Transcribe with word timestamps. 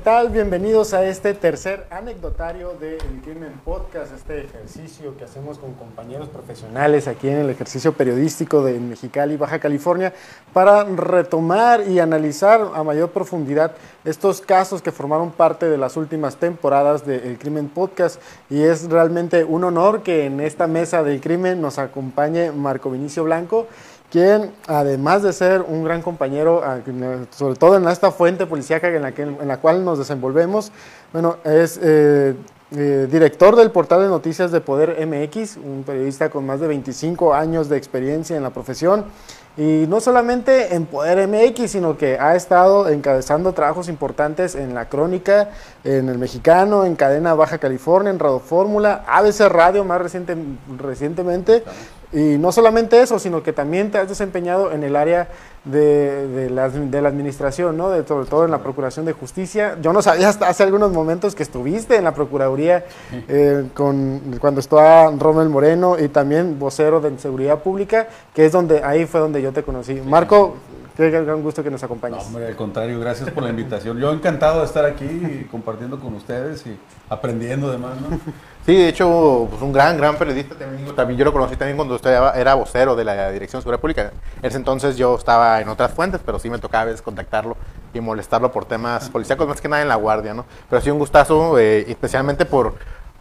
¿Qué 0.00 0.04
tal? 0.04 0.30
Bienvenidos 0.30 0.94
a 0.94 1.04
este 1.04 1.34
tercer 1.34 1.86
anecdotario 1.90 2.72
de 2.80 2.96
Crimen 3.22 3.52
Podcast, 3.62 4.14
este 4.14 4.46
ejercicio 4.46 5.14
que 5.18 5.24
hacemos 5.24 5.58
con 5.58 5.74
compañeros 5.74 6.30
profesionales 6.30 7.06
aquí 7.06 7.28
en 7.28 7.36
el 7.36 7.50
ejercicio 7.50 7.92
periodístico 7.92 8.64
de 8.64 8.80
Mexicali, 8.80 9.36
Baja 9.36 9.58
California, 9.58 10.14
para 10.54 10.84
retomar 10.84 11.86
y 11.86 11.98
analizar 11.98 12.62
a 12.74 12.82
mayor 12.82 13.10
profundidad 13.10 13.72
estos 14.02 14.40
casos 14.40 14.80
que 14.80 14.90
formaron 14.90 15.32
parte 15.32 15.68
de 15.68 15.76
las 15.76 15.98
últimas 15.98 16.36
temporadas 16.36 17.04
de 17.04 17.36
Crimen 17.38 17.68
Podcast. 17.68 18.22
Y 18.48 18.62
es 18.62 18.88
realmente 18.88 19.44
un 19.44 19.64
honor 19.64 20.02
que 20.02 20.24
en 20.24 20.40
esta 20.40 20.66
mesa 20.66 21.02
del 21.02 21.20
crimen 21.20 21.60
nos 21.60 21.78
acompañe 21.78 22.52
Marco 22.52 22.90
Vinicio 22.90 23.24
Blanco 23.24 23.66
quien 24.10 24.52
además 24.66 25.22
de 25.22 25.32
ser 25.32 25.62
un 25.62 25.84
gran 25.84 26.02
compañero, 26.02 26.62
sobre 27.30 27.54
todo 27.54 27.76
en 27.76 27.88
esta 27.88 28.10
fuente 28.10 28.46
policíaca 28.46 28.88
en 28.88 29.02
la, 29.02 29.12
que, 29.12 29.22
en 29.22 29.48
la 29.48 29.58
cual 29.58 29.84
nos 29.84 29.98
desenvolvemos, 29.98 30.72
bueno, 31.12 31.36
es 31.44 31.78
eh, 31.82 32.34
eh, 32.72 33.08
director 33.10 33.56
del 33.56 33.72
portal 33.72 34.02
de 34.02 34.08
noticias 34.08 34.52
de 34.52 34.60
Poder 34.60 35.04
MX, 35.04 35.56
un 35.56 35.82
periodista 35.84 36.30
con 36.30 36.46
más 36.46 36.60
de 36.60 36.68
25 36.68 37.34
años 37.34 37.68
de 37.68 37.76
experiencia 37.76 38.36
en 38.36 38.42
la 38.42 38.50
profesión. 38.50 39.06
Y 39.56 39.86
no 39.88 40.00
solamente 40.00 40.74
en 40.76 40.86
Poder 40.86 41.26
MX, 41.26 41.72
sino 41.72 41.98
que 41.98 42.18
ha 42.18 42.36
estado 42.36 42.88
encabezando 42.88 43.52
trabajos 43.52 43.88
importantes 43.88 44.54
en 44.54 44.74
La 44.74 44.88
Crónica, 44.88 45.50
en 45.82 46.08
El 46.08 46.18
Mexicano, 46.18 46.84
en 46.84 46.94
Cadena 46.94 47.34
Baja 47.34 47.58
California, 47.58 48.10
en 48.10 48.20
Radio 48.20 48.38
Fórmula, 48.38 49.04
ABC 49.08 49.40
Radio 49.48 49.84
más 49.84 50.00
reciente, 50.00 50.36
recientemente, 50.78 51.64
y 52.12 52.38
no 52.38 52.50
solamente 52.50 53.00
eso, 53.00 53.18
sino 53.18 53.42
que 53.42 53.52
también 53.52 53.90
te 53.90 53.98
has 53.98 54.08
desempeñado 54.08 54.72
en 54.72 54.82
el 54.82 54.96
área 54.96 55.28
de, 55.64 56.26
de, 56.26 56.50
la, 56.50 56.68
de 56.68 57.02
la, 57.02 57.08
administración, 57.08 57.76
¿no? 57.76 57.90
de, 57.90 58.06
sobre 58.06 58.28
todo 58.28 58.44
en 58.44 58.50
la 58.50 58.58
Procuración 58.58 59.04
de 59.04 59.12
Justicia. 59.12 59.76
Yo 59.80 59.92
no 59.92 60.02
sabía 60.02 60.28
hasta 60.28 60.48
hace 60.48 60.62
algunos 60.62 60.90
momentos 60.92 61.34
que 61.34 61.42
estuviste 61.42 61.96
en 61.96 62.04
la 62.04 62.14
Procuraduría 62.14 62.84
eh, 63.28 63.66
con, 63.74 64.38
cuando 64.40 64.60
estaba 64.60 65.12
Rommel 65.12 65.50
Moreno 65.50 65.98
y 65.98 66.08
también 66.08 66.58
vocero 66.58 67.00
de 67.00 67.16
Seguridad 67.18 67.60
Pública, 67.60 68.08
que 68.34 68.46
es 68.46 68.52
donde 68.52 68.82
ahí 68.82 69.06
fue 69.06 69.20
donde 69.20 69.42
yo 69.42 69.52
te 69.52 69.62
conocí. 69.62 69.94
Marco, 69.94 70.56
qué 70.96 71.10
gran 71.10 71.42
gusto 71.42 71.62
que 71.62 71.70
nos 71.70 71.82
acompañes. 71.82 72.24
hombre, 72.24 72.46
al 72.46 72.56
contrario, 72.56 73.00
gracias 73.00 73.30
por 73.30 73.42
la 73.42 73.50
invitación. 73.50 73.98
Yo 73.98 74.12
encantado 74.12 74.60
de 74.60 74.66
estar 74.66 74.84
aquí 74.84 75.46
compartiendo 75.50 75.98
con 75.98 76.14
ustedes 76.14 76.66
y 76.66 76.78
aprendiendo 77.08 77.68
además, 77.68 78.00
¿no? 78.00 78.20
Sí, 78.66 78.76
de 78.76 78.88
hecho, 78.88 79.48
pues 79.48 79.62
un 79.62 79.72
gran, 79.72 79.96
gran 79.96 80.16
periodista 80.16 80.54
también. 80.94 81.18
yo 81.18 81.24
lo 81.24 81.32
conocí 81.32 81.56
también 81.56 81.76
cuando 81.78 81.94
usted 81.94 82.10
era 82.36 82.54
vocero 82.54 82.94
de 82.94 83.04
la 83.04 83.30
Dirección 83.32 83.58
de 83.58 83.62
Seguridad 83.62 83.80
Pública. 83.80 84.12
En 84.42 84.44
ese 84.44 84.58
entonces 84.58 84.98
yo 84.98 85.16
estaba 85.16 85.62
en 85.62 85.68
otras 85.70 85.92
fuentes, 85.92 86.20
pero 86.24 86.38
sí 86.38 86.50
me 86.50 86.58
tocaba 86.58 86.82
a 86.82 86.84
veces 86.84 87.00
contactarlo 87.00 87.56
y 87.94 88.00
molestarlo 88.00 88.52
por 88.52 88.66
temas 88.66 89.08
policíacos, 89.08 89.48
más 89.48 89.60
que 89.60 89.68
nada 89.68 89.82
en 89.82 89.88
la 89.88 89.96
guardia, 89.96 90.34
¿no? 90.34 90.44
Pero 90.68 90.82
sí 90.82 90.90
un 90.90 90.98
gustazo, 90.98 91.58
eh, 91.58 91.86
especialmente 91.88 92.44
por, 92.44 92.74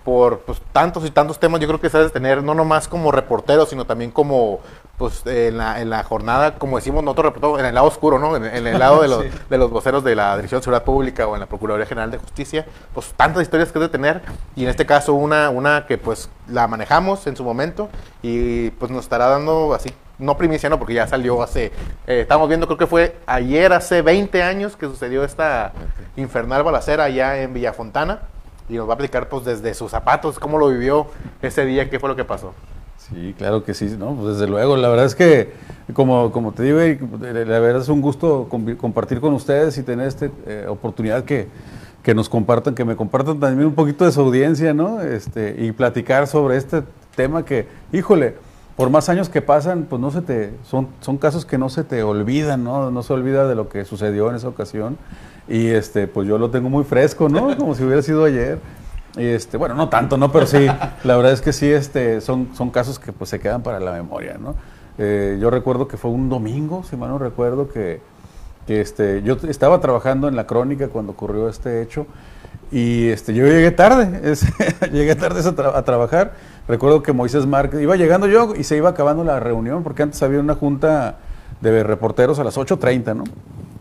por 0.04 0.40
pues, 0.42 0.62
tantos 0.74 1.06
y 1.06 1.10
tantos 1.12 1.40
temas, 1.40 1.62
yo 1.62 1.68
creo 1.68 1.80
que 1.80 1.90
sabes 1.90 2.12
tener, 2.12 2.44
no 2.44 2.54
nomás 2.54 2.88
como 2.88 3.12
reportero, 3.12 3.66
sino 3.66 3.86
también 3.86 4.12
como 4.12 4.60
pues 5.00 5.26
en 5.26 5.58
la, 5.58 5.82
en 5.82 5.90
la 5.90 6.04
jornada, 6.04 6.56
como 6.56 6.76
decimos 6.76 7.06
nosotros, 7.06 7.34
en 7.58 7.66
el 7.66 7.74
lado 7.74 7.88
oscuro, 7.88 8.20
¿no? 8.20 8.36
En, 8.36 8.44
el 8.46 8.78
lado 8.78 9.02
de 9.02 9.08
los, 9.08 9.24
de 9.50 9.58
los 9.58 9.72
voceros 9.72 10.04
de 10.04 10.14
la 10.14 10.36
Dirección 10.36 10.60
de 10.60 10.66
Seguridad 10.66 10.84
Pública 10.84 11.26
o 11.26 11.36
en 11.36 11.40
la 11.40 11.46
Procuraduría 11.46 11.88
General 11.88 12.12
de 12.12 12.18
Justicia, 12.18 12.66
pues 12.94 13.14
tantas 13.16 13.42
historias 13.42 13.72
que 13.72 13.80
de 13.80 13.88
tener. 13.88 14.22
Y 14.58 14.64
en 14.64 14.70
este 14.70 14.86
caso 14.86 15.14
una, 15.14 15.50
una 15.50 15.88
que 15.88 15.98
pues 15.98 16.30
la 16.50 16.68
manejamos 16.68 17.26
en 17.28 17.38
su 17.38 17.46
momento 17.46 17.88
y 18.22 18.72
pues 18.72 18.92
nos 18.92 19.06
estará 19.06 19.28
dando 19.28 19.74
así, 19.74 19.90
no 20.18 20.38
primicia, 20.38 20.70
no, 20.70 20.78
porque 20.78 20.96
ya 20.96 21.08
salió 21.08 21.42
hace, 21.42 21.68
eh, 22.06 22.20
estamos 22.20 22.50
viendo, 22.50 22.68
creo 22.68 22.78
que 22.78 22.88
fue 22.88 23.16
ayer, 23.26 23.72
hace 23.72 24.02
20 24.02 24.44
años 24.44 24.76
que 24.76 24.86
sucedió 24.86 25.24
esta 25.24 25.72
infernal 26.18 26.64
balacera 26.64 27.06
allá 27.06 27.42
en 27.42 27.54
Villafontana. 27.54 28.20
Y 28.68 28.74
nos 28.74 28.88
va 28.88 28.92
a 28.92 28.96
explicar 28.96 29.30
pues 29.30 29.46
desde 29.46 29.74
sus 29.74 29.90
zapatos, 29.90 30.38
cómo 30.38 30.60
lo 30.60 30.68
vivió 30.68 31.08
ese 31.42 31.66
día, 31.66 31.90
qué 31.90 32.00
fue 32.00 32.10
lo 32.10 32.16
que 32.16 32.26
pasó. 32.26 32.54
Sí, 33.12 33.34
claro 33.38 33.64
que 33.64 33.74
sí, 33.74 33.96
¿no? 33.98 34.14
Pues 34.16 34.38
desde 34.38 34.48
luego, 34.48 34.78
la 34.78 34.88
verdad 34.90 35.06
es 35.06 35.16
que, 35.16 35.52
como, 35.94 36.32
como 36.32 36.52
te 36.52 36.64
digo, 36.64 36.80
la 37.20 37.60
verdad 37.60 37.82
es 37.82 37.90
un 37.90 38.02
gusto 38.02 38.48
compartir 38.50 39.20
con 39.20 39.34
ustedes 39.34 39.78
y 39.78 39.84
tener 39.84 40.08
esta 40.08 40.30
eh, 40.46 40.66
oportunidad 40.68 41.24
que, 41.24 41.48
que, 42.04 42.14
nos 42.14 42.30
compartan, 42.30 42.76
que 42.76 42.86
me 42.86 42.96
compartan 42.96 43.40
también 43.40 43.68
un 43.68 43.74
poquito 43.74 44.06
de 44.06 44.12
su 44.12 44.22
audiencia, 44.22 44.74
¿no? 44.74 45.02
Este, 45.02 45.56
y 45.58 45.72
platicar 45.72 46.28
sobre 46.28 46.58
este 46.58 46.84
tema 47.16 47.44
que, 47.44 47.68
híjole, 47.92 48.36
por 48.76 48.92
más 48.92 49.10
años 49.10 49.28
que 49.28 49.42
pasan, 49.42 49.88
pues 49.90 50.00
no 50.00 50.12
se 50.12 50.22
te, 50.22 50.52
son, 50.64 50.88
son 51.02 51.18
casos 51.18 51.46
que 51.46 51.58
no 51.58 51.70
se 51.70 51.84
te 51.84 52.04
olvidan, 52.04 52.64
¿no? 52.64 52.92
No 52.92 53.04
se 53.04 53.12
olvida 53.12 53.48
de 53.48 53.56
lo 53.56 53.70
que 53.70 53.86
sucedió 53.86 54.30
en 54.30 54.36
esa 54.36 54.48
ocasión. 54.48 54.98
Y 55.50 55.68
este, 55.68 56.08
pues 56.08 56.28
yo 56.28 56.38
lo 56.38 56.52
tengo 56.52 56.70
muy 56.70 56.84
fresco, 56.84 57.28
¿no? 57.28 57.58
Como 57.58 57.74
si 57.74 57.84
hubiera 57.84 58.04
sido 58.04 58.24
ayer. 58.24 58.60
Este, 59.20 59.58
bueno, 59.58 59.76
no 59.76 59.90
tanto, 59.90 60.18
¿no? 60.18 60.32
Pero 60.32 60.48
sí, 60.48 60.66
la 61.04 61.18
verdad 61.18 61.34
es 61.34 61.42
que 61.42 61.52
sí, 61.52 61.70
este, 61.70 62.22
son, 62.22 62.50
son 62.56 62.70
casos 62.70 63.00
que 63.00 63.12
pues 63.12 63.30
se 63.30 63.40
quedan 63.40 63.62
para 63.62 63.80
la 63.80 63.92
memoria, 63.92 64.38
¿no? 64.40 64.56
Eh, 64.98 65.38
yo 65.42 65.50
recuerdo 65.50 65.88
que 65.88 65.98
fue 65.98 66.12
un 66.12 66.30
domingo, 66.30 66.84
si 66.90 66.96
mal 66.96 67.10
no 67.10 67.18
recuerdo, 67.18 67.70
que, 67.70 68.02
este, 68.68 69.22
yo 69.24 69.38
estaba 69.50 69.82
trabajando 69.82 70.28
en 70.28 70.36
la 70.36 70.46
crónica 70.46 70.88
cuando 70.90 71.14
ocurrió 71.14 71.50
este 71.50 71.82
hecho 71.82 72.06
y 72.72 73.08
este, 73.08 73.34
yo 73.34 73.46
llegué 73.46 73.72
tarde, 73.72 74.36
llegué 74.92 75.16
tarde 75.16 75.42
a, 75.74 75.82
trabajar. 75.84 76.34
Recuerdo 76.68 77.02
que 77.02 77.12
Moisés 77.12 77.46
Márquez, 77.46 77.82
iba 77.82 77.96
llegando 77.96 78.28
yo 78.28 78.54
y 78.56 78.64
se 78.64 78.78
iba 78.78 78.90
acabando 78.90 79.24
la 79.24 79.40
reunión 79.40 79.84
porque 79.84 80.04
antes 80.04 80.22
había 80.22 80.40
una 80.40 80.56
junta 80.56 81.18
de 81.62 81.84
reporteros 81.84 82.40
a 82.40 82.44
las 82.44 82.58
8.30, 82.58 83.16
¿no? 83.16 83.24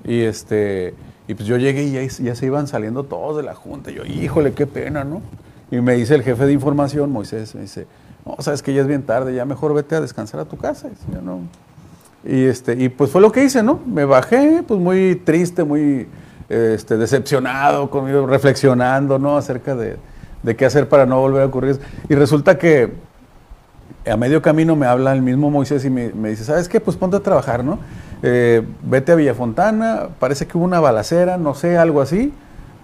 Y 0.05 0.23
este 0.23 0.95
y 1.29 1.35
pues 1.35 1.47
yo 1.47 1.59
llegué 1.59 1.85
y 1.85 2.09
ya, 2.25 2.35
se 2.35 2.47
iban 2.47 2.67
saliendo 2.67 3.05
todos 3.05 3.37
de 3.37 3.43
la 3.43 3.55
junta. 3.55 3.91
Yo, 3.91 4.03
híjole, 4.05 4.55
qué 4.55 4.67
pena, 4.67 5.05
¿no? 5.05 5.21
Y 5.71 5.79
me 5.83 5.95
dice 5.95 6.15
el 6.15 6.23
jefe 6.23 6.47
de 6.47 6.55
información, 6.55 7.13
Moisés, 7.13 7.55
me 7.55 7.61
dice, 7.61 7.87
no, 8.25 8.37
sabes 8.39 8.63
que 8.63 8.73
ya 8.73 8.81
es 8.81 8.87
bien 8.87 9.03
tarde, 9.03 9.35
ya 9.35 9.45
mejor 9.45 9.75
vete 9.75 9.95
a 9.95 10.01
descansar 10.01 10.41
a 10.41 10.47
tu 10.47 10.57
casa. 10.57 10.89
Y, 10.89 11.25
no. 11.25 11.41
y, 12.25 12.45
este, 12.45 12.83
y 12.83 12.89
pues 12.89 13.11
fue 13.11 13.21
lo 13.21 13.31
que 13.31 13.45
hice, 13.45 13.63
¿no? 13.63 13.79
Me 13.87 14.07
bajé, 14.07 14.65
pues 14.67 14.81
muy 14.81 15.17
triste, 15.17 15.65
muy 15.65 16.09
este, 16.49 16.97
decepcionado, 16.97 17.91
conmigo, 17.91 18.27
reflexionando, 18.27 19.19
¿no? 19.19 19.37
Acerca 19.37 19.77
de, 19.77 19.97
de 20.43 20.57
qué 20.57 20.65
hacer 20.65 20.89
para 20.89 21.05
no 21.05 21.21
volver 21.21 21.43
a 21.43 21.47
ocurrir. 21.47 21.79
Y 22.09 22.15
resulta 22.15 22.57
que 22.57 22.91
a 24.11 24.17
medio 24.17 24.41
camino 24.41 24.77
me 24.77 24.87
habla 24.87 25.13
el 25.13 25.21
mismo 25.21 25.51
Moisés 25.51 25.85
y 25.85 25.91
me, 25.91 26.11
me 26.15 26.31
dice, 26.31 26.45
¿sabes 26.45 26.71
qué? 26.71 26.81
Pues 26.81 26.97
ponte 26.97 27.19
a 27.19 27.21
trabajar, 27.21 27.63
¿no? 27.63 27.79
Eh, 28.23 28.67
vete 28.83 29.13
a 29.13 29.15
Villafontana, 29.15 30.09
parece 30.19 30.47
que 30.47 30.59
hubo 30.59 30.65
una 30.65 30.81
balacera, 30.81 31.37
no 31.39 31.55
sé, 31.55 31.79
algo 31.79 32.01
así. 32.01 32.33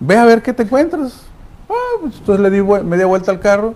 Ve 0.01 0.17
a 0.17 0.25
ver 0.25 0.43
qué 0.43 0.53
te 0.53 0.65
encuentras. 0.65 1.23
Ah, 1.69 1.99
pues, 2.01 2.19
entonces 2.19 2.43
le 2.43 2.51
di 2.51 2.63
media 2.63 3.07
vuelta 3.07 3.33
al 3.33 3.41
carro 3.41 3.75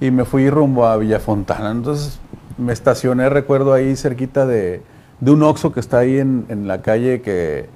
y 0.00 0.10
me 0.10 0.24
fui 0.24 0.50
rumbo 0.50 0.86
a 0.86 0.96
Villafontana. 0.96 1.70
Entonces 1.70 2.18
me 2.58 2.72
estacioné, 2.72 3.28
recuerdo, 3.28 3.72
ahí 3.72 3.96
cerquita 3.96 4.46
de, 4.46 4.82
un 5.20 5.42
Oxxo 5.42 5.72
que 5.72 5.80
está 5.80 5.98
ahí 5.98 6.18
en, 6.18 6.68
la 6.68 6.82
calle 6.82 7.22
que, 7.22 7.68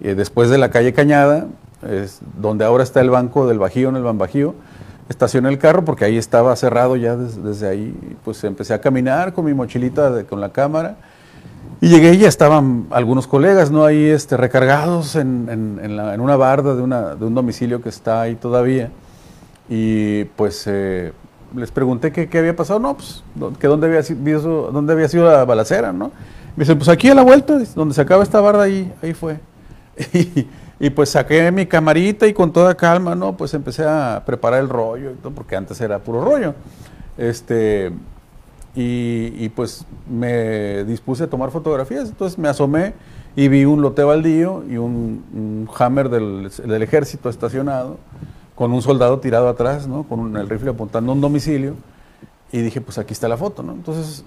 eh, 0.00 0.14
después 0.14 0.48
de 0.48 0.58
la 0.58 0.70
calle 0.70 0.92
Cañada, 0.92 1.46
es 1.82 2.20
donde 2.40 2.64
ahora 2.64 2.82
está 2.82 3.00
el 3.00 3.10
banco 3.10 3.46
del 3.46 3.58
Bajío, 3.58 3.90
en 3.90 3.96
el 3.96 4.02
Banbajío. 4.02 4.54
Estacioné 5.10 5.50
el 5.50 5.58
carro 5.58 5.84
porque 5.84 6.06
ahí 6.06 6.16
estaba 6.16 6.56
cerrado 6.56 6.96
ya 6.96 7.14
desde, 7.14 7.68
ahí. 7.68 7.94
Pues 8.24 8.42
empecé 8.44 8.72
a 8.72 8.80
caminar 8.80 9.34
con 9.34 9.44
mi 9.44 9.52
mochilita 9.52 10.24
con 10.24 10.40
la 10.40 10.50
cámara 10.50 10.96
y 11.84 11.88
llegué 11.88 12.14
y 12.14 12.18
ya 12.18 12.28
estaban 12.28 12.86
algunos 12.88 13.26
colegas, 13.26 13.70
¿no? 13.70 13.84
Ahí 13.84 14.06
este, 14.06 14.38
recargados 14.38 15.16
en, 15.16 15.78
una 16.18 16.36
barda 16.36 16.74
de, 16.74 16.82
un 16.82 17.34
domicilio 17.34 17.82
que 17.82 17.90
está 17.90 18.22
ahí 18.22 18.36
todavía. 18.36 18.90
Y 19.68 20.24
pues 20.24 20.64
eh, 20.66 21.12
les 21.54 21.70
pregunté 21.70 22.10
qué, 22.10 22.38
había 22.38 22.56
pasado. 22.56 22.80
No, 22.80 22.96
pues, 22.96 23.22
que 23.60 23.66
dónde 23.66 23.88
había, 23.88 24.02
sido, 24.02 24.70
dónde 24.72 24.94
había 24.94 25.08
sido 25.10 25.30
la 25.30 25.44
balacera, 25.44 25.92
¿no? 25.92 26.10
Me 26.56 26.62
dicen, 26.62 26.78
pues 26.78 26.88
aquí 26.88 27.10
a 27.10 27.14
la 27.14 27.22
vuelta, 27.22 27.60
donde 27.74 27.94
se 27.94 28.00
acaba 28.00 28.22
esta 28.22 28.40
barda, 28.40 28.62
ahí, 28.62 28.90
ahí 29.02 29.12
fue. 29.12 29.38
Y, 30.80 30.90
pues 30.90 31.10
saqué 31.10 31.52
mi 31.52 31.66
camarita 31.66 32.26
y 32.26 32.34
con 32.34 32.52
toda 32.52 32.74
calma, 32.74 33.14
¿no? 33.14 33.36
Pues 33.36 33.54
empecé 33.54 33.84
a 33.84 34.22
preparar 34.26 34.60
el 34.60 34.68
rollo, 34.68 35.12
porque 35.34 35.54
antes 35.54 35.80
era 35.80 36.00
puro 36.00 36.24
rollo. 36.24 36.54
Este, 37.16 37.92
y, 38.76 39.48
pues 39.50 39.86
me 40.10 40.84
dispuse 40.84 41.24
a 41.24 41.26
tomar 41.30 41.50
fotografías. 41.50 42.08
Entonces 42.08 42.38
me 42.38 42.48
asomé 42.48 42.94
y 43.36 43.48
vi 43.48 43.64
un 43.64 43.82
lote 43.82 44.02
baldío 44.02 44.64
y 44.68 44.76
un, 44.76 45.68
hammer 45.78 46.08
del, 46.08 46.82
ejército 46.82 47.28
estacionado 47.28 47.98
con 48.54 48.72
un 48.72 48.82
soldado 48.82 49.20
tirado 49.20 49.48
atrás, 49.48 49.86
¿no? 49.86 50.04
con 50.04 50.36
el 50.36 50.48
rifle 50.48 50.70
apuntando 50.70 51.12
a 51.12 51.14
un 51.14 51.20
domicilio. 51.20 51.74
Y 52.52 52.62
dije, 52.62 52.80
pues 52.80 52.98
aquí 52.98 53.12
está 53.12 53.26
la 53.26 53.36
foto, 53.36 53.64
¿no? 53.64 53.72
Entonces 53.72 54.24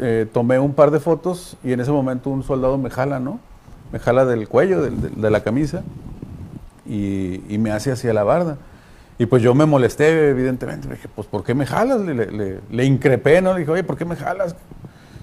eh, 0.00 0.26
tomé 0.30 0.58
un 0.58 0.74
par 0.74 0.90
de 0.90 1.00
fotos 1.00 1.56
y 1.64 1.72
en 1.72 1.80
ese 1.80 1.90
momento 1.90 2.28
un 2.28 2.42
soldado 2.42 2.76
me 2.76 2.90
jala, 2.90 3.20
¿no? 3.20 3.40
Me 3.90 3.98
jala 3.98 4.26
del 4.26 4.48
cuello, 4.48 4.82
de 4.82 5.30
la 5.30 5.40
camisa 5.42 5.82
y, 6.84 7.42
y 7.48 7.56
me 7.56 7.70
hace 7.70 7.90
hacia 7.90 8.12
la 8.12 8.22
barda. 8.22 8.58
Y 9.18 9.26
pues 9.26 9.42
yo 9.42 9.54
me 9.54 9.66
molesté, 9.66 10.30
evidentemente. 10.30 10.88
Le 10.88 10.94
dije, 10.94 11.08
pues, 11.14 11.26
¿por 11.26 11.42
qué 11.42 11.54
me 11.54 11.66
jalas? 11.66 12.00
Le, 12.00 12.60
le, 12.70 12.84
increpé, 12.84 13.42
¿no? 13.42 13.52
Le 13.52 13.60
dije, 13.60 13.72
oye, 13.72 13.84
¿por 13.84 13.96
qué 13.96 14.04
me 14.04 14.14
jalas? 14.14 14.54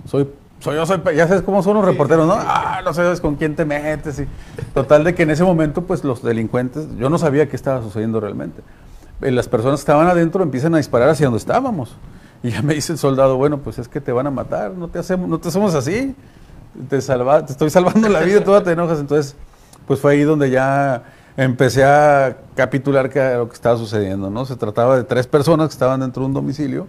Soy 0.06 0.28
soy 0.60 0.76
yo, 0.76 0.86
soy, 0.86 1.02
ya 1.16 1.28
sabes 1.28 1.44
cómo 1.44 1.62
son 1.62 1.76
los 1.76 1.86
reporteros, 1.86 2.26
¿no? 2.26 2.34
Ah, 2.38 2.82
no 2.84 2.94
sabes 2.94 3.22
con 3.22 3.36
quién 3.36 3.56
te 3.56 3.66
metes. 3.66 4.20
Y, 4.20 4.28
total 4.74 5.04
de 5.04 5.14
que 5.14 5.24
en 5.24 5.32
ese 5.32 5.44
momento, 5.44 5.84
pues 5.84 6.04
los 6.04 6.24
delincuentes, 6.24 6.88
yo 6.98 7.10
no 7.10 7.18
sabía 7.18 7.48
qué 7.48 7.56
estaba 7.56 7.82
sucediendo 7.82 8.20
realmente. 8.20 8.62
Eh, 9.22 9.32
Las 9.32 9.48
personas 9.48 9.80
que 9.80 9.84
estaban 9.84 10.08
adentro 10.08 10.44
empiezan 10.44 10.74
a 10.74 10.78
disparar 10.78 11.10
hacia 11.10 11.28
donde 11.28 11.40
estábamos. 11.40 11.98
Y 12.42 12.52
ya 12.52 12.62
me 12.62 12.74
dice 12.74 12.94
el 12.94 12.98
soldado, 12.98 13.38
bueno, 13.38 13.60
pues 13.60 13.80
es 13.80 13.88
que 13.88 14.02
te 14.02 14.12
van 14.12 14.28
a 14.28 14.32
matar, 14.32 14.72
no 14.72 14.88
te 14.88 15.00
hacemos, 15.00 15.28
no 15.28 15.40
te 15.40 15.50
hacemos 15.50 15.76
así. 15.76 16.16
Te, 16.90 17.00
salva, 17.02 17.46
te 17.46 17.52
estoy 17.52 17.70
salvando 17.70 18.10
la 18.10 18.22
vida, 18.22 18.44
toda 18.44 18.64
te 18.64 18.72
enojas. 18.72 19.00
Entonces, 19.00 19.36
pues 19.88 20.00
fue 20.00 20.14
ahí 20.14 20.24
donde 20.24 20.50
ya 20.50 21.04
empecé 21.38 21.84
a 21.84 22.38
capitular 22.56 23.10
que 23.10 23.20
era 23.20 23.38
lo 23.38 23.48
que 23.50 23.56
estaba 23.56 23.78
sucediendo, 23.78 24.30
¿no? 24.30 24.46
Se 24.46 24.56
trataba 24.56 24.96
de 24.98 25.04
tres 25.04 25.28
personas 25.28 25.68
que 25.70 25.74
estaban 25.74 26.00
dentro 26.00 26.22
de 26.22 26.28
un 26.28 26.34
domicilio 26.34 26.88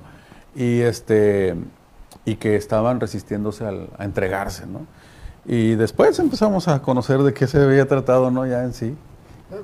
y 0.55 0.81
este 0.81 1.55
y 2.25 2.37
que 2.37 2.57
estaban 2.57 2.99
resistiéndose 3.01 3.65
al- 3.67 3.89
a 3.99 4.05
entregarse, 4.05 4.67
¿no? 4.67 4.81
Y 5.45 5.75
después 5.77 6.19
empezamos 6.19 6.67
a 6.67 6.83
conocer 6.83 7.23
de 7.23 7.33
qué 7.33 7.47
se 7.47 7.63
había 7.63 7.87
tratado, 7.87 8.31
¿no? 8.33 8.47
Ya 8.47 8.65
en 8.65 8.73
sí. 8.73 8.97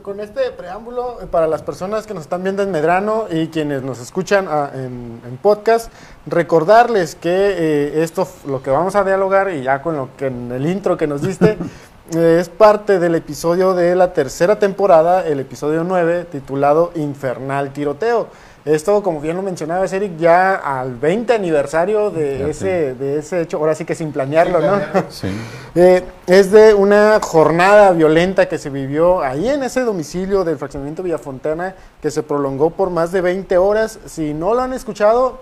Con 0.03 0.21
este 0.21 0.53
preámbulo, 0.53 1.21
eh, 1.21 1.27
para 1.29 1.49
las 1.49 1.61
personas 1.63 2.07
que 2.07 2.15
nos 2.15 2.23
están 2.23 2.45
viendo 2.45 2.63
en 2.63 2.71
Medrano 2.71 3.25
y 3.29 3.49
quienes 3.49 3.83
nos 3.83 3.99
escuchan 4.01 4.47
ah, 4.49 4.71
en, 4.73 5.21
en 5.27 5.37
podcast, 5.43 5.91
recordarles 6.25 7.17
que 7.17 7.29
eh, 7.33 8.03
esto, 8.05 8.29
lo 8.47 8.63
que 8.63 8.71
vamos 8.71 8.95
a 8.95 9.03
dialogar 9.03 9.51
y 9.53 9.63
ya 9.65 9.83
con 9.83 9.97
lo 9.97 10.11
que 10.17 10.27
en 10.29 10.53
el 10.53 10.67
intro 10.67 10.97
que 10.97 11.09
nos 11.09 11.21
diste, 11.23 11.59
es 12.15 12.49
parte 12.49 12.99
del 12.99 13.15
episodio 13.15 13.75
de 13.75 13.95
la 13.95 14.13
tercera 14.13 14.59
temporada, 14.59 15.27
el 15.27 15.41
episodio 15.41 15.83
9, 15.85 16.27
titulado 16.31 16.93
Infernal 16.95 17.73
Tiroteo. 17.73 18.29
Esto, 18.65 19.03
como 19.03 19.21
bien 19.21 19.35
lo 19.37 19.43
mencionaba 19.43 19.85
Eric, 19.87 20.19
ya 20.19 20.55
al 20.55 20.95
20 20.95 21.33
aniversario 21.33 22.11
de 22.11 22.39
Ya 22.39 22.47
ese, 22.47 22.95
de 22.95 23.19
ese 23.19 23.41
hecho, 23.41 23.57
ahora 23.57 23.75
sí 23.75 23.85
que 23.85 23.97
sin 23.97 24.13
planearlo, 24.13 24.61
¿no? 24.61 24.81
Sí. 25.09 25.29
Eh, 25.75 26.05
es 26.27 26.53
de 26.53 26.75
una 26.75 27.19
jornada 27.23 27.93
violenta 27.93 28.47
que 28.47 28.59
se 28.59 28.69
vivió 28.69 29.23
ahí 29.23 29.49
en 29.49 29.63
ese 29.63 29.81
domicilio 29.81 30.45
del 30.45 30.59
fraccionamiento 30.59 31.03
Villafontana 31.03 31.75
que 32.03 32.11
se 32.11 32.23
prolongó 32.23 32.69
por 32.69 32.91
más 32.91 33.11
de 33.11 33.23
20 33.23 33.57
horas. 33.57 33.99
Si 34.05 34.35
no 34.35 34.53
lo 34.53 34.61
han 34.61 34.75
escuchado, 34.75 35.41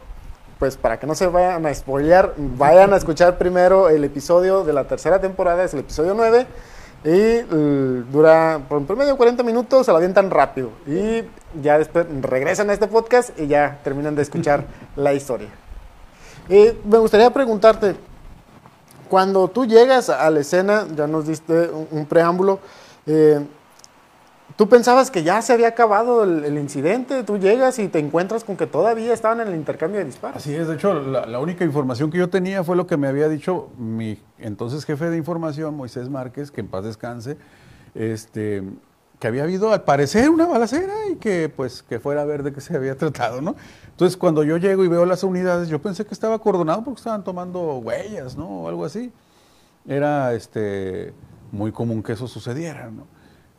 pues 0.60 0.76
para 0.76 1.00
que 1.00 1.06
no 1.06 1.14
se 1.14 1.26
vayan 1.26 1.64
a 1.64 1.74
spoilear, 1.74 2.34
vayan 2.36 2.92
a 2.92 2.98
escuchar 2.98 3.38
primero 3.38 3.88
el 3.88 4.04
episodio 4.04 4.62
de 4.62 4.74
la 4.74 4.84
tercera 4.84 5.18
temporada, 5.18 5.64
es 5.64 5.72
el 5.72 5.80
episodio 5.80 6.12
9. 6.14 6.46
Y 7.02 7.40
dura 8.12 8.60
por 8.68 8.76
un 8.76 8.84
promedio 8.86 9.16
40 9.16 9.42
minutos, 9.42 9.86
se 9.86 9.90
la 9.90 9.96
avientan 9.96 10.30
rápido. 10.30 10.70
Y 10.86 11.24
ya 11.62 11.78
después 11.78 12.06
regresan 12.20 12.68
a 12.68 12.74
este 12.74 12.88
podcast 12.88 13.30
y 13.40 13.46
ya 13.46 13.80
terminan 13.82 14.14
de 14.14 14.20
escuchar 14.20 14.64
la 14.96 15.14
historia. 15.14 15.48
Eh, 16.50 16.78
me 16.84 16.98
gustaría 16.98 17.30
preguntarte, 17.30 17.96
cuando 19.08 19.48
tú 19.48 19.64
llegas 19.64 20.10
a 20.10 20.28
la 20.28 20.40
escena, 20.40 20.86
ya 20.94 21.06
nos 21.06 21.26
diste 21.26 21.70
un, 21.70 21.88
un 21.90 22.04
preámbulo, 22.04 22.60
eh, 23.06 23.40
¿tú 24.56 24.68
pensabas 24.68 25.10
que 25.10 25.22
ya 25.22 25.40
se 25.42 25.52
había 25.52 25.68
acabado 25.68 26.24
el, 26.24 26.58
incidente? 26.58 27.22
Tú 27.24 27.38
llegas 27.38 27.78
y 27.78 27.88
te 27.88 27.98
encuentras 27.98 28.44
con 28.44 28.56
que 28.56 28.66
todavía 28.66 29.12
estaban 29.12 29.40
en 29.40 29.48
el 29.48 29.54
intercambio 29.54 29.98
de 29.98 30.06
disparos. 30.06 30.36
Así 30.36 30.54
es, 30.54 30.68
de 30.68 30.74
hecho, 30.74 30.94
la, 30.94 31.26
la 31.26 31.38
única 31.38 31.64
información 31.64 32.10
que 32.10 32.18
yo 32.18 32.28
tenía 32.28 32.64
fue 32.64 32.76
lo 32.76 32.86
que 32.86 32.96
me 32.96 33.08
había 33.08 33.28
dicho 33.28 33.68
mi 33.78 34.18
entonces 34.38 34.84
jefe 34.84 35.10
de 35.10 35.16
información, 35.16 35.76
Moisés 35.76 36.08
Márquez, 36.08 36.50
que 36.50 36.60
en 36.60 36.68
paz 36.68 36.84
descanse, 36.84 37.36
este, 37.94 38.62
que 39.20 39.26
había 39.26 39.42
habido 39.42 39.72
al 39.72 39.82
parecer 39.82 40.30
una 40.30 40.46
balacera 40.46 40.94
y 41.12 41.16
que 41.16 41.48
pues 41.48 41.82
que 41.82 42.00
fuera 42.00 42.22
a 42.22 42.24
ver 42.24 42.42
de 42.42 42.52
qué 42.52 42.60
se 42.60 42.74
había 42.74 42.96
tratado, 42.96 43.42
¿no? 43.42 43.54
Entonces 43.90 44.16
cuando 44.16 44.42
yo 44.42 44.56
llego 44.56 44.82
y 44.82 44.88
veo 44.88 45.04
las 45.04 45.22
unidades, 45.22 45.68
yo 45.68 45.80
pensé 45.80 46.06
que 46.06 46.14
estaba 46.14 46.34
acordonado 46.34 46.82
porque 46.82 47.00
estaban 47.00 47.22
tomando 47.22 47.76
huellas, 47.76 48.36
¿no? 48.36 48.48
O 48.48 48.68
algo 48.68 48.84
así. 48.84 49.12
Era 49.86 50.32
este 50.32 51.12
muy 51.52 51.70
común 51.70 52.02
que 52.02 52.12
eso 52.12 52.26
sucediera, 52.28 52.90
¿no? 52.90 53.06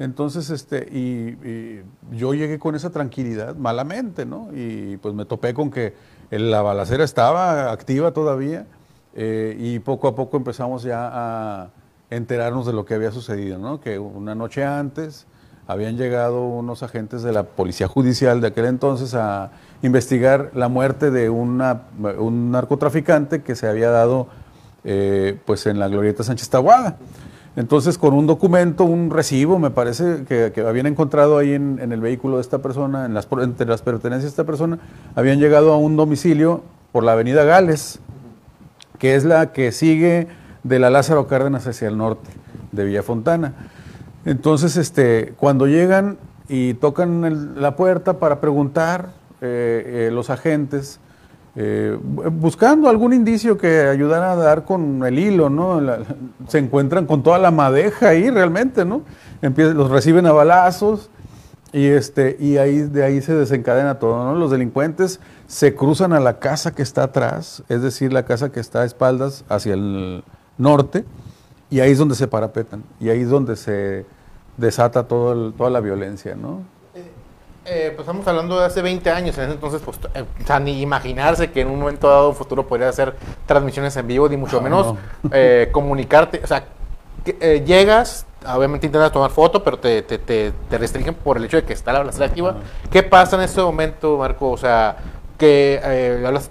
Entonces, 0.01 0.50
este, 0.50 0.88
y, 0.92 1.81
yo 2.12 2.33
llegué 2.33 2.57
con 2.57 2.75
esa 2.75 2.89
tranquilidad, 2.89 3.56
malamente, 3.56 4.25
¿no? 4.25 4.50
Y 4.53 4.98
pues 4.98 5.13
me 5.13 5.25
topé 5.25 5.53
con 5.53 5.69
que 5.69 5.94
la 6.31 6.62
balacera 6.62 7.03
estaba 7.03 7.71
activa 7.71 8.12
todavía 8.12 8.65
eh, 9.13 9.56
y 9.59 9.80
poco 9.80 10.07
a 10.07 10.15
poco 10.15 10.38
empezamos 10.38 10.83
ya 10.83 11.09
a 11.13 11.69
enterarnos 12.09 12.65
de 12.65 12.74
lo 12.74 12.86
que 12.86 12.95
había 12.95 13.12
sucedido, 13.12 13.57
¿no? 13.57 13.80
Que 13.80 14.00
una 14.00 14.33
noche 14.33 14.63
antes 14.63 15.27
habían 15.68 15.98
llegado 15.98 16.44
unos 16.44 16.83
agentes 16.83 17.21
de 17.21 17.31
la 17.31 17.44
Policía 17.44 17.88
Judicial 17.88 18.42
de 18.42 18.48
aquel 18.48 18.65
entonces 18.65 19.13
a 19.13 19.51
investigar 19.83 20.51
la 20.53 20.68
muerte 20.68 21.12
de 21.12 21.30
una, 21.30 21.83
un 22.18 22.51
narcotraficante 22.51 23.42
que 23.42 23.56
se 23.56 23.68
había 23.68 23.89
dado 23.89 24.27
eh, 24.83 25.38
pues 25.45 25.68
en 25.68 25.80
la 25.80 25.88
Glorieta 25.88 26.24
Sánchez 26.24 26.50
Tahuada. 26.50 26.98
Entonces, 27.56 27.98
con 27.98 28.13
un 28.13 28.27
documento, 28.27 28.86
un 28.86 29.09
recibo, 29.09 29.59
me 29.59 29.71
parece 29.71 30.24
que, 30.25 30.53
habían 30.65 30.86
encontrado 30.86 31.38
ahí 31.38 31.53
en, 31.53 31.80
el 31.80 32.00
vehículo 32.00 32.38
de 32.38 32.42
esta 32.42 32.59
persona, 32.59 33.06
en 33.06 33.13
las, 33.13 33.27
entre 33.42 33.68
las 33.68 33.81
pertenencias 33.81 34.24
de 34.24 34.30
esta 34.30 34.45
persona, 34.45 34.80
habían 35.15 35.39
llegado 35.39 35.74
a 35.74 35.77
un 35.77 35.98
domicilio 35.98 36.63
por 36.94 37.03
la 37.03 37.13
avenida 37.13 37.44
Gales, 37.44 38.00
que 39.00 39.15
es 39.15 39.25
la 39.25 39.51
que 39.51 39.71
sigue 39.71 40.27
de 40.63 40.80
la 40.80 40.89
Lázaro 40.89 41.27
Cárdenas 41.27 41.68
hacia 41.68 41.89
el 41.89 41.98
norte, 41.98 42.30
de 42.71 42.86
Villafontana. 42.86 43.53
Entonces, 44.24 44.77
este, 44.77 45.33
cuando 45.38 45.68
llegan 45.68 46.19
y 46.48 46.75
tocan 46.75 47.59
la 47.59 47.75
puerta 47.75 48.19
para 48.19 48.39
preguntar, 48.39 49.09
eh, 49.42 50.07
eh, 50.07 50.12
los 50.12 50.30
agentes, 50.30 51.00
eh, 51.56 51.98
bu- 52.01 52.30
buscando 52.31 52.89
algún 52.89 53.13
indicio 53.13 53.57
que 53.57 53.81
ayudara 53.81 54.31
a 54.31 54.36
dar 54.36 54.63
con 54.65 55.03
el 55.06 55.19
hilo, 55.19 55.50
¿no? 55.50 55.81
Se 56.48 56.57
encuentran 56.59 57.06
con 57.06 57.24
toda 57.24 57.39
la 57.39 57.51
madeja 57.51 58.09
ahí 58.09 58.30
realmente, 58.30 58.86
¿no? 58.86 59.01
Los 59.42 59.89
reciben 59.89 60.25
a 60.27 60.31
balazos 60.31 61.09
y, 61.74 61.88
este, 61.88 62.38
y 62.39 62.57
ahí, 62.57 62.80
de 62.80 63.03
ahí 63.03 63.21
se 63.21 63.33
desencadena 63.33 64.00
todo, 64.00 64.24
¿no? 64.24 64.36
Los 64.36 64.51
delincuentes 64.51 65.19
se 65.48 65.75
cruzan 65.75 66.13
a 66.13 66.19
la 66.19 66.39
casa 66.39 66.74
que 66.74 66.81
está 66.83 67.03
atrás, 67.03 67.63
es 67.69 67.81
decir, 67.81 68.13
la 68.13 68.24
casa 68.24 68.51
que 68.51 68.59
está 68.59 68.81
a 68.81 68.86
espaldas 68.86 69.44
hacia 69.50 69.74
el 69.74 70.24
norte, 70.57 71.06
y 71.69 71.80
ahí 71.80 71.92
es 71.92 71.98
donde 71.98 72.15
se 72.15 72.27
parapetan, 72.27 72.83
y 73.00 73.09
ahí 73.09 73.21
es 73.21 73.30
donde 73.30 73.56
se 73.56 74.06
desata 74.57 75.03
todo 75.07 75.51
toda 75.53 75.69
la 75.69 75.80
violencia, 75.80 76.36
¿no? 76.36 76.59
Eh, 77.63 77.94
pues 77.96 78.08
estamos 78.08 78.28
hablando 78.28 78.60
de 78.60 78.66
hace 78.66 78.81
20 78.81 79.12
años, 79.12 79.38
en 79.38 79.44
ese 79.44 79.54
entonces, 79.54 79.81
pues, 79.86 80.00
eh, 80.16 80.24
o 80.44 80.48
sea, 80.48 80.60
ni 80.60 80.81
imaginarse 80.81 81.52
que 81.52 81.62
en 81.62 81.69
un 81.69 81.80
momento 81.80 82.10
dado 82.10 82.34
futuro 82.34 82.66
podría 82.66 82.90
hacer 82.90 83.16
transmisiones 83.46 83.96
en 83.98 84.08
vivo, 84.08 84.28
ni 84.28 84.36
mucho 84.36 84.58
No, 84.58 84.62
menos 84.63 84.94
no. 84.94 84.98
eh, 85.31 85.69
comunicarte, 85.72 86.42
o 86.44 86.48
sea, 86.48 86.63
que, 87.24 87.38
eh, 87.40 87.63
llegas, 87.63 88.25
obviamente 88.48 88.88
intentas 88.88 89.12
tomar 89.12 89.30
foto, 89.30 89.63
pero 89.63 89.78
te, 89.78 90.02
te, 90.02 90.18
te, 90.18 90.54
te 90.72 90.78
restringen 90.80 91.13
por 91.13 91.38
el 91.38 91.46
hecho 91.46 91.58
de 91.58 91.63
que 91.63 91.74
está 91.74 91.94
la 91.94 92.00
balacera 92.00 92.25
activa. 92.25 92.56
¿Qué 92.90 93.04
pasa 93.04 93.36
en 93.36 93.44
este 93.44 93.62
momento, 93.62 94.18
Marco? 94.18 94.50
O 94.50 94.58
sea, 94.58 94.98
que 95.38 95.80
eh, 95.84 96.24
hablas 96.25 96.50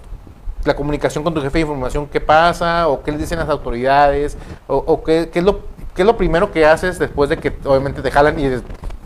la 0.63 0.75
comunicación 0.77 1.25
con 1.25 1.33
tu 1.33 1.41
jefe 1.41 1.57
de 1.57 1.61
información, 1.63 2.07
¿qué 2.07 2.21
pasa? 2.21 2.87
¿O 2.87 3.03
qué 3.03 3.11
le 3.11 3.17
dicen 3.17 3.37
las 3.37 3.49
autoridades? 3.49 4.37
¿O, 4.67 4.77
o 4.77 5.03
qué, 5.03 5.29
qué 5.29 5.39
es 5.39 5.45
lo, 5.45 5.59
qué 5.93 6.03
es 6.03 6.05
lo 6.05 6.15
primero 6.15 6.51
que 6.53 6.65
haces 6.65 6.99
después 6.99 7.29
de 7.29 7.35
que 7.37 7.53
obviamente 7.65 8.01
te 8.01 8.11
jalan 8.11 8.39
y 8.39 8.61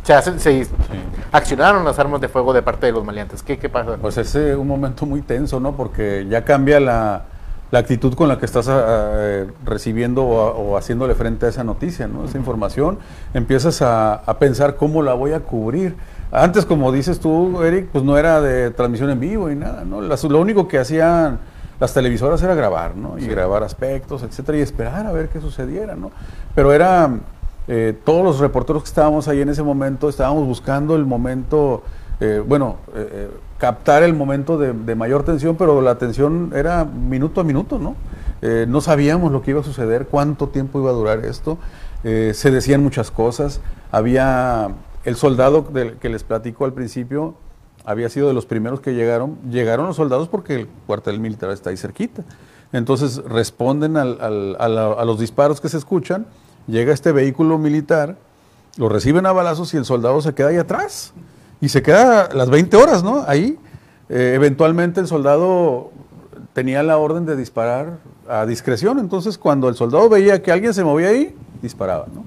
se, 0.06 0.14
hacen, 0.14 0.40
se 0.40 0.68
accionaron 1.32 1.84
las 1.84 1.98
armas 2.00 2.22
de 2.22 2.28
fuego 2.30 2.54
de 2.54 2.62
parte 2.62 2.86
de 2.86 2.92
los 2.92 3.04
maleantes? 3.04 3.44
¿Qué, 3.44 3.58
qué 3.58 3.70
pasa? 3.70 3.98
Pues 4.02 4.18
es 4.18 4.36
eh, 4.36 4.56
un 4.56 4.68
momento 4.68 5.06
muy 5.06 5.22
tenso, 5.22 5.60
¿no? 5.60 5.74
Porque 5.74 6.26
ya 6.30 6.46
cambia 6.46 6.80
la, 6.80 7.24
la 7.72 7.80
actitud 7.80 8.14
con 8.14 8.28
la 8.30 8.38
que 8.38 8.46
estás 8.46 8.68
ah, 8.70 8.84
eh, 9.16 9.48
recibiendo 9.66 10.24
o, 10.24 10.72
o 10.74 10.78
haciéndole 10.78 11.16
frente 11.16 11.48
a 11.48 11.50
esa 11.50 11.64
noticia, 11.64 12.08
¿no? 12.08 12.26
Esa 12.26 12.38
información. 12.38 13.00
Empiezas 13.34 13.82
a, 13.82 14.14
a 14.14 14.38
pensar 14.40 14.76
cómo 14.76 15.02
la 15.02 15.14
voy 15.14 15.34
a 15.34 15.40
cubrir. 15.42 15.96
Antes, 16.32 16.66
como 16.66 16.92
dices 16.92 17.20
tú, 17.20 17.62
Eric, 17.64 17.90
pues 17.92 18.04
no 18.04 18.18
era 18.18 18.42
de 18.42 18.72
transmisión 18.72 19.10
en 19.10 19.20
vivo 19.20 19.50
y 19.50 19.56
nada, 19.56 19.84
¿no? 19.86 20.02
Las- 20.02 20.24
lo 20.24 20.40
único 20.40 20.68
que 20.68 20.78
hacían 20.80 21.40
las 21.80 21.94
televisoras 21.94 22.42
era 22.42 22.56
grabar, 22.56 22.96
¿no? 22.96 23.18
Y 23.20 23.28
grabar 23.28 23.62
aspectos, 23.64 24.24
etcétera, 24.24 24.58
y 24.58 24.62
esperar 24.62 25.06
a 25.06 25.12
ver 25.12 25.28
qué 25.30 25.42
sucediera, 25.42 25.94
¿no? 25.96 26.10
Pero 26.56 26.72
era, 26.72 27.10
eh, 27.68 27.98
todos 28.04 28.24
los 28.24 28.40
reporteros 28.40 28.84
que 28.84 28.88
estábamos 28.90 29.28
ahí 29.28 29.42
en 29.42 29.50
ese 29.50 29.64
momento, 29.64 30.10
estábamos 30.10 30.46
buscando 30.46 30.96
el 30.96 31.06
momento, 31.06 31.84
eh, 32.20 32.44
bueno, 32.46 32.78
eh, 32.96 33.30
captar 33.58 34.04
el 34.04 34.14
momento 34.14 34.58
de, 34.58 34.96
mayor 34.96 35.24
tensión, 35.24 35.56
pero 35.56 35.82
la 35.82 35.98
tensión 35.98 36.52
era 36.56 36.86
minuto 36.86 37.42
a 37.42 37.44
minuto, 37.44 37.80
¿no? 37.80 37.96
No 38.68 38.80
sabíamos 38.80 39.32
lo 39.32 39.42
que 39.42 39.52
iba 39.52 39.62
a 39.62 39.64
suceder, 39.64 40.06
cuánto 40.06 40.50
tiempo 40.50 40.80
iba 40.80 40.92
a 40.92 40.94
durar 40.94 41.26
esto, 41.26 41.58
se 42.04 42.52
decían 42.52 42.84
muchas 42.84 43.10
cosas, 43.10 43.60
había 43.92 44.70
el 45.04 45.16
soldado 45.16 45.66
que 46.00 46.10
les 46.10 46.24
platico 46.24 46.66
al 46.66 46.74
principio, 46.74 47.34
había 47.86 48.08
sido 48.10 48.28
de 48.28 48.34
los 48.36 48.46
primeros 48.46 48.82
que 48.82 48.94
llegaron. 48.94 49.38
Llegaron 49.50 49.88
los 49.88 49.96
soldados 49.96 50.28
porque 50.28 50.56
el 50.56 50.68
cuartel 50.86 51.20
militar 51.20 51.50
está 51.52 51.70
ahí 51.72 51.78
cerquita. 51.78 52.24
Entonces 52.72 53.24
responden 53.24 53.98
al- 53.98 54.56
a 54.60 55.06
los 55.06 55.20
disparos 55.20 55.62
que 55.62 55.70
se 55.70 55.78
escuchan, 55.78 56.28
llega 56.68 56.94
este 56.94 57.12
vehículo 57.12 57.58
militar, 57.58 58.18
lo 58.78 58.90
reciben 58.90 59.26
a 59.26 59.32
balazos 59.32 59.74
y 59.74 59.78
el 59.78 59.86
soldado 59.86 60.22
se 60.22 60.34
queda 60.34 60.50
ahí 60.50 60.58
atrás. 60.58 61.14
Y 61.62 61.70
se 61.70 61.82
queda 61.82 62.30
las 62.34 62.50
20 62.50 62.76
horas, 62.78 63.04
¿no? 63.04 63.24
Ahí. 63.28 63.58
Eh, 64.10 64.34
eventualmente 64.36 65.00
el 65.00 65.08
soldado 65.08 65.92
tenía 66.54 66.84
la 66.84 66.98
orden 66.98 67.26
de 67.26 67.36
disparar 67.36 67.98
a 68.28 68.46
discreción. 68.46 69.00
Entonces, 69.00 69.38
cuando 69.38 69.70
el 69.70 69.76
soldado 69.76 70.10
veía 70.10 70.44
que 70.44 70.52
alguien 70.52 70.74
se 70.74 70.84
movía 70.84 71.10
ahí, 71.10 71.36
disparaba, 71.62 72.08
¿no? 72.14 72.24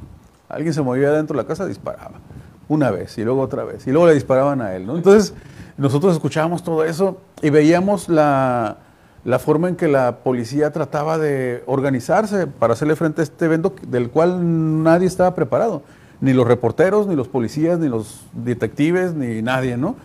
Alguien 0.49 0.73
se 0.73 0.83
movía 0.83 1.13
dentro 1.13 1.37
de 1.37 1.43
la 1.43 1.47
casa, 1.47 1.67
disparaba. 1.67 2.21
Una 2.69 2.91
vez 2.91 3.17
y 3.19 3.25
luego 3.25 3.41
otra 3.43 3.65
vez. 3.65 3.87
Y 3.87 3.91
luego 3.91 4.07
le 4.07 4.15
disparaban 4.15 4.61
a 4.61 4.75
él, 4.75 4.87
¿no? 4.87 4.97
Entonces, 4.97 5.35
nosotros 5.77 6.15
escuchábamos 6.15 6.63
todo 6.63 6.85
eso 6.85 7.19
y 7.41 7.51
veíamos 7.51 8.09
la, 8.09 8.79
la 9.25 9.39
forma 9.39 9.69
en 9.69 9.77
que 9.77 9.89
la 9.89 10.19
policía 10.19 10.73
trataba 10.73 11.19
de 11.19 11.63
organizarse 11.67 12.47
para 12.47 12.75
hacerle 12.75 12.97
frente 12.97 13.21
a 13.21 13.25
este 13.25 13.45
evento 13.45 13.75
del 13.87 14.11
cual 14.11 14.83
nadie 14.83 15.07
estaba 15.07 15.35
preparado. 15.35 15.83
Ni 16.21 16.33
los 16.33 16.47
reporteros, 16.47 17.07
ni 17.07 17.15
los 17.15 17.29
policías, 17.29 17.79
ni 17.79 17.89
los 17.89 18.23
detectives, 18.33 19.15
ni 19.15 19.43
nadie, 19.43 19.77
¿no? 19.77 19.97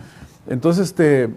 Entonces, 0.46 0.88
este, 0.88 1.30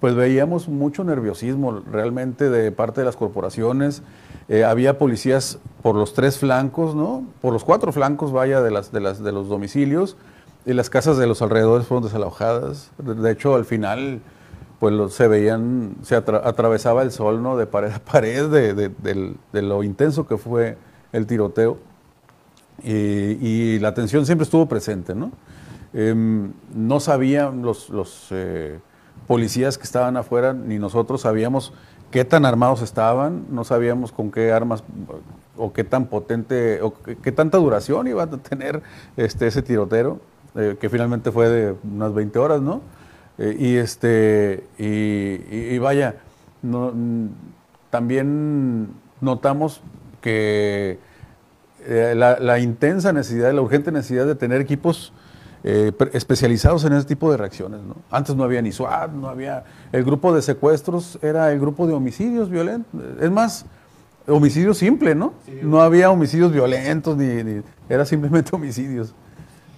pues 0.00 0.14
veíamos 0.14 0.68
mucho 0.68 1.04
nerviosismo 1.04 1.82
realmente 1.90 2.48
de 2.48 2.72
parte 2.72 3.00
de 3.00 3.06
las 3.06 3.16
corporaciones. 3.16 4.02
Eh, 4.48 4.64
había 4.64 4.98
policías 4.98 5.58
por 5.82 5.96
los 5.96 6.14
tres 6.14 6.38
flancos, 6.38 6.94
¿no? 6.94 7.24
Por 7.40 7.52
los 7.52 7.64
cuatro 7.64 7.92
flancos, 7.92 8.32
vaya, 8.32 8.62
de, 8.62 8.70
las, 8.70 8.92
de, 8.92 9.00
las, 9.00 9.22
de 9.22 9.32
los 9.32 9.48
domicilios. 9.48 10.16
Y 10.64 10.72
las 10.72 10.90
casas 10.90 11.16
de 11.16 11.26
los 11.26 11.42
alrededores 11.42 11.86
fueron 11.86 12.04
desalojadas. 12.04 12.90
De 12.98 13.30
hecho, 13.30 13.54
al 13.54 13.64
final, 13.64 14.20
pues 14.78 15.14
se 15.14 15.28
veían, 15.28 15.96
se 16.02 16.16
atravesaba 16.16 17.02
el 17.02 17.10
sol, 17.10 17.42
¿no? 17.42 17.56
De 17.56 17.66
pared 17.66 17.92
a 17.92 17.98
pared, 17.98 18.48
de, 18.48 19.62
lo 19.62 19.82
intenso 19.82 20.26
que 20.26 20.36
fue 20.36 20.76
el 21.12 21.26
tiroteo. 21.26 21.78
Y, 22.82 23.78
la 23.78 23.94
tensión 23.94 24.26
siempre 24.26 24.44
estuvo 24.44 24.66
presente, 24.66 25.14
¿no? 25.14 25.32
Em, 25.94 26.52
no 26.74 27.00
sabían 27.00 27.62
los, 27.62 27.88
los 27.88 28.26
eh, 28.30 28.78
policías 29.26 29.78
que 29.78 29.84
estaban 29.84 30.16
afuera, 30.16 30.52
ni 30.52 30.78
nosotros 30.78 31.22
sabíamos 31.22 31.72
qué 32.10 32.24
tan 32.24 32.44
armados 32.44 32.82
estaban, 32.82 33.46
no 33.50 33.64
sabíamos 33.64 34.12
con 34.12 34.30
qué 34.30 34.52
armas 34.52 34.84
o 35.56 35.72
qué 35.72 35.84
tan 35.84 36.06
potente 36.06 36.80
o 36.82 36.94
qué, 36.94 37.32
tanta 37.32 37.58
duración 37.58 38.06
iba 38.08 38.24
a 38.24 38.26
tener 38.28 38.82
este, 39.16 39.46
ese 39.46 39.62
tiroteo, 39.62 40.20
eh, 40.54 40.76
que 40.78 40.88
finalmente 40.88 41.32
fue 41.32 41.48
de 41.48 41.74
unas 41.84 42.14
20 42.14 42.38
horas, 42.38 42.60
¿no? 42.60 42.82
Eh, 43.38 43.56
y, 43.58 43.76
este, 43.76 44.64
y, 44.78 45.78
vaya, 45.78 46.16
no, 46.62 46.92
también 47.90 48.88
notamos 49.20 49.82
que 50.20 50.98
eh, 51.84 52.14
la, 52.16 52.38
la, 52.40 52.58
intensa 52.58 53.12
necesidad, 53.12 53.52
la 53.52 53.60
urgente 53.60 53.92
necesidad 53.92 54.26
de 54.26 54.34
tener 54.34 54.60
equipos 54.60 55.12
eh, 55.68 55.90
especializados 56.12 56.84
en 56.84 56.92
ese 56.92 57.08
tipo 57.08 57.28
de 57.28 57.36
reacciones. 57.36 57.80
¿no? 57.82 57.96
Antes 58.10 58.36
no 58.36 58.44
había 58.44 58.62
ni 58.62 58.70
SWAT, 58.70 59.10
no 59.10 59.28
había... 59.28 59.64
El 59.90 60.04
grupo 60.04 60.32
de 60.32 60.40
secuestros 60.40 61.18
era 61.22 61.50
el 61.50 61.58
grupo 61.58 61.88
de 61.88 61.92
homicidios 61.92 62.48
violentos. 62.50 63.02
Es 63.20 63.32
más, 63.32 63.66
homicidio 64.28 64.74
simple, 64.74 65.16
¿no? 65.16 65.34
No 65.62 65.82
había 65.82 66.10
homicidios 66.12 66.52
violentos, 66.52 67.16
ni, 67.16 67.62
era 67.88 68.04
simplemente 68.04 68.54
homicidios. 68.54 69.12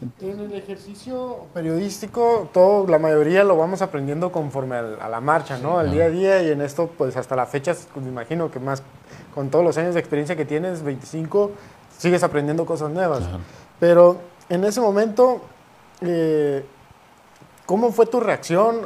En 0.00 0.38
el 0.38 0.55
ejercicio 0.55 1.47
periodístico, 1.52 2.49
todo, 2.52 2.87
la 2.87 3.00
mayoría 3.00 3.43
lo 3.43 3.57
vamos 3.57 3.83
aprendiendo 3.83 4.31
conforme 4.31 4.76
a 4.76 5.09
la 5.09 5.21
marcha, 5.21 5.59
¿no? 5.59 5.78
Al 5.78 5.90
día 5.90 6.05
a 6.05 6.09
día 6.09 6.43
y 6.43 6.50
en 6.50 6.61
esto, 6.61 6.88
pues 6.97 7.17
hasta 7.17 7.35
la 7.35 7.47
fecha, 7.47 7.75
pues, 7.93 8.05
me 8.05 8.12
imagino 8.12 8.49
que 8.49 8.61
más, 8.61 8.83
con 9.35 9.50
todos 9.50 9.64
los 9.64 9.76
años 9.76 9.95
de 9.95 10.00
experiencia 10.00 10.37
que 10.37 10.45
tienes, 10.45 10.85
25, 10.85 11.50
sigues 11.97 12.23
aprendiendo 12.23 12.64
cosas 12.64 12.90
nuevas. 12.90 13.25
Pero 13.81 14.19
en 14.49 14.62
ese 14.62 14.81
momento, 14.81 15.40
eh, 16.00 16.64
¿cómo 17.67 17.90
fue 17.90 18.07
tu 18.07 18.21
reacción 18.21 18.83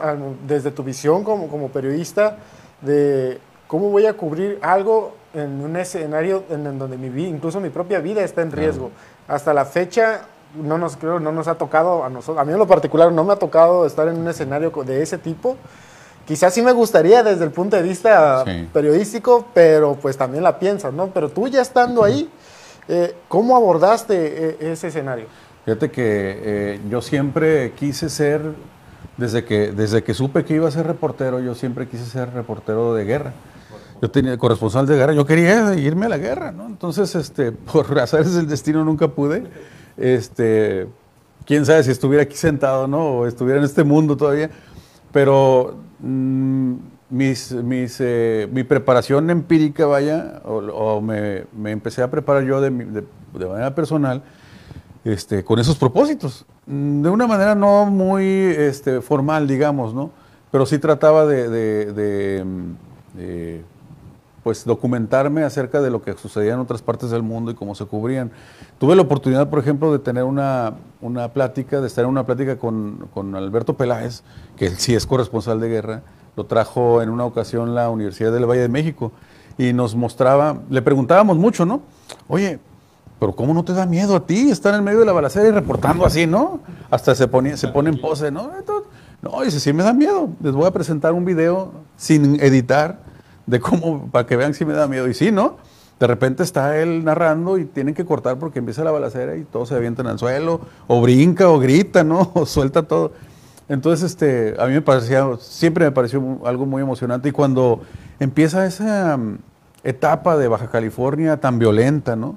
desde 0.47 0.71
tu 0.71 0.83
visión 0.83 1.25
como, 1.25 1.49
como 1.49 1.69
periodista 1.69 2.39
de 2.81 3.39
cómo 3.67 3.91
voy 3.91 4.07
a 4.07 4.15
cubrir 4.15 4.59
algo 4.63 5.15
en 5.35 5.63
un 5.63 5.77
escenario 5.77 6.45
en, 6.49 6.79
donde 6.79 6.97
mi 6.97 7.11
vida, 7.11 7.29
incluso 7.29 7.61
mi 7.61 7.69
propia 7.69 8.01
vida 8.01 8.23
está 8.23 8.41
en 8.41 8.51
riesgo? 8.51 8.91
Hasta 9.29 9.53
la 9.53 9.67
fecha 9.67 10.23
no 10.55 10.79
nos 10.79 10.97
creo 10.97 11.21
no 11.21 11.33
nos 11.33 11.49
ha 11.49 11.55
tocado 11.57 12.05
a 12.05 12.09
nosotros, 12.09 12.39
a 12.39 12.45
mí 12.45 12.53
en 12.53 12.59
lo 12.59 12.67
particular 12.67 13.13
no 13.13 13.25
me 13.25 13.33
ha 13.33 13.37
tocado 13.37 13.87
estar 13.87 14.09
en 14.09 14.19
un 14.19 14.29
escenario 14.29 14.71
de 14.71 15.03
ese 15.03 15.19
tipo. 15.19 15.57
Quizás 16.27 16.55
sí 16.55 16.63
me 16.63 16.73
gustaría 16.73 17.23
desde 17.23 17.45
el 17.45 17.51
punto 17.51 17.77
de 17.77 17.83
vista 17.83 18.45
periodístico, 18.73 19.47
pero 19.53 19.97
pues 20.01 20.17
también 20.17 20.45
la 20.45 20.59
piensas, 20.59 20.93
¿no? 20.93 21.09
Pero 21.09 21.29
tú 21.29 21.49
ya 21.49 21.61
estando 21.61 22.05
ahí, 22.05 22.31
eh, 22.89 23.15
¿cómo 23.29 23.57
abordaste 23.57 24.15
eh, 24.17 24.73
ese 24.73 24.89
escenario? 24.89 25.27
Fíjate 25.65 25.91
que 25.91 26.03
eh, 26.05 26.81
yo 26.89 27.03
siempre 27.03 27.73
quise 27.73 28.09
ser, 28.09 28.41
desde 29.17 29.45
que, 29.45 29.73
desde 29.73 30.03
que 30.03 30.15
supe 30.15 30.45
que 30.45 30.55
iba 30.55 30.69
a 30.69 30.71
ser 30.71 30.87
reportero, 30.87 31.41
yo 31.41 31.55
siempre 31.55 31.89
quise 31.89 32.05
ser 32.07 32.33
reportero 32.33 32.95
de 32.95 33.05
guerra. 33.05 33.33
Yo 34.01 34.11
tenía 34.11 34.37
corresponsal 34.37 34.87
de 34.87 34.97
guerra, 34.97 35.13
yo 35.13 35.25
quería 35.25 35.75
irme 35.75 36.07
a 36.07 36.09
la 36.09 36.19
guerra, 36.19 36.51
¿no? 36.51 36.67
Entonces, 36.67 37.15
este, 37.15 37.53
por 37.73 37.99
azares 37.99 38.35
del 38.35 38.49
destino 38.49 38.85
nunca 38.85 39.09
pude. 39.09 39.45
Este, 39.97 40.89
quién 41.45 41.67
sabe 41.67 41.83
si 41.83 41.91
estuviera 41.91 42.23
aquí 42.23 42.37
sentado, 42.37 42.87
¿no? 42.87 43.19
O 43.19 43.27
estuviera 43.27 43.59
en 43.59 43.65
este 43.65 43.85
mundo 43.85 44.17
todavía. 44.17 44.51
Pero 45.13 45.77
mm, 46.01 46.75
mis, 47.11 47.53
mis, 47.53 47.97
eh, 48.01 48.49
mi 48.53 48.65
preparación 48.65 49.29
empírica, 49.31 49.87
vaya, 49.87 50.41
o, 50.45 51.01
me, 51.01 51.45
me, 51.57 51.71
empecé 51.71 52.03
a 52.03 52.11
preparar 52.11 52.45
yo 52.45 52.61
de, 52.61 52.71
de, 52.71 53.05
de 53.35 53.47
manera 53.47 53.75
personal 53.75 54.23
este, 55.05 55.45
con 55.45 55.59
esos 55.59 55.77
propósitos. 55.77 56.47
De 56.67 57.09
una 57.09 57.27
manera 57.27 57.55
no 57.55 57.87
muy 57.87 58.25
este, 58.25 59.01
formal, 59.01 59.49
digamos, 59.49 59.95
¿no? 59.95 60.11
Pero 60.51 60.67
sí 60.67 60.79
trataba 60.79 61.27
de, 61.27 62.45
pues, 64.43 64.65
documentarme 64.65 65.45
acerca 65.45 65.81
de 65.81 65.91
lo 65.91 66.03
que 66.03 66.13
sucedía 66.15 66.55
en 66.55 66.61
otras 66.61 66.83
partes 66.83 67.11
del 67.11 67.23
mundo 67.23 67.51
y 67.51 67.55
cómo 67.55 67.75
se 67.75 67.85
cubrían. 67.85 68.31
Tuve 68.79 68.97
la 68.97 69.03
oportunidad, 69.03 69.49
por 69.49 69.59
ejemplo, 69.59 69.93
de 69.93 69.99
tener 69.99 70.25
una, 70.25 70.75
una 71.01 71.29
plática, 71.29 71.81
de 71.81 71.87
estar 71.87 72.05
en 72.05 72.11
una 72.11 72.25
plática 72.25 72.59
con, 72.59 73.09
con 73.15 73.35
Alberto 73.35 73.77
Peláez, 73.77 74.23
que 74.57 74.71
sí 74.71 74.95
es 74.95 75.07
corresponsal 75.07 75.61
de 75.61 75.69
guerra, 75.69 76.03
lo 76.37 76.45
trajo 76.47 77.03
en 77.03 77.11
una 77.11 77.25
ocasión 77.25 77.75
la 77.75 77.91
Universidad 77.91 78.33
del 78.33 78.47
Valle 78.47 78.63
de 78.63 78.69
México 78.69 79.13
y 79.59 79.73
nos 79.73 79.95
mostraba, 79.95 80.59
le 80.71 80.83
preguntábamos 80.83 81.37
mucho, 81.37 81.67
¿no? 81.67 81.83
Oye, 82.29 82.59
pero 83.19 83.37
¿cómo 83.37 83.55
no 83.55 83.65
te 83.65 83.73
da 83.73 83.87
miedo 83.87 84.17
a 84.17 84.27
ti 84.27 84.51
estar 84.51 84.75
en 84.75 84.83
medio 84.83 85.01
de 85.01 85.07
la 85.07 85.13
balacera 85.13 85.47
y 85.47 85.53
reportando 85.53 86.05
así, 86.05 86.27
no? 86.27 86.61
Hasta 86.91 87.15
se 87.15 87.29
pone, 87.29 87.57
se 87.57 87.69
pone 87.69 87.91
en 87.91 88.01
pose, 88.01 88.31
¿no? 88.31 88.51
no, 89.21 89.43
dice, 89.43 89.61
sí 89.61 89.73
me 89.73 89.85
da 89.85 89.93
miedo. 89.93 90.31
Les 90.43 90.53
voy 90.53 90.67
a 90.67 90.73
presentar 90.73 91.13
un 91.13 91.25
video 91.25 91.71
sin 91.97 92.41
editar 92.41 92.99
de 93.53 93.61
cómo, 93.61 94.09
para 94.11 94.27
que 94.27 94.35
vean 94.37 94.55
si 94.55 94.65
me 94.65 94.73
da 94.73 94.89
miedo. 94.89 95.07
Y 95.09 95.15
sí, 95.15 95.31
¿no? 95.31 95.59
De 96.01 96.07
repente 96.07 96.43
está 96.43 96.79
él 96.79 97.05
narrando 97.05 97.59
y 97.59 97.67
tienen 97.67 97.95
que 97.95 98.05
cortar 98.05 98.39
porque 98.39 98.59
empieza 98.59 98.83
la 98.83 98.91
balacera 98.91 99.37
y 99.37 99.45
todos 99.45 99.69
se 99.69 99.77
avientan 99.77 100.07
al 100.07 100.19
suelo, 100.19 100.61
o 100.89 101.01
brinca, 101.03 101.49
o 101.51 101.61
grita, 101.61 102.03
¿no? 102.03 102.33
O 102.35 102.47
suelta 102.47 102.83
todo. 102.83 103.13
Entonces, 103.69 104.11
este, 104.11 104.57
a 104.59 104.67
mí 104.67 104.73
me 104.73 104.83
parecía, 104.83 105.29
siempre 105.39 105.85
me 105.85 105.93
pareció 105.93 106.41
algo 106.45 106.67
muy 106.67 106.83
emocionante. 106.83 107.29
Y 107.29 107.33
cuando 107.33 107.83
empieza 108.19 108.67
esa 108.67 109.17
mm, 109.17 109.39
etapa 109.85 110.37
de 110.37 110.49
Baja 110.49 110.69
California 110.69 111.37
tan 111.37 111.59
violenta, 111.59 112.17
¿no? 112.17 112.37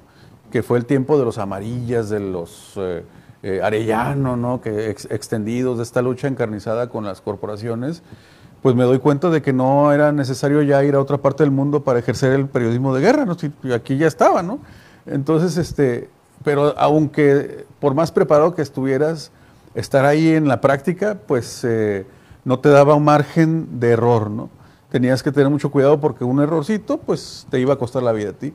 que 0.52 0.62
fue 0.62 0.78
el 0.78 0.84
tiempo 0.84 1.18
de 1.18 1.24
los 1.24 1.38
amarillas, 1.38 2.08
de 2.10 2.20
los 2.20 2.74
eh, 2.76 3.04
eh, 3.42 3.60
arellano, 3.62 4.36
¿no? 4.36 4.60
que 4.60 4.90
extendidos, 4.90 5.78
de 5.78 5.82
esta 5.82 6.02
lucha 6.02 6.28
encarnizada 6.28 6.88
con 6.88 7.04
las 7.04 7.20
corporaciones, 7.20 8.02
pues 8.62 8.74
me 8.74 8.84
doy 8.84 8.98
cuenta 8.98 9.30
de 9.30 9.42
que 9.42 9.52
no 9.52 9.92
era 9.92 10.12
necesario 10.12 10.62
ya 10.62 10.82
ir 10.84 10.94
a 10.94 11.00
otra 11.00 11.18
parte 11.18 11.42
del 11.42 11.50
mundo 11.50 11.84
para 11.84 11.98
ejercer 11.98 12.32
el 12.32 12.46
periodismo 12.46 12.94
de 12.94 13.00
guerra, 13.00 13.24
¿no? 13.24 13.36
aquí 13.74 13.96
ya 13.96 14.06
estaba, 14.06 14.42
¿no? 14.42 14.58
Entonces, 15.06 15.56
este, 15.56 16.10
pero 16.42 16.74
aunque 16.78 17.66
por 17.80 17.94
más 17.94 18.10
preparado 18.10 18.54
que 18.54 18.62
estuvieras, 18.62 19.30
estar 19.74 20.04
ahí 20.04 20.28
en 20.30 20.48
la 20.48 20.60
práctica, 20.60 21.18
pues 21.26 21.62
eh, 21.64 22.06
no 22.44 22.58
te 22.58 22.70
daba 22.70 22.94
un 22.94 23.04
margen 23.04 23.78
de 23.78 23.90
error, 23.90 24.30
¿no? 24.30 24.50
Tenías 24.90 25.22
que 25.22 25.30
tener 25.30 25.50
mucho 25.50 25.70
cuidado 25.70 26.00
porque 26.00 26.24
un 26.24 26.40
errorcito, 26.40 26.98
pues 26.98 27.46
te 27.50 27.60
iba 27.60 27.74
a 27.74 27.76
costar 27.76 28.02
la 28.02 28.12
vida 28.12 28.30
a 28.30 28.32
ti 28.32 28.54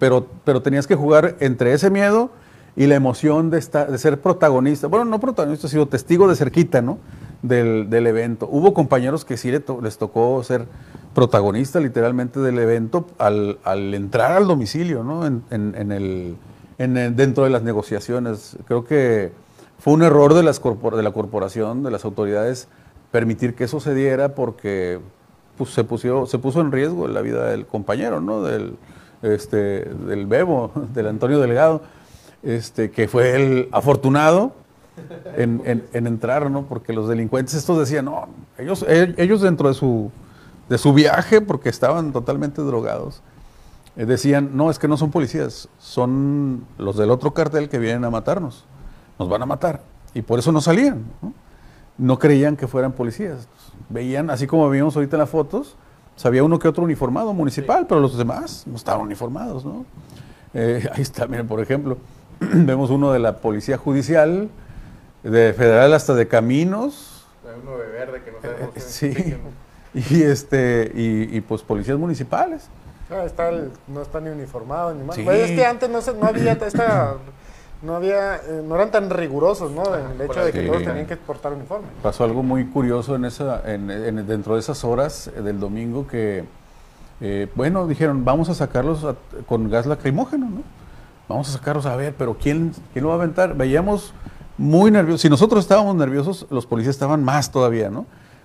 pero, 0.00 0.26
pero 0.44 0.62
tenías 0.62 0.88
que 0.88 0.96
jugar 0.96 1.36
entre 1.38 1.74
ese 1.74 1.90
miedo 1.90 2.30
y 2.74 2.86
la 2.86 2.96
emoción 2.96 3.50
de, 3.50 3.58
estar, 3.58 3.92
de 3.92 3.98
ser 3.98 4.20
protagonista. 4.20 4.88
Bueno, 4.88 5.04
no 5.04 5.20
protagonista, 5.20 5.68
sino 5.68 5.86
testigo 5.86 6.26
de 6.26 6.34
cerquita, 6.34 6.80
¿no? 6.80 6.98
Del, 7.42 8.06
evento. 8.06 8.48
Hubo 8.50 8.74
compañeros 8.74 9.24
que 9.24 9.36
sí 9.38 9.50
les 9.50 9.98
tocó 9.98 10.42
ser 10.44 10.66
protagonista 11.14 11.80
literalmente 11.80 12.38
del 12.38 12.58
evento 12.58 13.06
al, 13.18 13.58
al 13.64 13.94
entrar 13.94 14.32
al 14.32 14.46
domicilio, 14.46 15.02
¿no? 15.02 15.26
En, 15.26 15.42
en, 15.50 15.90
el, 15.90 16.36
en 16.76 17.16
dentro 17.16 17.44
de 17.44 17.50
las 17.50 17.62
negociaciones. 17.62 18.56
Creo 18.66 18.84
que 18.84 19.32
fue 19.78 19.94
un 19.94 20.02
error 20.02 20.34
de, 20.34 20.42
las 20.42 20.60
de 20.62 21.02
la 21.02 21.12
corporación, 21.12 21.82
de 21.82 21.90
las 21.90 22.04
autoridades, 22.04 22.68
permitir 23.10 23.54
que 23.54 23.64
eso 23.64 23.80
se 23.80 23.94
diera 23.94 24.34
porque 24.34 25.00
pues, 25.56 25.70
se, 25.70 25.84
pusió, 25.84 26.26
se 26.26 26.38
puso 26.38 26.60
en 26.60 26.70
riesgo 26.70 27.08
la 27.08 27.22
vida 27.22 27.48
del 27.48 27.66
compañero, 27.66 28.20
¿no? 28.20 28.42
Del, 28.42 28.76
este, 29.22 29.84
del 29.84 30.26
Bebo, 30.26 30.70
del 30.94 31.06
Antonio 31.06 31.40
Delgado, 31.40 31.82
este, 32.42 32.90
que 32.90 33.08
fue 33.08 33.36
el 33.36 33.68
afortunado 33.72 34.52
en, 35.36 35.84
entrar, 35.92 36.50
¿no? 36.50 36.62
Porque 36.62 36.92
los 36.92 37.08
delincuentes 37.08 37.54
estos 37.54 37.78
decían, 37.78 38.06
no, 38.06 38.28
ellos, 38.58 38.84
ellos 38.88 39.40
dentro 39.40 39.68
de 39.68 39.74
su, 39.74 40.10
de 40.68 40.78
su 40.78 40.92
viaje, 40.92 41.40
porque 41.40 41.68
estaban 41.68 42.12
totalmente 42.12 42.62
drogados, 42.62 43.22
eh, 43.96 44.06
decían, 44.06 44.50
no, 44.54 44.70
es 44.70 44.78
que 44.78 44.88
no 44.88 44.96
son 44.96 45.10
policías, 45.10 45.68
son 45.78 46.64
los 46.78 46.96
del 46.96 47.10
otro 47.10 47.34
cartel 47.34 47.68
que 47.68 47.78
vienen 47.78 48.04
a 48.04 48.10
matarnos, 48.10 48.64
nos 49.18 49.28
van 49.28 49.42
a 49.42 49.46
matar. 49.46 49.82
Y 50.14 50.22
por 50.22 50.38
eso 50.38 50.52
no 50.52 50.60
salían. 50.60 51.04
¿no? 51.22 51.32
No 51.98 52.18
creían 52.18 52.56
que 52.56 52.66
fueran 52.66 52.92
policías. 52.92 53.46
Veían, 53.88 54.30
así 54.30 54.46
como 54.46 54.68
vimos 54.70 54.96
ahorita 54.96 55.16
en 55.16 55.20
las 55.20 55.30
fotos, 55.30 55.76
sabía 56.16 56.44
uno 56.44 56.58
que 56.58 56.68
otro 56.68 56.84
uniformado 56.84 57.32
municipal, 57.32 57.86
pero 57.86 58.00
los 58.00 58.16
demás 58.16 58.64
no 58.66 58.76
estaban 58.76 59.02
uniformados, 59.02 59.64
¿no? 59.64 59.84
Eh, 60.54 60.88
ahí 60.94 61.02
está, 61.02 61.26
miren, 61.26 61.46
por 61.46 61.60
ejemplo, 61.60 61.98
vemos 62.40 62.90
uno 62.90 63.12
de 63.12 63.18
la 63.18 63.38
policía 63.38 63.76
judicial, 63.76 64.48
de 65.22 65.52
federal 65.52 65.92
hasta 65.94 66.14
de 66.14 66.26
caminos, 66.28 67.24
Uno 67.62 67.76
de 67.78 67.86
verde 67.88 68.22
que 68.22 68.32
no 68.32 68.40
sabemos. 68.40 68.76
Eh, 68.76 68.80
sí, 68.80 69.36
y 69.94 70.22
este, 70.22 70.90
y, 70.94 71.36
y, 71.36 71.40
pues 71.40 71.62
policías 71.62 71.98
municipales. 71.98 72.68
Ah, 73.10 73.24
está 73.24 73.48
el- 73.48 73.70
no 73.88 74.02
está 74.02 74.20
ni 74.20 74.30
uniformado 74.30 74.94
ni 74.94 75.02
más. 75.04 75.16
Sí. 75.16 75.22
Pues 75.22 75.50
es 75.50 75.56
que 75.56 75.66
antes 75.66 75.90
no, 75.90 76.00
se- 76.00 76.14
no 76.14 76.26
había 76.28 76.52
esta, 76.52 77.14
no 77.82 77.96
había, 77.96 78.36
eh, 78.36 78.62
no 78.64 78.76
eran 78.76 78.90
tan 78.92 79.10
rigurosos, 79.10 79.72
¿no? 79.72 79.82
En 79.96 80.12
el 80.12 80.20
hecho 80.22 80.44
de 80.44 80.52
que 80.52 80.60
Sí. 80.62 80.66
todos 80.68 80.84
tenían 80.84 81.06
que 81.06 81.16
portar 81.16 81.52
uniforme. 81.52 81.88
Pasó 82.02 82.22
algo 82.24 82.42
muy 82.44 82.66
curioso 82.66 83.16
en 83.16 83.24
esa, 83.24 83.62
en, 83.70 83.90
en- 83.90 84.26
dentro 84.26 84.54
de 84.54 84.60
esas 84.60 84.84
horas 84.84 85.28
eh, 85.36 85.42
del 85.42 85.58
domingo 85.58 86.06
que, 86.06 86.44
eh, 87.20 87.48
bueno, 87.56 87.86
dijeron, 87.88 88.24
vamos 88.24 88.48
a 88.48 88.54
sacarlos 88.54 89.04
a- 89.04 89.16
con 89.46 89.68
gas 89.68 89.86
lacrimógeno, 89.86 90.46
¿no? 90.48 90.62
Vamos 91.28 91.48
a 91.48 91.52
sacarlos 91.58 91.86
a 91.86 91.96
ver, 91.96 92.14
pero 92.16 92.36
¿quién, 92.40 92.72
quién 92.92 93.02
lo 93.02 93.08
va 93.08 93.14
a 93.16 93.18
aventar? 93.18 93.54
Veíamos 93.56 94.14
muy 94.60 94.90
nerviosos. 94.90 95.22
Si 95.22 95.30
nosotros 95.30 95.64
estábamos 95.64 95.96
nerviosos, 95.96 96.46
los 96.50 96.66
policías 96.66 96.94
estaban 96.94 97.24
más 97.24 97.50
todavía, 97.50 97.88
¿no? 97.88 98.04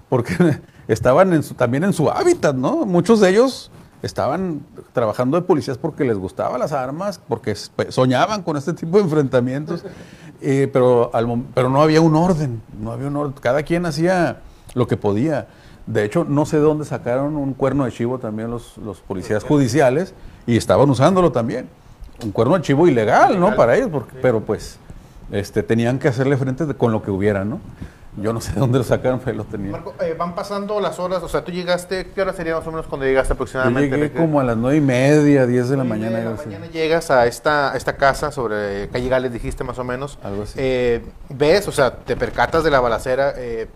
Porque 0.09 0.33
estaban 0.87 1.33
en 1.33 1.43
su- 1.43 1.53
también 1.55 1.83
en 1.83 1.91
su 1.93 2.09
hábitat, 2.09 2.55
¿no? 2.55 2.85
Muchos 2.85 3.19
de 3.19 3.29
ellos 3.31 3.69
estaban 4.01 4.61
trabajando 4.93 5.35
de 5.39 5.43
policías 5.45 5.77
porque 5.77 6.05
les 6.05 6.17
gustaban 6.17 6.59
las 6.59 6.71
armas, 6.71 7.19
porque 7.27 7.55
soñaban 7.89 8.43
con 8.43 8.55
este 8.55 8.73
tipo 8.73 8.97
de 8.97 9.03
enfrentamientos, 9.03 9.83
eh, 10.41 10.69
pero, 10.71 11.11
al 11.13 11.43
pero 11.53 11.69
no 11.69 11.81
había 11.81 11.99
un 11.99 12.15
orden, 12.15 12.61
no 12.79 12.91
había 12.93 13.07
un 13.07 13.15
orden. 13.17 13.33
Cada 13.41 13.63
quien 13.63 13.85
hacía 13.85 14.41
lo 14.73 14.87
que 14.87 14.95
podía. 14.95 15.47
De 15.85 16.03
hecho, 16.05 16.23
no 16.23 16.45
sé 16.45 16.57
de 16.57 16.63
dónde 16.63 16.85
sacaron 16.85 17.35
un 17.35 17.53
cuerno 17.53 17.83
de 17.85 17.91
chivo 17.91 18.19
también 18.19 18.49
los, 18.49 18.77
los 18.77 19.01
policías 19.01 19.43
judiciales 19.43 20.13
y 20.47 20.55
estaban 20.55 20.89
usándolo 20.89 21.31
también. 21.31 21.67
Un 22.23 22.31
cuerno 22.31 22.55
de 22.55 22.61
chivo 22.61 22.87
ilegal, 22.87 23.37
¿no? 23.39 23.55
Para 23.55 23.75
ellos, 23.75 23.89
porque, 23.91 24.17
pero 24.21 24.39
pues 24.39 24.79
este, 25.31 25.63
tenían 25.63 25.99
que 25.99 26.07
hacerle 26.07 26.37
frente 26.37 26.65
con 26.75 26.91
lo 26.91 27.01
que 27.01 27.11
hubiera, 27.11 27.45
¿no? 27.45 27.59
Yo 28.17 28.31
no 28.31 28.39
sé 28.39 28.53
de 28.53 28.61
dónde 28.61 28.77
lo 28.77 28.85
sacaron, 28.85 29.19
pero 29.23 29.35
lo 29.35 29.43
tenían. 29.43 29.71
Marco, 29.73 29.93
eh, 30.01 30.15
van 30.17 30.35
pasando 30.35 30.79
las 30.79 30.99
horas, 30.99 31.21
o 31.21 31.27
sea, 31.27 31.43
tú 31.43 31.51
llegaste, 31.51 32.11
¿qué 32.15 32.21
hora 32.21 32.31
sería 32.31 32.55
más 32.55 32.65
o 32.65 32.71
menos 32.71 32.87
cuando 32.87 33.05
llegaste 33.05 33.31
Yo 33.31 33.35
aproximadamente? 33.35 33.89
llegué 33.89 34.03
Ricky? 34.07 34.17
como 34.17 34.39
a 34.39 34.43
las 34.45 34.55
nueve 34.55 34.77
y 34.77 34.81
media, 34.81 35.45
diez 35.45 35.67
de 35.67 35.75
la 35.75 35.83
mañana. 35.83 36.19
de 36.19 36.23
la 36.23 36.31
mañana 36.31 36.65
llegas 36.67 37.11
a 37.11 37.25
esta, 37.27 37.73
a 37.73 37.75
esta 37.75 37.97
casa 37.97 38.31
sobre 38.31 38.87
calle 38.87 39.09
Gales, 39.09 39.33
dijiste 39.33 39.65
más 39.65 39.77
o 39.79 39.83
menos. 39.83 40.17
Algo 40.23 40.43
así. 40.43 40.53
Eh, 40.57 41.03
ves, 41.27 41.67
o 41.67 41.73
sea, 41.73 41.93
te 41.93 42.15
percatas 42.15 42.63
de 42.63 42.71
la 42.71 42.79
balacera. 42.79 43.33
eh, 43.35 43.67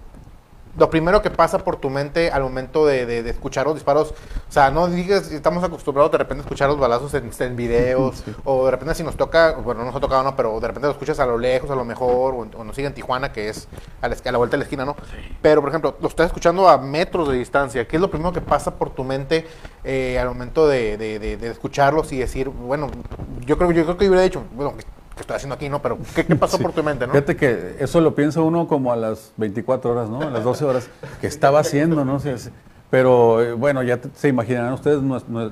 lo 0.77 0.89
primero 0.89 1.21
que 1.21 1.29
pasa 1.31 1.57
por 1.59 1.75
tu 1.77 1.89
mente 1.89 2.31
al 2.31 2.43
momento 2.43 2.85
de, 2.85 3.05
de- 3.05 3.23
de 3.23 3.29
escuchar 3.31 3.65
los 3.65 3.75
disparos, 3.75 4.11
o 4.11 4.51
sea, 4.51 4.69
no 4.71 4.87
digas, 4.87 5.31
estamos 5.31 5.63
acostumbrados 5.63 6.11
de 6.11 6.17
repente 6.19 6.41
a 6.41 6.45
escuchar 6.45 6.69
los 6.69 6.79
balazos 6.79 7.13
en, 7.15 7.31
en 7.39 7.55
videos, 7.55 8.17
Sí. 8.25 8.33
o 8.45 8.65
de 8.65 8.71
repente 8.71 8.95
si 8.95 9.03
nos 9.03 9.15
toca, 9.17 9.53
bueno, 9.53 9.79
no 9.81 9.87
nos 9.87 9.95
ha 9.95 9.99
tocado, 9.99 10.23
no, 10.23 10.35
pero 10.35 10.59
de 10.59 10.67
repente 10.67 10.87
lo 10.87 10.91
escuchas 10.93 11.19
a 11.19 11.25
lo 11.25 11.37
lejos, 11.37 11.69
a 11.71 11.75
lo 11.75 11.83
mejor, 11.85 12.33
o, 12.57 12.63
nos 12.63 12.75
sigue 12.75 12.87
en 12.87 12.93
Tijuana, 12.93 13.31
que 13.31 13.49
es 13.49 13.67
a 14.01 14.07
la, 14.07 14.15
esqui- 14.15 14.27
a 14.27 14.31
la 14.31 14.37
vuelta 14.37 14.55
de 14.55 14.59
la 14.59 14.63
esquina, 14.65 14.85
¿no? 14.85 14.95
Pero, 15.41 15.61
por 15.61 15.69
ejemplo, 15.69 15.97
lo 16.01 16.07
estás 16.07 16.27
escuchando 16.27 16.69
a 16.69 16.77
metros 16.77 17.27
de 17.29 17.37
distancia, 17.37 17.87
¿qué 17.87 17.97
es 17.97 18.01
lo 18.01 18.09
primero 18.09 18.31
que 18.31 18.41
pasa 18.41 18.75
por 18.75 18.91
tu 18.91 19.03
mente 19.03 19.47
eh, 19.83 20.17
al 20.19 20.27
momento 20.29 20.67
de, 20.67 20.97
de- 20.97 21.19
de- 21.19 21.37
de 21.37 21.47
escucharlos 21.49 22.11
y 22.13 22.19
decir, 22.19 22.49
bueno, 22.49 22.89
yo 23.45 23.57
creo, 23.57 23.71
yo 23.71 23.83
creo 23.85 23.97
que 23.97 24.05
yo 24.05 24.11
hubiera 24.11 24.23
dicho, 24.23 24.43
bueno, 24.53 24.73
¿qué, 25.19 25.23
estoy 25.23 25.35
haciendo 25.35 25.55
aquí, 25.55 25.67
no? 25.69 25.81
Pero, 25.81 25.97
¿qué, 26.15 26.25
qué 26.25 26.35
pasó 26.35 26.57
Sí. 26.57 26.63
por 26.63 26.71
tu 26.71 26.81
mente, 26.83 27.05
no? 27.05 27.11
Fíjate 27.13 27.35
que 27.35 27.75
eso 27.79 27.99
lo 27.99 28.15
piensa 28.15 28.41
uno 28.41 28.67
como 28.67 28.91
a 28.93 28.95
las 28.95 29.33
24 29.37 29.91
horas, 29.91 30.09
¿no? 30.09 30.21
A 30.21 30.29
las 30.29 30.43
12 30.43 30.63
horas. 30.65 30.89
que 31.21 31.27
estaba 31.27 31.59
haciendo, 31.59 32.05
no? 32.05 32.19
sé 32.19 32.37
si- 32.37 32.49
Pero 32.89 33.41
eh, 33.41 33.53
bueno, 33.53 33.83
ya 33.83 33.97
te- 33.97 34.09
se 34.15 34.29
imaginarán 34.29 34.73
ustedes 34.73 34.99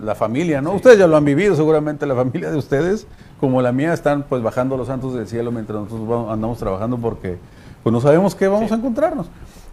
la 0.01 0.15
familia, 0.15 0.61
¿no? 0.61 0.71
Ustedes 0.73 0.97
ya 0.97 1.05
lo 1.07 1.17
han 1.17 1.25
vivido, 1.25 1.55
seguramente 1.55 2.05
la 2.07 2.15
familia 2.15 2.49
de 2.49 2.57
ustedes, 2.57 3.05
como 3.39 3.61
la 3.61 3.71
mía, 3.71 3.93
están 3.93 4.23
pues 4.23 4.41
bajando 4.41 4.75
los 4.77 4.87
santos 4.87 5.13
del 5.13 5.27
cielo 5.27 5.51
mientras 5.51 5.79
nosotros 5.81 6.07
vamos- 6.07 6.31
andamos 6.33 6.57
trabajando 6.57 6.97
porque 6.97 7.37
pues 7.83 7.93
no 7.93 8.01
sabemos 8.01 8.33
qué 8.35 8.47
vamos 8.47 8.71
a 8.71 8.75
encontrarnos. 8.75 9.27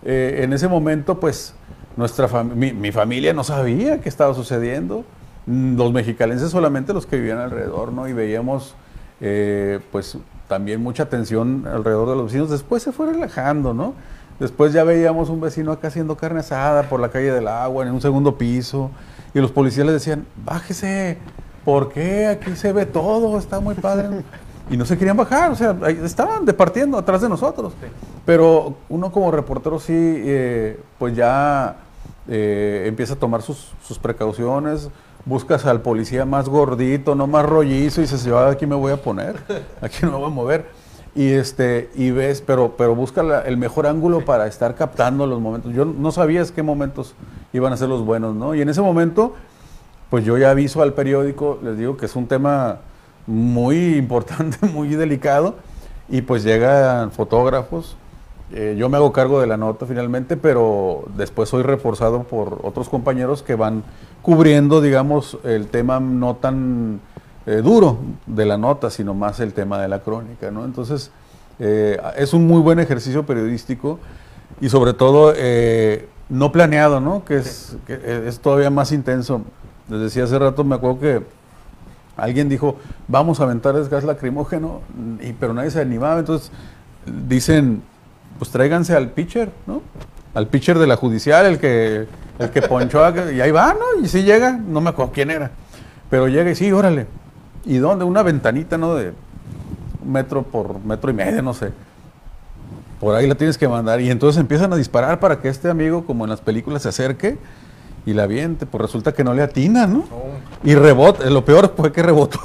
Eh, 0.05 0.41
en 0.43 0.53
ese 0.53 0.69
momento, 0.69 1.19
pues, 1.19 1.55
nuestra 1.97 2.29
fam- 2.29 2.55
mi, 2.55 2.73
mi 2.73 2.93
familia 2.93 3.33
no 3.33 3.45
sabía 3.45 4.01
qué 4.01 4.09
estaba 4.11 4.35
sucediendo. 4.35 5.05
Mm, 5.47 5.77
Los 5.79 5.93
mexicalenses 5.93 6.51
solamente 6.51 6.93
los 6.93 7.07
que 7.07 7.17
vivían 7.17 7.39
alrededor, 7.39 7.93
¿no? 7.93 8.07
Y 8.09 8.13
veíamos, 8.13 8.75
eh, 9.21 9.81
pues, 9.93 10.19
también 10.49 10.83
mucha 10.83 11.09
tensión 11.09 11.67
alrededor 11.67 12.11
de 12.11 12.17
los 12.17 12.27
vecinos. 12.27 12.51
Después 12.51 12.83
se 12.83 12.93
fue 12.93 13.13
relajando, 13.13 13.75
¿no? 13.75 13.95
Después 14.39 14.73
ya 14.73 14.85
veíamos 14.85 15.29
un 15.29 15.41
vecino 15.41 15.73
acá 15.73 15.89
haciendo 15.89 16.17
carne 16.17 16.41
asada 16.41 16.85
por 16.89 17.01
la 17.01 17.09
calle 17.09 17.33
del 17.33 17.47
agua, 17.49 17.85
en 17.85 17.93
un 17.93 18.01
segundo 18.01 18.37
piso. 18.37 18.91
Y 19.33 19.41
los 19.41 19.51
policías 19.51 19.87
le 19.87 19.93
decían, 19.93 20.27
bájese, 20.45 21.19
¿por 21.65 21.93
qué? 21.93 22.27
Aquí 22.27 22.57
se 22.57 22.73
ve 22.73 22.87
todo, 22.87 23.39
está 23.39 23.61
muy 23.61 23.75
padre. 23.75 24.23
Y 24.71 24.79
no 24.79 24.87
se 24.87 24.97
querían 24.97 25.19
bajar, 25.19 25.51
o 25.51 25.55
sea, 25.55 25.77
estaban 26.05 26.47
departiendo 26.47 26.97
atrás 26.97 27.21
de 27.21 27.29
nosotros. 27.29 27.75
Pero 28.25 28.77
uno 28.89 29.13
como 29.13 29.31
reportero 29.31 29.79
sí, 29.79 29.93
eh, 29.95 30.81
pues 30.99 31.15
ya 31.15 31.77
eh, 32.29 32.85
empieza 32.87 33.13
a 33.13 33.17
tomar 33.17 33.43
sus, 33.43 33.75
sus 33.87 33.99
precauciones, 33.99 34.89
buscas 35.27 35.65
al 35.67 35.81
policía 35.81 36.25
más 36.25 36.49
gordito, 36.49 37.15
no 37.15 37.27
más 37.27 37.47
rollizo, 37.47 38.01
y 38.01 38.05
dices, 38.05 38.25
yo 38.25 38.39
aquí 38.39 38.67
me 38.67 38.75
voy 38.75 38.93
a 38.93 38.97
poner, 38.97 39.37
aquí 39.81 39.99
no 40.03 40.11
me 40.13 40.17
voy 40.19 40.27
a 40.27 40.31
mover. 40.31 40.67
Y, 41.17 41.31
este, 41.33 41.91
y 41.95 42.11
ves, 42.11 42.43
pero, 42.45 42.75
pero 42.77 42.95
busca 42.97 43.23
la- 43.23 43.43
el 43.43 43.57
mejor 43.57 43.87
ángulo 43.87 44.25
para 44.25 44.47
estar 44.49 44.75
captando 44.75 45.27
los 45.29 45.41
momentos. 45.41 45.73
Yo 45.73 45.85
no 45.85 46.11
sabías 46.11 46.51
qué 46.51 46.63
momentos 46.65 47.15
iban 47.53 47.73
a 47.73 47.77
ser 47.77 47.89
los 47.89 48.05
buenos, 48.05 48.35
¿no? 48.35 48.55
Y 48.57 48.63
en 48.63 48.69
ese 48.69 48.81
momento, 48.83 49.35
pues 50.11 50.25
yo 50.25 50.37
ya 50.39 50.51
aviso 50.51 50.83
al 50.83 50.93
periódico, 50.93 51.59
les 51.63 51.79
digo 51.79 51.97
que 51.97 52.07
es 52.07 52.17
un 52.17 52.27
tema 52.27 52.79
muy 53.29 53.95
importante, 53.97 54.59
muy 54.67 54.89
delicado, 54.89 55.55
y 56.09 56.23
pues 56.23 56.43
llegan 56.43 57.13
fotógrafos, 57.13 57.97
eh, 58.53 58.75
yo 58.77 58.89
me 58.89 58.97
hago 58.99 59.13
cargo 59.13 59.41
de 59.41 59.47
la 59.47 59.57
nota 59.57 59.87
finalmente, 59.87 60.37
pero 60.37 61.05
después 61.17 61.49
soy 61.49 61.63
reforzado 61.63 62.25
por 62.25 62.59
otros 62.63 62.89
compañeros 62.89 63.43
que 63.43 63.55
van 63.55 63.85
cubriendo, 64.25 64.81
digamos, 64.81 65.37
el 65.45 65.67
tema 65.67 66.01
no 66.01 66.37
tan 66.37 66.99
eh, 67.45 67.57
duro 67.57 67.99
de 68.25 68.47
la 68.47 68.57
nota, 68.57 68.89
sino 68.89 69.13
más 69.13 69.39
el 69.39 69.53
tema 69.53 69.79
de 69.79 69.87
la 69.87 70.01
crónica, 70.01 70.51
¿no? 70.51 70.65
Entonces, 70.65 71.11
eh, 71.59 72.01
es 72.17 72.33
un 72.33 72.47
muy 72.47 72.63
buen 72.63 72.81
ejercicio 72.81 73.27
periodístico 73.27 73.99
y 74.63 74.71
sobre 74.71 74.95
todo 74.95 75.35
eh, 75.37 76.09
no 76.31 76.53
planeado, 76.53 77.01
¿no? 77.01 77.23
Que 77.27 77.37
es, 77.37 77.77
que 77.87 78.27
es 78.27 78.41
todavía 78.41 78.71
más 78.71 78.93
intenso. 78.93 79.43
Les 79.91 80.01
decía 80.01 80.25
hace 80.25 80.39
rato, 80.39 80.65
me 80.65 80.77
acuerdo 80.77 81.01
que 81.01 81.23
alguien 82.17 82.49
dijo, 82.49 82.77
vamos 83.09 83.41
a 83.41 83.43
aventar 83.43 83.77
el 83.77 83.87
gas 83.91 84.05
lacrimógeno, 84.05 84.81
y, 85.21 85.35
pero 85.35 85.53
nadie 85.53 85.71
se 85.71 85.83
animaba, 85.83 86.21
entonces 86.21 86.51
dicen, 87.29 87.83
pues 88.39 88.51
tráiganse 88.51 88.97
al 88.97 89.11
pitcher, 89.11 89.53
¿no? 89.67 89.83
Al 90.35 90.49
pitcher 90.49 90.79
de 90.79 90.87
la 90.87 90.97
judicial, 90.97 91.47
el 91.47 91.59
que, 91.59 92.07
el 92.39 92.51
que 92.51 92.63
ponchó, 92.63 93.01
y 93.33 93.41
ahí 93.41 93.51
va, 93.51 93.75
¿no? 93.75 94.05
Y 94.05 94.09
sí 94.09 94.23
llega, 94.25 94.53
no 94.53 94.81
me 94.81 94.91
acuerdo 94.91 95.13
quién 95.13 95.31
era, 95.31 95.51
pero 96.11 96.27
llega 96.29 96.51
y 96.51 96.55
sí, 96.55 96.71
órale. 96.73 97.07
¿Y 97.65 97.77
dónde? 97.79 98.05
Una 98.05 98.23
ventanita, 98.23 98.77
¿no? 98.77 98.95
De 98.95 99.13
un 100.05 100.13
metro 100.13 100.43
por 100.43 100.85
metro 100.85 101.11
y 101.11 101.15
medio, 101.15 101.41
no 101.43 101.55
sé. 101.55 101.71
Por 103.01 103.15
ahí 103.15 103.27
la 103.27 103.35
tienes 103.35 103.57
que 103.59 103.69
mandar. 103.69 104.01
Y 104.01 104.11
entonces 104.11 104.41
empiezan 104.41 104.73
a 104.73 104.77
disparar 104.77 105.21
para 105.21 105.41
que 105.41 105.49
este 105.49 105.69
amigo, 105.71 106.05
como 106.05 106.25
en 106.25 106.31
las 106.31 106.41
películas, 106.41 106.83
se 106.83 106.89
acerque 106.89 107.39
y 108.07 108.13
la 108.13 108.25
aviente. 108.25 108.67
Pues 108.67 108.83
resulta 108.83 109.13
que 109.13 109.25
no 109.25 109.35
le 109.35 109.43
atina, 109.43 109.87
¿no? 109.87 110.05
Y 110.63 110.75
rebota, 110.75 111.29
lo 111.31 111.45
peor 111.45 111.73
fue 111.77 111.93
que 111.93 112.03
rebotó 112.03 112.39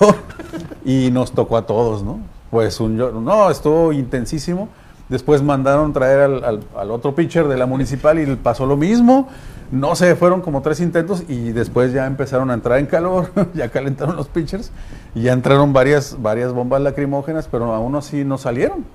y 0.85 1.09
nos 1.11 1.31
tocó 1.31 1.57
a 1.57 1.65
todos, 1.65 2.03
¿no? 2.03 2.19
Pues 2.51 2.79
un 2.79 2.97
yo- 2.97 3.11
no, 3.11 3.49
estuvo 3.49 3.91
intensísimo. 3.93 4.69
Después 5.09 5.41
mandaron 5.41 5.91
traer 5.91 6.19
al, 6.21 6.43
al- 6.43 6.63
al 6.77 6.91
otro 6.91 7.15
pitcher 7.15 7.47
de 7.47 7.57
la 7.57 7.65
municipal 7.65 8.19
y 8.19 8.35
pasó 8.35 8.65
lo 8.65 8.77
mismo. 8.77 9.27
No 9.71 9.95
sé, 9.95 10.15
fueron 10.15 10.41
como 10.41 10.61
tres 10.61 10.79
intentos 10.79 11.23
y 11.27 11.51
después 11.51 11.91
ya 11.93 12.05
empezaron 12.07 12.49
a 12.51 12.53
entrar 12.55 12.79
en 12.79 12.85
calor, 12.87 13.29
ya 13.53 13.69
calentaron 13.69 14.15
los 14.15 14.27
pitchers 14.27 14.71
y 15.13 15.23
ya 15.23 15.33
entraron 15.33 15.73
varias, 15.73 16.15
varias 16.21 16.53
bombas 16.53 16.81
lacrimógenas, 16.81 17.47
pero 17.51 17.73
aún 17.73 17.95
así 17.95 18.23
no 18.23 18.37
salieron. 18.37 18.85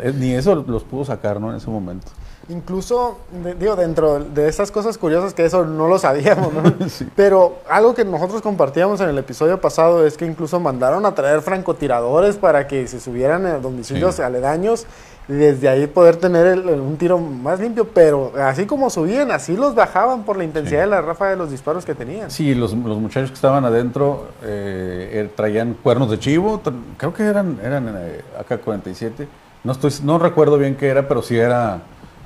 Eh, 0.00 0.12
Ni 0.16 0.32
eso 0.32 0.54
los 0.54 0.82
pudo 0.84 1.04
sacar, 1.04 1.40
¿no? 1.40 1.50
En 1.50 1.56
ese 1.56 1.68
momento. 1.70 2.08
Incluso, 2.48 3.18
de- 3.42 3.54
digo, 3.54 3.74
dentro 3.74 4.20
de 4.20 4.48
esas 4.48 4.70
cosas 4.70 4.98
curiosas 4.98 5.34
que 5.34 5.44
eso 5.46 5.64
no 5.64 5.88
lo 5.88 5.98
sabíamos, 5.98 6.52
¿no? 6.52 6.62
Sí. 6.88 7.08
Pero 7.16 7.56
algo 7.68 7.94
que 7.94 8.04
nosotros 8.04 8.40
compartíamos 8.42 9.00
en 9.00 9.08
el 9.08 9.18
episodio 9.18 9.60
pasado 9.60 10.06
es 10.06 10.16
que 10.16 10.26
incluso 10.26 10.60
mandaron 10.60 11.06
a 11.06 11.14
traer 11.14 11.40
francotiradores 11.42 12.36
para 12.36 12.66
que 12.66 12.86
se 12.86 13.00
subieran 13.00 13.46
a 13.46 13.58
domicilios 13.58 14.16
Sí. 14.16 14.22
aledaños 14.22 14.86
desde 15.26 15.68
ahí 15.70 15.86
poder 15.86 16.16
tener 16.16 16.46
el- 16.46 16.68
un 16.80 16.96
tiro 16.98 17.18
más 17.18 17.58
limpio, 17.58 17.88
pero 17.88 18.32
así 18.38 18.66
como 18.66 18.90
subían, 18.90 19.30
así 19.30 19.56
los 19.56 19.74
bajaban 19.74 20.24
por 20.24 20.36
la 20.36 20.44
intensidad 20.44 20.80
de 20.80 20.86
la 20.86 21.00
ráfaga 21.00 21.30
de 21.30 21.36
los 21.38 21.50
disparos 21.50 21.84
que 21.86 21.94
tenían. 21.94 22.30
Sí, 22.30 22.54
los, 22.54 22.74
los 22.74 22.98
muchachos 22.98 23.30
que 23.30 23.34
estaban 23.36 23.64
adentro 23.64 24.28
eh, 24.42 25.10
eh, 25.12 25.30
traían 25.34 25.74
cuernos 25.82 26.10
de 26.10 26.18
chivo, 26.18 26.60
creo 26.98 27.14
que 27.14 27.22
eran, 27.22 27.58
eran 27.64 27.88
eh, 27.96 28.20
AK-47, 28.38 29.26
no, 29.64 29.72
estoy, 29.72 29.90
no 30.02 30.18
recuerdo 30.18 30.58
bien 30.58 30.74
qué 30.76 30.88
era, 30.88 31.08
pero 31.08 31.22
sí 31.22 31.38
era, 31.38 31.80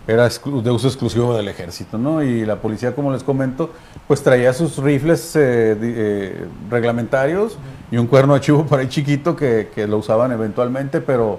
era 0.08 0.28
de 0.28 0.70
uso 0.70 0.88
exclusivo 0.88 1.36
del 1.36 1.46
ejército, 1.46 1.98
¿no? 1.98 2.20
Y 2.22 2.44
la 2.44 2.56
policía, 2.56 2.96
como 2.96 3.12
les 3.12 3.22
comento, 3.22 3.70
pues 4.08 4.22
traía 4.24 4.52
sus 4.52 4.76
rifles 4.78 5.36
eh, 5.36 5.76
eh, 5.80 6.46
reglamentarios 6.68 7.58
y 7.92 7.96
un 7.96 8.08
cuerno 8.08 8.34
de 8.34 8.40
chivo 8.40 8.64
por 8.66 8.80
ahí 8.80 8.88
chiquito 8.88 9.36
que, 9.36 9.68
que 9.72 9.86
lo 9.86 9.98
usaban 9.98 10.32
eventualmente, 10.32 11.00
pero 11.00 11.38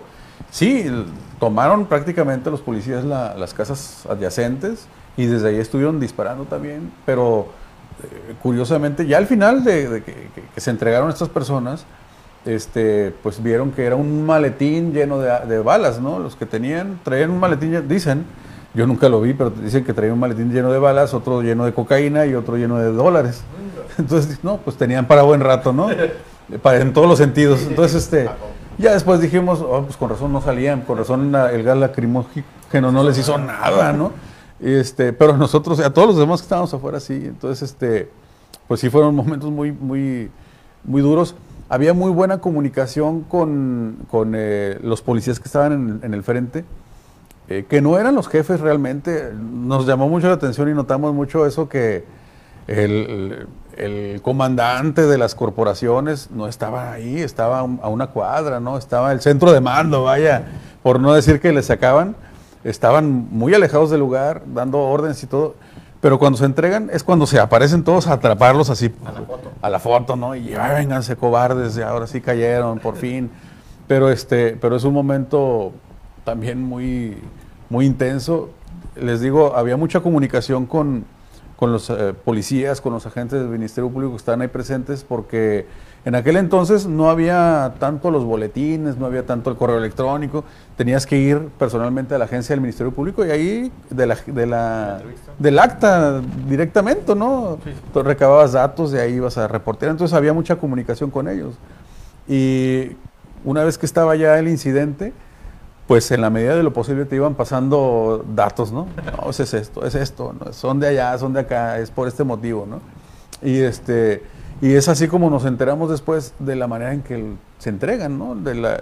sí, 0.51 0.85
tomaron 1.39 1.85
prácticamente 1.85 2.49
los 2.51 2.61
policías 2.61 3.03
la- 3.03 3.35
las 3.35 3.53
casas 3.53 4.05
adyacentes 4.09 4.87
y 5.17 5.25
desde 5.25 5.49
ahí 5.49 5.55
estuvieron 5.57 5.99
disparando 5.99 6.45
también, 6.45 6.91
pero 7.05 7.47
eh, 8.03 8.33
curiosamente, 8.41 9.05
ya 9.05 9.17
al 9.17 9.27
final 9.27 9.63
de, 9.63 9.89
de 9.89 10.03
que, 10.03 10.13
que- 10.33 10.43
que 10.53 10.61
se 10.61 10.69
entregaron 10.71 11.09
estas 11.09 11.29
personas, 11.29 11.85
este, 12.45 13.13
pues 13.21 13.43
vieron 13.43 13.71
que 13.71 13.85
era 13.85 13.95
un 13.97 14.25
maletín 14.25 14.93
lleno 14.93 15.19
de, 15.19 15.29
de 15.47 15.59
balas, 15.59 15.99
¿no? 15.99 16.19
Los 16.19 16.35
que 16.37 16.45
tenían, 16.45 16.99
traían 17.03 17.29
un 17.31 17.39
maletín, 17.39 17.85
dicen, 17.89 18.23
yo 18.73 18.87
nunca 18.87 19.09
lo 19.09 19.19
vi, 19.21 19.33
pero 19.33 19.49
dicen 19.49 19.83
que 19.83 19.93
traían 19.93 20.13
un 20.13 20.19
maletín 20.19 20.51
lleno 20.53 20.71
de 20.71 20.79
balas, 20.79 21.13
otro 21.13 21.41
lleno 21.41 21.65
de 21.65 21.73
cocaína 21.73 22.25
y 22.25 22.35
otro 22.35 22.55
lleno 22.55 22.77
de 22.77 22.91
dólares. 22.93 23.41
Entonces, 23.97 24.39
no, 24.43 24.57
pues 24.57 24.77
tenían 24.77 25.05
para 25.05 25.23
buen 25.23 25.41
rato, 25.41 25.73
¿no? 25.73 25.89
Para, 26.63 26.79
en 26.79 26.93
todos 26.93 27.07
los 27.07 27.17
sentidos. 27.19 27.61
Entonces, 27.67 28.03
este, 28.03 28.27
ya 28.79 28.93
después 28.93 29.19
dijimos, 29.19 29.61
oh, 29.61 29.83
pues 29.83 29.97
con 29.97 30.09
razón 30.09 30.31
no 30.33 30.41
salían, 30.41 30.81
con 30.81 30.97
razón 30.97 31.31
la- 31.31 31.51
el 31.51 31.63
gas 31.63 31.77
lacrimógeno 31.77 32.91
no 32.91 33.03
les 33.03 33.17
hizo 33.17 33.37
nada, 33.37 33.93
¿no? 33.93 34.11
Este, 34.59 35.13
pero 35.13 35.37
nosotros, 35.37 35.79
a 35.79 35.93
todos 35.93 36.07
los 36.09 36.17
demás 36.17 36.41
que 36.41 36.45
estábamos 36.45 36.73
afuera, 36.73 36.99
sí. 36.99 37.13
Entonces, 37.25 37.69
este, 37.71 38.09
pues 38.67 38.79
sí 38.79 38.89
fueron 38.89 39.15
momentos 39.15 39.51
muy, 39.51 39.71
muy, 39.71 40.31
muy 40.83 41.01
duros. 41.01 41.35
Había 41.69 41.93
muy 41.93 42.09
buena 42.11 42.39
comunicación 42.39 43.21
con, 43.21 43.97
con, 44.09 44.33
eh, 44.35 44.79
los 44.81 45.01
policías 45.01 45.39
que 45.39 45.45
estaban 45.45 45.99
en, 46.01 46.13
el 46.13 46.23
frente, 46.23 46.65
eh, 47.47 47.65
que 47.69 47.81
no 47.81 47.99
eran 47.99 48.15
los 48.15 48.27
jefes 48.27 48.59
realmente. 48.59 49.31
Nos 49.33 49.85
llamó 49.85 50.09
mucho 50.09 50.27
la 50.27 50.33
atención 50.33 50.69
y 50.69 50.73
notamos 50.73 51.13
mucho 51.13 51.45
eso 51.45 51.69
que 51.69 52.03
el 52.67 53.47
comandante 54.21 55.03
de 55.07 55.17
las 55.17 55.35
corporaciones 55.35 56.29
no 56.31 56.47
estaba 56.47 56.91
ahí, 56.91 57.19
estaba 57.21 57.59
a 57.59 57.63
un- 57.63 57.79
a 57.81 57.87
una 57.87 58.07
cuadra, 58.07 58.59
¿no? 58.59 58.77
Estaba 58.77 59.11
el 59.11 59.21
centro 59.21 59.51
de 59.53 59.61
mando, 59.61 60.03
vaya, 60.03 60.47
por 60.83 60.99
no 60.99 61.13
decir 61.13 61.39
que 61.39 61.51
le 61.53 61.63
sacaban, 61.63 62.15
estaban 62.63 63.27
muy 63.31 63.53
alejados 63.53 63.89
del 63.89 63.99
lugar, 64.01 64.41
dando 64.47 64.79
órdenes 64.79 65.21
y 65.23 65.27
todo. 65.27 65.55
Pero 66.01 66.17
cuando 66.17 66.37
se 66.37 66.45
entregan 66.45 66.89
es 66.93 67.03
cuando 67.03 67.27
se 67.27 67.39
aparecen 67.39 67.83
todos 67.83 68.07
a 68.07 68.13
atraparlos 68.13 68.69
así 68.69 68.93
a 69.05 69.11
la 69.11 69.21
foto, 69.21 69.51
a 69.61 69.69
la 69.69 69.79
foto 69.79 70.15
¿no? 70.15 70.33
Y 70.35 70.53
"Ay, 70.55 70.75
vénganse 70.79 71.15
cobardes, 71.17 71.77
y 71.77 71.81
ahora 71.81 72.07
sí 72.07 72.21
cayeron, 72.21 72.79
por 72.79 72.95
fin. 72.97 73.29
Pero 73.87 74.09
este, 74.09 74.55
pero 74.61 74.75
es 74.75 74.83
un 74.83 74.93
momento 74.93 75.73
también 76.23 76.61
muy, 76.63 77.17
muy 77.69 77.85
intenso. 77.85 78.49
Les 78.95 79.19
digo, 79.19 79.55
había 79.55 79.75
mucha 79.77 79.99
comunicación 80.01 80.65
con, 80.67 81.05
con 81.59 81.73
los 81.73 81.89
eh, 81.89 82.13
policías, 82.23 82.79
con 82.79 82.93
los 82.93 83.05
agentes 83.05 83.37
del 83.37 83.49
Ministerio 83.49 83.89
Público 83.89 84.13
que 84.13 84.17
estaban 84.17 84.39
ahí 84.39 84.47
presentes, 84.47 85.03
porque 85.03 85.65
en 86.05 86.15
aquel 86.15 86.37
entonces 86.37 86.87
no 86.87 87.09
había 87.09 87.73
tanto 87.79 88.11
los 88.11 88.23
boletines, 88.23 88.95
no 88.95 89.05
había 89.05 89.25
tanto 89.25 89.49
el 89.49 89.57
correo 89.57 89.77
electrónico, 89.77 90.45
tenías 90.77 91.05
que 91.05 91.17
ir 91.17 91.49
personalmente 91.59 92.15
a 92.15 92.17
la 92.17 92.23
agencia 92.23 92.53
del 92.53 92.61
Ministerio 92.61 92.93
Público 92.93 93.25
y 93.25 93.31
ahí 93.31 93.71
de 93.89 94.07
la, 94.07 94.17
de 94.25 94.45
la, 94.45 95.01
del 95.37 95.59
acta 95.59 96.21
directamente, 96.47 97.13
¿no? 97.13 97.57
Tú 97.91 98.03
recababas 98.03 98.53
datos, 98.53 98.93
de 98.93 99.01
ahí 99.01 99.15
ibas 99.15 99.37
a 99.37 99.49
reportear, 99.49 99.91
entonces 99.91 100.15
había 100.15 100.31
mucha 100.31 100.55
comunicación 100.55 101.11
con 101.11 101.27
ellos. 101.27 101.55
Y 102.25 102.95
una 103.43 103.65
vez 103.65 103.77
que 103.77 103.85
estaba 103.85 104.15
ya 104.15 104.39
el 104.39 104.47
incidente, 104.47 105.11
pues 105.89 106.11
en 106.11 106.21
la 106.21 106.29
medida 106.29 106.55
de 106.55 106.61
lo 106.61 106.71
posible 106.71 107.05
te 107.05 107.15
iban 107.15 107.33
pasando 107.33 108.23
datos, 108.35 108.71
¿no? 108.71 108.85
No, 109.23 109.31
ese 109.31 109.41
es 109.41 109.55
esto, 109.55 109.83
es 109.83 109.95
esto, 109.95 110.35
son 110.51 110.79
de 110.79 110.87
allá, 110.89 111.17
son 111.17 111.33
de 111.33 111.39
acá, 111.39 111.79
es 111.79 111.89
por 111.89 112.07
este 112.07 112.23
motivo, 112.23 112.67
¿no? 112.69 112.79
Y, 113.41 113.59
este, 113.61 114.21
y 114.61 114.75
es 114.75 114.87
así 114.87 115.07
como 115.07 115.31
nos 115.31 115.45
enteramos 115.45 115.89
después 115.89 116.35
de 116.37 116.55
la 116.55 116.67
manera 116.67 116.93
en 116.93 117.01
que 117.01 117.33
se 117.57 117.69
entregan, 117.69 118.19
¿no? 118.19 118.35
De 118.35 118.53
la- 118.53 118.79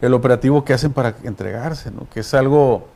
el 0.00 0.12
operativo 0.14 0.64
que 0.64 0.72
hacen 0.74 0.92
para 0.92 1.14
entregarse, 1.22 1.92
¿no? 1.92 2.08
Que 2.12 2.20
es 2.20 2.34
algo 2.34 2.88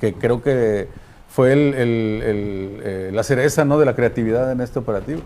que 0.00 0.14
creo 0.14 0.42
que 0.42 0.88
fue 1.34 1.52
el- 1.52 1.74
el- 1.74 2.22
el, 2.24 2.80
eh, 2.84 3.10
la 3.12 3.24
cereza, 3.24 3.64
¿no? 3.64 3.76
De 3.76 3.84
la 3.84 3.96
creatividad 3.96 4.52
en 4.52 4.60
este 4.60 4.78
operativo. 4.78 5.20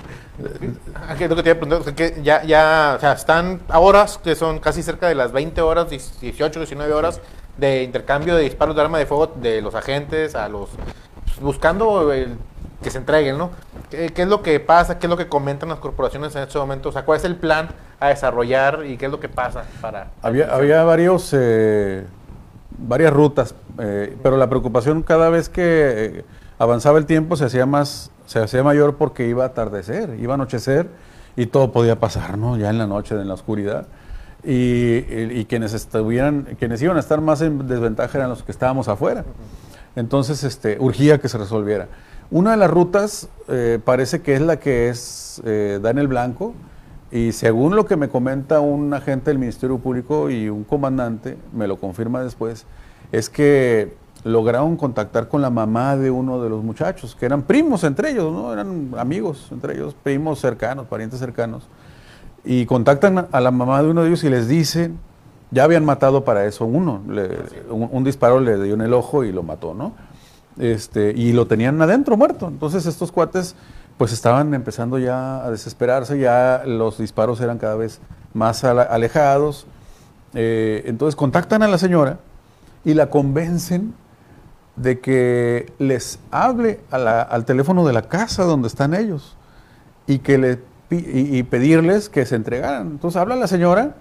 Ah, 0.94 1.14
que 1.16 1.24
es 1.24 1.30
lo 1.30 1.36
que 1.36 1.42
te 1.42 1.50
iba 1.50 1.56
a 1.58 1.60
preguntar, 1.60 1.94
que 1.94 2.22
ya, 2.22 2.42
ya, 2.44 2.94
o 2.96 3.00
sea, 3.00 3.12
están 3.12 3.60
a 3.68 3.78
horas, 3.78 4.18
que 4.24 4.34
son 4.34 4.58
casi 4.58 4.82
cerca 4.82 5.06
de 5.08 5.14
las 5.14 5.32
20 5.32 5.60
horas, 5.60 5.90
18, 5.90 6.60
19 6.60 6.94
horas 6.94 7.20
de 7.58 7.82
intercambio 7.82 8.36
de 8.36 8.42
disparos 8.44 8.74
de 8.74 8.80
arma 8.80 8.98
de 8.98 9.04
fuego 9.04 9.26
de 9.36 9.60
los 9.60 9.74
agentes 9.74 10.34
a 10.34 10.48
los, 10.48 10.70
pues, 11.26 11.40
buscando 11.40 12.10
el- 12.10 12.38
que 12.82 12.90
se 12.90 12.96
entreguen, 12.98 13.36
¿no? 13.36 13.50
¿Qué, 13.90 14.08
qué 14.14 14.22
es 14.22 14.28
lo 14.28 14.40
que 14.42 14.60
pasa? 14.60 14.98
¿Qué 14.98 15.06
es 15.08 15.10
lo 15.10 15.16
que 15.18 15.28
comentan 15.28 15.68
las 15.68 15.78
corporaciones 15.80 16.34
en 16.36 16.44
este 16.44 16.56
momento? 16.58 16.88
O 16.88 16.92
sea, 16.92 17.04
¿cuál 17.04 17.18
es 17.18 17.24
el 17.24 17.36
plan 17.36 17.68
a 18.00 18.08
desarrollar 18.08 18.86
y 18.86 18.96
qué 18.96 19.06
es 19.06 19.10
lo 19.10 19.20
que 19.20 19.28
pasa 19.28 19.64
para... 19.82 20.12
Había, 20.22 20.54
había 20.54 20.84
varios, 20.84 21.30
eh, 21.36 22.04
varias 22.78 23.12
rutas, 23.12 23.54
eh, 23.78 24.16
pero 24.22 24.36
la 24.36 24.48
preocupación 24.48 25.02
cada 25.02 25.30
vez 25.30 25.48
que 25.48 25.62
eh, 25.64 26.24
avanzaba 26.58 26.98
el 26.98 27.06
tiempo 27.06 27.36
se 27.36 27.44
hacía 27.44 27.66
más, 27.66 28.10
se 28.26 28.38
hacía 28.38 28.62
mayor 28.62 28.96
porque 28.96 29.28
iba 29.28 29.44
a 29.44 29.48
atardecer, 29.48 30.16
iba 30.20 30.34
a 30.34 30.36
anochecer 30.36 30.88
y 31.36 31.46
todo 31.46 31.72
podía 31.72 31.98
pasar, 32.00 32.38
¿no? 32.38 32.56
Ya 32.56 32.70
en 32.70 32.78
la 32.78 32.86
noche, 32.86 33.14
en 33.14 33.28
la 33.28 33.34
oscuridad. 33.34 33.86
Y, 34.44 34.52
y- 34.52 35.30
y 35.40 35.44
quienes 35.46 35.72
estuvieran, 35.74 36.56
quienes 36.58 36.80
iban 36.82 36.96
a 36.96 37.00
estar 37.00 37.20
más 37.20 37.40
en 37.42 37.66
desventaja 37.66 38.18
eran 38.18 38.30
los 38.30 38.42
que 38.42 38.52
estábamos 38.52 38.88
afuera. 38.88 39.24
Entonces, 39.96 40.44
este, 40.44 40.76
urgía 40.80 41.18
que 41.18 41.28
se 41.28 41.38
resolviera. 41.38 41.88
Una 42.30 42.52
de 42.52 42.56
las 42.58 42.70
rutas 42.70 43.28
eh, 43.48 43.80
parece 43.84 44.20
que 44.22 44.34
es 44.34 44.40
la 44.40 44.58
que 44.58 44.88
es 44.90 45.42
da 45.44 45.90
en 45.90 45.98
el 45.98 46.08
blanco 46.08 46.54
y 47.10 47.32
según 47.32 47.74
lo 47.76 47.86
que 47.86 47.96
me 47.96 48.08
comenta 48.08 48.60
un 48.60 48.92
agente 48.92 49.30
del 49.30 49.38
Ministerio 49.38 49.78
Público 49.78 50.30
y 50.30 50.48
un 50.48 50.64
comandante, 50.64 51.38
me 51.52 51.66
lo 51.66 51.76
confirma 51.78 52.22
después, 52.22 52.66
es 53.12 53.30
que 53.30 53.94
lograron 54.24 54.76
contactar 54.76 55.28
con 55.28 55.40
la 55.40 55.48
mamá 55.50 55.96
de 55.96 56.10
uno 56.10 56.42
de 56.42 56.50
los 56.50 56.62
muchachos, 56.62 57.14
que 57.14 57.24
eran 57.26 57.42
primos 57.42 57.84
entre 57.84 58.10
ellos, 58.10 58.32
¿no? 58.32 58.52
Eran 58.52 58.90
amigos 58.98 59.48
entre 59.52 59.74
ellos, 59.74 59.94
primos 60.02 60.40
cercanos, 60.40 60.86
parientes 60.86 61.18
cercanos. 61.18 61.68
Y 62.44 62.66
contactan 62.66 63.28
a 63.30 63.40
la 63.40 63.50
mamá 63.50 63.82
de 63.82 63.90
uno 63.90 64.02
de 64.02 64.08
ellos 64.08 64.24
y 64.24 64.28
les 64.30 64.48
dicen, 64.48 64.98
ya 65.50 65.64
habían 65.64 65.84
matado 65.84 66.24
para 66.24 66.44
eso 66.44 66.66
uno, 66.66 67.00
le- 67.08 67.38
un, 67.70 67.88
un 67.90 68.04
disparo 68.04 68.40
le 68.40 68.62
dio 68.62 68.74
en 68.74 68.80
el 68.82 68.92
ojo 68.92 69.24
y 69.24 69.32
lo 69.32 69.42
mató, 69.42 69.72
¿no? 69.72 69.92
Este, 70.58 71.12
y 71.16 71.32
lo 71.32 71.46
tenían 71.46 71.80
adentro 71.80 72.16
muerto. 72.16 72.48
Entonces 72.48 72.84
estos 72.86 73.12
cuates 73.12 73.54
pues 73.98 74.12
estaban 74.12 74.54
empezando 74.54 74.98
ya 74.98 75.44
a 75.44 75.50
desesperarse, 75.50 76.18
ya 76.18 76.62
los 76.64 76.98
disparos 76.98 77.40
eran 77.40 77.58
cada 77.58 77.74
vez 77.74 78.00
más 78.32 78.64
alejados. 78.64 79.66
Eh, 80.34 80.84
entonces 80.86 81.16
contactan 81.16 81.62
a 81.62 81.68
la 81.68 81.78
señora 81.78 82.18
y 82.84 82.94
la 82.94 83.10
convencen 83.10 83.92
de 84.76 85.00
que 85.00 85.72
les 85.78 86.20
hable 86.30 86.80
al 86.90 87.44
teléfono 87.44 87.84
de 87.84 87.92
la 87.92 88.02
casa 88.02 88.44
donde 88.44 88.68
están 88.68 88.94
ellos 88.94 89.36
y 90.06 90.20
que 90.20 90.38
le 90.38 90.60
y, 90.90 91.38
y 91.38 91.42
pedirles 91.42 92.08
que 92.08 92.24
se 92.24 92.36
entregaran. 92.36 92.86
Entonces 92.86 93.20
habla 93.20 93.36
la 93.36 93.46
señora 93.46 93.96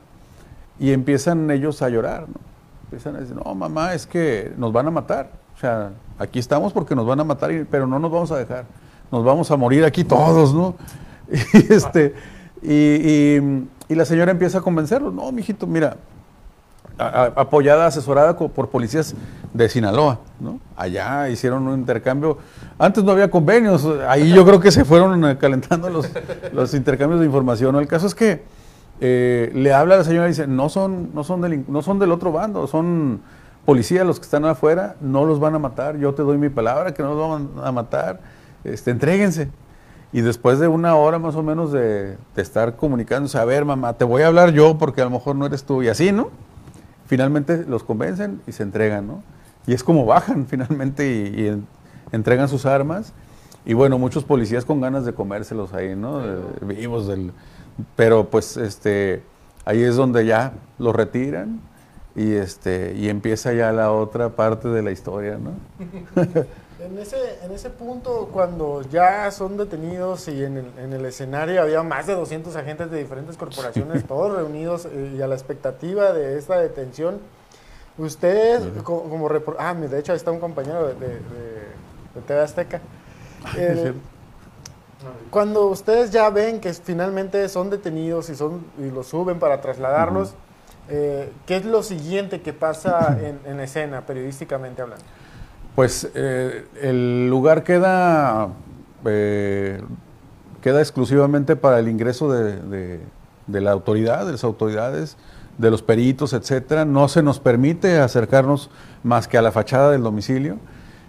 y 0.80 0.92
empiezan 0.92 1.50
ellos 1.52 1.82
a 1.82 1.90
llorar, 1.90 2.28
¿no? 2.30 2.36
Empiezan 2.84 3.18
a 3.18 3.20
decir, 3.20 3.36
no, 3.36 3.54
mamá, 3.54 3.94
es 3.94 4.08
que 4.08 4.54
nos 4.58 4.72
van 4.72 4.88
a 4.88 4.92
matar. 4.92 5.32
O 5.56 5.60
sea, 5.60 5.92
aquí 6.20 6.40
estamos 6.40 6.72
porque 6.72 6.96
nos 6.96 7.06
van 7.06 7.20
a 7.20 7.24
matar, 7.26 7.52
pero 7.70 7.88
no 7.88 8.00
nos 8.00 8.12
vamos 8.12 8.32
a 8.32 8.38
dejar. 8.38 8.66
Nos 9.12 9.24
vamos 9.24 9.50
a 9.52 9.58
morir 9.58 9.86
aquí 9.86 10.04
todos, 10.04 10.54
¿no? 10.54 10.76
Y, 11.54 11.74
este, 11.74 12.16
y, 12.62 12.74
y- 12.74 13.68
y 13.90 13.96
la 13.96 14.06
señora 14.06 14.32
empieza 14.32 14.58
a 14.58 14.62
convencerlos. 14.62 15.14
No, 15.14 15.32
mijito, 15.32 15.66
mira, 15.68 15.98
a- 16.98 17.32
apoyada, 17.36 17.86
asesorada 17.86 18.36
por 18.38 18.70
policías 18.70 19.14
de 19.54 19.70
Sinaloa, 19.70 20.20
¿no? 20.40 20.60
Allá 20.76 21.30
hicieron 21.30 21.68
un 21.68 21.80
intercambio. 21.80 22.38
Antes 22.80 23.04
no 23.04 23.12
había 23.12 23.30
convenios, 23.30 23.88
ahí 24.08 24.32
yo 24.34 24.46
creo 24.46 24.60
que 24.60 24.72
se 24.72 24.84
fueron 24.86 25.36
calentando 25.36 25.90
los, 25.90 26.10
los 26.54 26.74
intercambios 26.74 27.20
de 27.20 27.26
información. 27.28 27.76
El 27.76 27.88
caso 27.88 28.08
es 28.08 28.16
que 28.16 28.44
eh, 29.00 29.52
le 29.54 29.74
habla 29.74 29.96
a 29.96 29.98
la 30.00 30.04
señora 30.04 30.26
y 30.26 30.30
dice, 30.30 30.48
no 30.48 30.70
son, 30.70 31.12
no, 31.14 31.24
son 31.24 31.42
delin- 31.42 31.66
no 31.68 31.82
son 31.82 32.00
del 32.00 32.12
otro 32.12 32.32
bando, 32.32 32.66
son 32.68 33.22
policías 33.66 34.06
los 34.06 34.20
que 34.20 34.24
están 34.26 34.46
afuera, 34.46 34.96
no 35.02 35.26
los 35.26 35.40
van 35.40 35.54
a 35.56 35.60
matar, 35.60 35.98
yo 35.98 36.14
te 36.14 36.24
doy 36.24 36.38
mi 36.38 36.50
palabra 36.50 36.94
que 36.94 37.04
no 37.04 37.14
los 37.14 37.30
van 37.30 37.66
a 37.66 37.72
matar, 37.72 38.20
este, 38.74 38.92
entréguense. 38.92 39.50
Y 40.14 40.22
después 40.22 40.60
de 40.60 40.68
una 40.68 40.96
hora 40.96 41.20
más 41.20 41.36
o 41.36 41.44
menos 41.44 41.72
de, 41.72 42.18
de 42.36 42.42
estar 42.42 42.76
comunicándose, 42.78 43.38
a 43.38 43.46
ver 43.46 43.66
mamá, 43.66 43.94
te 43.94 44.06
voy 44.06 44.22
a 44.22 44.28
hablar 44.28 44.52
yo 44.52 44.78
porque 44.78 45.02
a 45.02 45.06
lo 45.06 45.12
mejor 45.12 45.36
no 45.36 45.46
eres 45.46 45.64
tú, 45.66 45.84
y 45.84 45.90
así, 45.90 46.12
¿no? 46.12 46.30
finalmente 47.08 47.64
los 47.68 47.84
convencen 47.84 48.42
y 48.48 48.52
se 48.52 48.64
entregan, 48.64 49.08
¿no? 49.08 49.24
Y 49.66 49.74
es 49.74 49.82
como 49.84 50.06
bajan 50.06 50.46
finalmente 50.50 51.10
y, 51.10 51.42
y 51.42 51.48
en- 51.48 51.68
entregan 52.12 52.50
sus 52.50 52.66
armas. 52.66 53.14
Y 53.66 53.74
bueno, 53.74 53.98
muchos 53.98 54.24
policías 54.24 54.66
con 54.66 54.80
ganas 54.82 55.06
de 55.06 55.14
comérselos 55.14 55.74
ahí, 55.74 55.96
¿no? 55.96 56.22
Eh, 56.26 56.38
vivos 56.62 57.08
del... 57.08 57.32
Pero 57.96 58.30
pues 58.30 58.58
este, 58.58 59.24
ahí 59.66 59.84
es 59.84 59.96
donde 59.96 60.26
ya 60.26 60.54
los 60.80 60.96
retiran 60.96 61.62
y, 62.16 62.32
este, 62.34 62.94
y 62.98 63.08
empieza 63.10 63.54
ya 63.54 63.72
la 63.72 63.92
otra 63.92 64.30
parte 64.30 64.68
de 64.68 64.82
la 64.82 64.92
historia, 64.92 65.38
¿no? 65.38 65.52
En 66.80 66.98
ese, 67.00 67.18
en 67.44 67.52
ese 67.52 67.72
punto, 67.72 68.30
cuando 68.32 68.84
ya 68.84 69.32
son 69.32 69.58
detenidos 69.58 70.28
y 70.28 70.44
en 70.44 70.58
el, 70.58 70.66
en 70.78 70.94
el 70.94 71.06
escenario 71.06 71.62
había 71.62 71.82
más 71.82 72.06
de 72.06 72.14
200 72.14 72.56
agentes 72.56 72.92
de 72.92 73.00
diferentes 73.00 73.36
corporaciones, 73.36 74.06
todos 74.06 74.36
reunidos 74.36 74.86
eh, 74.86 75.14
y 75.18 75.22
a 75.22 75.28
la 75.28 75.34
expectativa 75.34 76.14
de 76.14 76.38
esta 76.38 76.60
detención, 76.60 77.20
ustedes, 77.98 78.64
co- 78.84 79.04
como, 79.10 79.28
repor- 79.28 79.56
Ah, 79.58 79.74
de 79.74 79.98
hecho, 80.00 80.12
ahí 80.12 80.18
está 80.18 80.30
un 80.30 80.40
compañero 80.40 80.86
de, 80.88 80.94
de, 80.94 81.08
de- 81.08 81.68
de 82.14 82.22
TV 82.28 82.42
Azteca. 82.42 82.80
Cuando 85.32 85.68
ustedes 85.68 86.12
ya 86.12 86.30
ven 86.30 86.60
que 86.60 86.74
finalmente 86.74 87.50
son 87.50 87.70
detenidos 87.72 88.30
y, 88.30 88.36
son, 88.36 88.66
y 88.78 88.92
los 88.92 89.08
suben 89.08 89.40
para 89.40 89.62
trasladarlos, 89.62 90.34
eh, 90.90 91.32
¿qué 91.48 91.58
es 91.58 91.66
lo 91.66 91.82
siguiente 91.82 92.42
que 92.42 92.54
pasa 92.54 93.18
en, 93.20 93.40
en 93.46 93.60
escena, 93.60 94.02
periodísticamente 94.06 94.82
hablando? 94.84 95.04
Pues 95.78 96.10
eh, 96.16 96.66
el 96.82 97.30
lugar 97.30 97.64
queda, 97.64 98.48
eh, 99.06 99.80
queda 100.60 100.80
exclusivamente 100.82 101.56
para 101.56 101.78
el 101.78 101.88
ingreso 101.88 102.32
de, 102.32 102.60
de- 102.62 103.00
de 103.46 103.62
la 103.62 103.74
autoridad, 103.74 104.26
de 104.26 104.32
las 104.32 104.44
autoridades, 104.44 105.18
de 105.60 105.70
los 105.70 105.84
peritos, 105.84 106.34
etcétera. 106.34 106.84
No 106.84 107.08
se 107.10 107.22
nos 107.22 107.40
permite 107.40 108.00
acercarnos 108.00 108.72
más 109.04 109.28
que 109.28 109.38
a 109.38 109.44
la 109.44 109.52
fachada 109.52 109.92
del 109.92 110.02
domicilio 110.02 110.58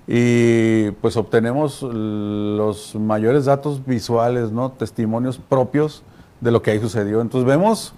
y 0.06 0.90
pues 1.00 1.16
obtenemos 1.16 1.82
los 1.82 2.94
mayores 2.94 3.46
datos 3.46 3.86
visuales, 3.86 4.52
¿no? 4.52 4.70
testimonios 4.72 5.38
propios 5.38 6.02
de 6.42 6.50
lo 6.50 6.60
que 6.60 6.72
ahí 6.72 6.78
sucedió. 6.78 7.22
Entonces 7.22 7.48
vemos 7.48 7.94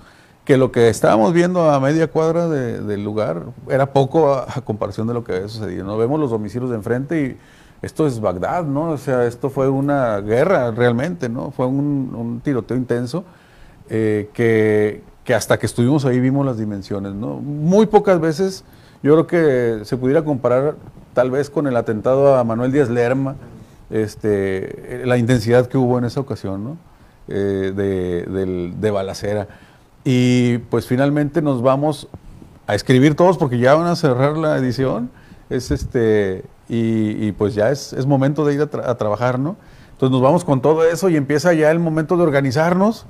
que 0.51 0.57
lo 0.57 0.73
que 0.73 0.89
estábamos 0.89 1.33
viendo 1.33 1.71
a 1.71 1.79
media 1.79 2.09
cuadra 2.09 2.49
de- 2.49 2.81
del 2.81 3.05
lugar 3.05 3.45
era 3.69 3.93
poco 3.93 4.35
a, 4.35 4.47
comparación 4.65 5.07
de 5.07 5.15
lo 5.15 5.23
que 5.23 5.33
había 5.33 5.47
sucedido. 5.47 5.85
¿no? 5.85 5.97
Vemos 5.97 6.19
los 6.19 6.33
domicilios 6.33 6.71
de 6.71 6.77
enfrente 6.77 7.23
y 7.23 7.39
esto 7.87 8.05
es 8.05 8.21
Bagdad, 8.21 8.65
¿no? 8.65 8.91
O 8.91 8.99
sea, 8.99 9.27
esto 9.27 9.49
fue 9.49 9.69
una 9.69 10.21
guerra 10.21 10.73
realmente, 10.73 11.29
¿no? 11.29 11.53
Fue 11.53 11.67
un, 11.67 12.41
tiroteo 12.43 12.77
intenso 12.77 13.23
eh, 13.89 14.29
que, 14.35 15.05
que 15.23 15.35
hasta 15.35 15.57
que 15.57 15.67
estuvimos 15.67 16.05
ahí 16.05 16.19
vimos 16.19 16.45
las 16.45 16.59
dimensiones, 16.59 17.15
¿no? 17.15 17.37
Muy 17.37 17.87
pocas 17.87 18.19
veces 18.21 18.65
yo 19.05 19.13
creo 19.13 19.27
que 19.29 19.85
se 19.85 19.97
pudiera 19.99 20.25
comparar 20.25 20.75
tal 21.15 21.31
vez 21.31 21.49
con 21.49 21.69
el 21.69 21.77
atentado 21.77 22.35
a 22.35 22.43
Manuel 22.43 22.73
Díaz 22.73 22.91
Lerma, 22.91 23.37
este, 23.89 25.03
la 25.05 25.17
intensidad 25.17 25.69
que 25.69 25.79
hubo 25.79 25.97
en 25.97 26.07
esa 26.07 26.19
ocasión, 26.19 26.65
¿no? 26.65 26.77
Eh, 27.29 27.73
de, 27.73 28.75
de 28.77 28.91
balacera. 28.91 29.47
Y 30.05 30.59
pues 30.71 30.87
finalmente 30.87 31.43
nos 31.43 31.63
vamos 31.63 32.09
a 32.67 32.75
escribir 32.75 33.15
todos 33.15 33.37
porque 33.39 33.59
ya 33.59 33.75
van 33.75 33.87
a 33.87 33.97
cerrar 33.97 34.37
la 34.37 34.57
edición. 34.57 35.11
Es 35.51 35.71
este, 35.71 36.45
y, 36.69 37.33
pues 37.33 37.55
ya 37.55 37.71
es, 37.71 37.93
momento 38.07 38.45
de 38.47 38.55
ir 38.55 38.61
a, 38.63 38.71
tra- 38.71 38.87
a 38.87 38.95
trabajar, 38.97 39.39
¿no? 39.39 39.57
Entonces 39.93 40.13
nos 40.13 40.23
vamos 40.23 40.45
con 40.45 40.63
todo 40.63 40.85
eso 40.85 41.09
y 41.09 41.17
empieza 41.17 41.53
ya 41.53 41.71
el 41.71 41.79
momento 41.81 42.17
de 42.17 42.23
organizarnos 42.23 43.05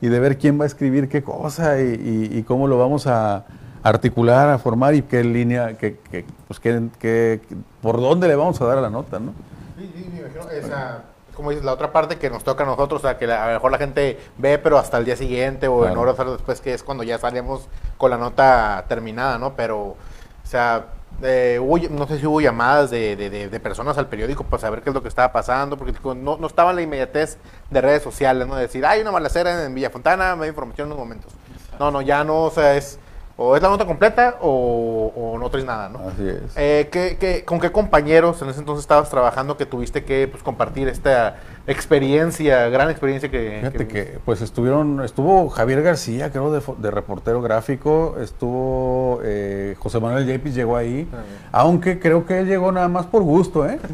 y 0.00 0.08
de 0.08 0.20
ver 0.20 0.36
quién 0.36 0.58
va 0.58 0.64
a 0.64 0.66
escribir 0.66 1.08
qué 1.08 1.22
cosa 1.22 1.80
y, 1.80 2.42
cómo 2.42 2.66
lo 2.68 2.76
vamos 2.78 3.06
a 3.06 3.44
articular, 3.82 4.48
a 4.50 4.58
formar 4.58 4.94
y 4.94 5.02
qué 5.02 5.22
línea, 5.24 5.78
qué- 6.10 6.24
pues 6.48 6.60
qué, 6.60 6.88
qué- 6.98 7.40
por 7.80 8.00
dónde 8.00 8.28
le 8.28 8.34
vamos 8.34 8.60
a 8.60 8.66
dar 8.66 8.78
a 8.78 8.80
la 8.80 8.90
nota, 8.90 9.18
¿no? 9.20 9.32
Sí, 9.78 9.90
sí, 9.96 10.08
me 10.12 10.18
imagino. 10.20 10.50
Esa, 10.50 11.02
como 11.34 11.50
dices, 11.50 11.64
la 11.64 11.72
otra 11.72 11.92
parte 11.92 12.16
que 12.18 12.30
nos 12.30 12.44
toca 12.44 12.64
a 12.64 12.66
nosotros, 12.66 13.02
o 13.02 13.06
sea, 13.06 13.18
que 13.18 13.26
la- 13.26 13.44
a 13.44 13.48
lo 13.48 13.52
mejor 13.54 13.72
la 13.72 13.78
gente 13.78 14.18
ve, 14.38 14.58
pero 14.58 14.78
hasta 14.78 14.98
el 14.98 15.04
día 15.04 15.16
siguiente 15.16 15.68
o 15.68 15.86
en 15.86 15.96
horas 15.96 16.16
después, 16.16 16.60
que 16.60 16.72
es 16.74 16.82
cuando 16.82 17.02
ya 17.04 17.18
salimos 17.18 17.68
con 17.98 18.10
la 18.10 18.16
nota 18.18 18.84
terminada, 18.88 19.38
¿no? 19.38 19.54
Pero, 19.54 19.78
o 19.80 19.96
sea, 20.44 20.86
eh, 21.22 21.58
hubo- 21.62 21.78
no 21.90 22.06
sé 22.08 22.18
si 22.18 22.26
hubo 22.26 22.40
llamadas 22.40 22.90
de, 22.90 23.14
de- 23.16 23.30
de- 23.30 23.48
de 23.48 23.60
personas 23.60 23.96
al 23.98 24.08
periódico 24.08 24.42
para 24.44 24.60
saber 24.60 24.82
qué 24.82 24.90
es 24.90 24.94
lo 24.94 25.02
que 25.02 25.08
estaba 25.08 25.32
pasando, 25.32 25.76
porque 25.76 25.92
no, 26.16 26.36
no 26.36 26.46
estaba 26.46 26.70
en 26.70 26.76
la 26.76 26.82
inmediatez 26.82 27.38
de 27.70 27.80
redes 27.80 28.02
sociales, 28.02 28.48
¿no? 28.48 28.56
De 28.56 28.62
decir, 28.62 28.84
hay 28.84 29.00
una 29.00 29.10
balacera 29.12 29.64
en 29.64 29.74
Villafontana, 29.74 30.34
me 30.34 30.42
da 30.42 30.48
información 30.48 30.86
en 30.88 30.92
unos 30.92 31.04
momentos. 31.04 31.32
No, 31.78 31.90
no, 31.90 32.02
ya 32.02 32.24
no, 32.24 32.42
o 32.44 32.50
sea, 32.50 32.74
es, 32.76 32.98
o 33.36 33.56
es 33.56 33.62
la 33.62 33.68
nota 33.68 33.84
completa 33.84 34.36
o, 34.40 35.12
o 35.16 35.38
no 35.38 35.50
traes 35.50 35.66
nada, 35.66 35.88
¿no? 35.88 35.98
Así 36.08 36.28
es. 36.28 36.40
Eh, 36.56 36.88
¿qué- 36.92 37.16
qué- 37.18 37.44
con 37.44 37.58
qué 37.58 37.72
compañeros 37.72 38.40
en 38.42 38.48
ese 38.48 38.60
entonces 38.60 38.82
estabas 38.84 39.10
trabajando 39.10 39.56
que 39.56 39.66
tuviste 39.66 40.04
que 40.04 40.28
pues, 40.28 40.42
compartir 40.42 40.86
esta 40.88 41.36
experiencia, 41.66 42.68
gran 42.68 42.90
experiencia 42.90 43.30
que... 43.30 43.58
Fíjate 43.60 43.88
que 43.88 44.18
pues 44.24 44.40
estuvieron, 44.40 45.02
estuvo 45.02 45.48
Javier 45.48 45.82
García, 45.82 46.30
creo, 46.30 46.52
de, 46.52 46.90
reportero 46.90 47.42
gráfico, 47.42 48.16
estuvo 48.20 49.20
eh, 49.24 49.74
José 49.78 50.00
Manuel 50.00 50.26
Yepis 50.26 50.54
llegó 50.54 50.76
ahí, 50.76 51.08
aunque 51.52 51.98
creo 51.98 52.26
que 52.26 52.38
él 52.40 52.46
llegó 52.46 52.70
nada 52.72 52.88
más 52.88 53.06
por 53.06 53.22
gusto, 53.22 53.66
¿eh? 53.68 53.78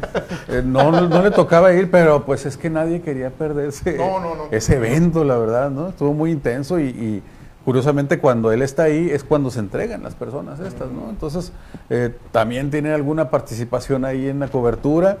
Eh, 0.49 0.61
no, 0.65 0.91
no 0.91 1.21
le 1.21 1.31
tocaba 1.31 1.71
ir, 1.73 1.89
pero 1.91 2.25
pues 2.25 2.45
es 2.45 2.57
que 2.57 2.69
nadie 2.69 3.01
quería 3.01 3.29
perderse 3.29 3.93
No, 3.97 4.19
no, 4.19 4.35
no. 4.35 4.43
ese 4.51 4.75
evento, 4.75 5.23
la 5.23 5.37
verdad, 5.37 5.69
¿no? 5.69 5.89
Estuvo 5.89 6.13
muy 6.13 6.31
intenso 6.31 6.79
y, 6.79 6.83
y 6.89 7.23
curiosamente 7.65 8.19
cuando 8.19 8.51
él 8.51 8.61
está 8.61 8.83
ahí 8.83 9.09
es 9.11 9.23
cuando 9.23 9.49
se 9.51 9.59
entregan 9.59 10.03
las 10.03 10.15
personas 10.15 10.59
estas, 10.59 10.89
¿no? 10.91 11.09
Entonces 11.09 11.51
eh, 11.89 12.15
también 12.31 12.71
tiene 12.71 12.91
alguna 12.93 13.29
participación 13.29 14.05
ahí 14.05 14.27
en 14.27 14.39
la 14.39 14.47
cobertura. 14.47 15.19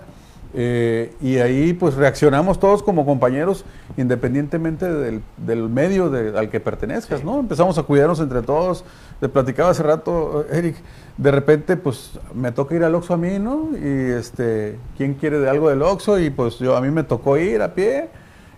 Eh, 0.53 1.13
y 1.21 1.37
ahí 1.37 1.71
pues 1.71 1.93
reaccionamos 1.95 2.59
todos 2.59 2.83
como 2.83 3.05
compañeros 3.05 3.63
independientemente 3.95 4.91
del, 4.93 5.21
del 5.37 5.69
medio 5.69 6.09
de- 6.09 6.37
al 6.37 6.49
que 6.49 6.59
pertenezcas, 6.59 7.23
¿no? 7.23 7.39
Empezamos 7.39 7.77
a 7.77 7.83
cuidarnos 7.83 8.19
entre 8.19 8.41
todos. 8.41 8.83
Te 9.21 9.29
platicaba 9.29 9.69
hace 9.69 9.81
rato, 9.83 10.45
Eric, 10.51 10.75
de 11.15 11.31
repente 11.31 11.77
pues 11.77 12.19
me 12.33 12.51
toca 12.51 12.75
ir 12.75 12.83
al 12.83 12.95
Oxxo 12.95 13.13
a 13.13 13.17
mí, 13.17 13.39
¿no? 13.39 13.69
Y 13.81 14.11
este, 14.11 14.77
¿quién 14.97 15.13
quiere 15.13 15.39
de 15.39 15.49
algo 15.49 15.69
del 15.69 15.81
Oxxo? 15.83 16.19
Y 16.19 16.29
pues 16.31 16.59
yo 16.59 16.75
a 16.75 16.81
mí 16.81 16.91
me 16.91 17.03
tocó 17.03 17.37
ir 17.37 17.61
a 17.61 17.73
pie. 17.73 18.09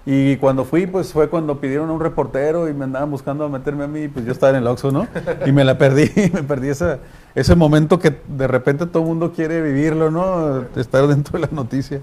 Y 0.05 0.35
cuando 0.37 0.65
fui, 0.65 0.85
pues 0.85 1.13
fue 1.13 1.29
cuando 1.29 1.59
pidieron 1.61 1.89
a 1.89 1.93
un 1.93 1.99
reportero 2.01 2.67
y 2.67 2.73
me 2.73 2.83
andaban 2.83 3.09
buscando 3.09 3.45
a 3.45 3.49
meterme 3.49 3.85
a 3.85 3.87
mí, 3.87 4.09
pues 4.09 4.25
yo 4.25 4.33
estaba 4.33 4.49
en 4.49 4.57
el 4.57 4.67
Oxxo, 4.67 4.91
¿no? 4.91 5.07
Y 5.45 5.53
me 5.53 5.63
la 5.63 5.77
perdí, 5.77 6.11
me 6.33 6.43
perdí 6.43 6.69
esa, 6.69 6.99
ese 7.33 7.55
momento 7.55 7.99
que 7.99 8.19
de 8.27 8.47
repente 8.47 8.85
todo 8.85 9.03
el 9.03 9.09
mundo 9.09 9.31
quiere 9.31 9.61
vivirlo, 9.61 10.11
¿no? 10.11 10.65
Estar 10.75 11.07
dentro 11.07 11.39
de 11.39 11.47
la 11.47 11.51
noticia. 11.53 12.01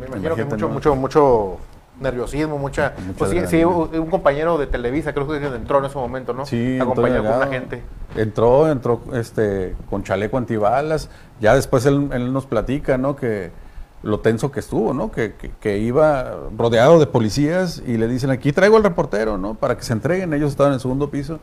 Me 0.00 0.06
imagino 0.06 0.34
que 0.34 0.44
mucho, 0.44 0.66
¿no? 0.66 0.72
mucho, 0.72 0.96
mucho 0.96 1.58
nerviosismo, 2.00 2.58
mucha... 2.58 2.94
Mucha 3.06 3.18
Pues 3.18 3.30
sí, 3.30 3.40
sí, 3.48 3.64
un 3.64 4.10
compañero 4.10 4.56
de 4.56 4.66
Televisa 4.66 5.12
creo 5.12 5.28
que 5.28 5.44
entró 5.44 5.78
en 5.80 5.84
ese 5.84 5.98
momento, 5.98 6.32
¿no? 6.32 6.46
Sí, 6.46 6.78
Acompañado 6.80 7.24
con 7.24 7.40
la 7.40 7.46
gente. 7.48 7.82
Entró, 8.16 8.70
entró 8.70 9.02
este, 9.12 9.76
con 9.90 10.02
chaleco 10.04 10.38
antibalas. 10.38 11.10
Ya 11.40 11.54
después 11.54 11.84
él, 11.84 12.08
él 12.12 12.32
nos 12.32 12.46
platica, 12.46 12.96
¿no? 12.96 13.14
Que 13.14 13.50
lo 14.04 14.20
tenso 14.20 14.52
que 14.52 14.60
estuvo, 14.60 14.92
¿no? 14.94 15.10
Que, 15.10 15.34
que- 15.34 15.50
que 15.60 15.78
iba 15.78 16.36
rodeado 16.56 16.98
de 17.00 17.06
policías 17.06 17.82
y 17.86 17.96
le 17.96 18.06
dicen, 18.06 18.30
aquí 18.30 18.52
traigo 18.52 18.76
al 18.76 18.84
reportero, 18.84 19.38
¿no? 19.38 19.54
Para 19.54 19.76
que 19.76 19.82
se 19.82 19.92
entreguen. 19.94 20.32
Ellos 20.34 20.50
estaban 20.50 20.72
en 20.72 20.74
el 20.74 20.80
segundo 20.80 21.10
piso 21.10 21.38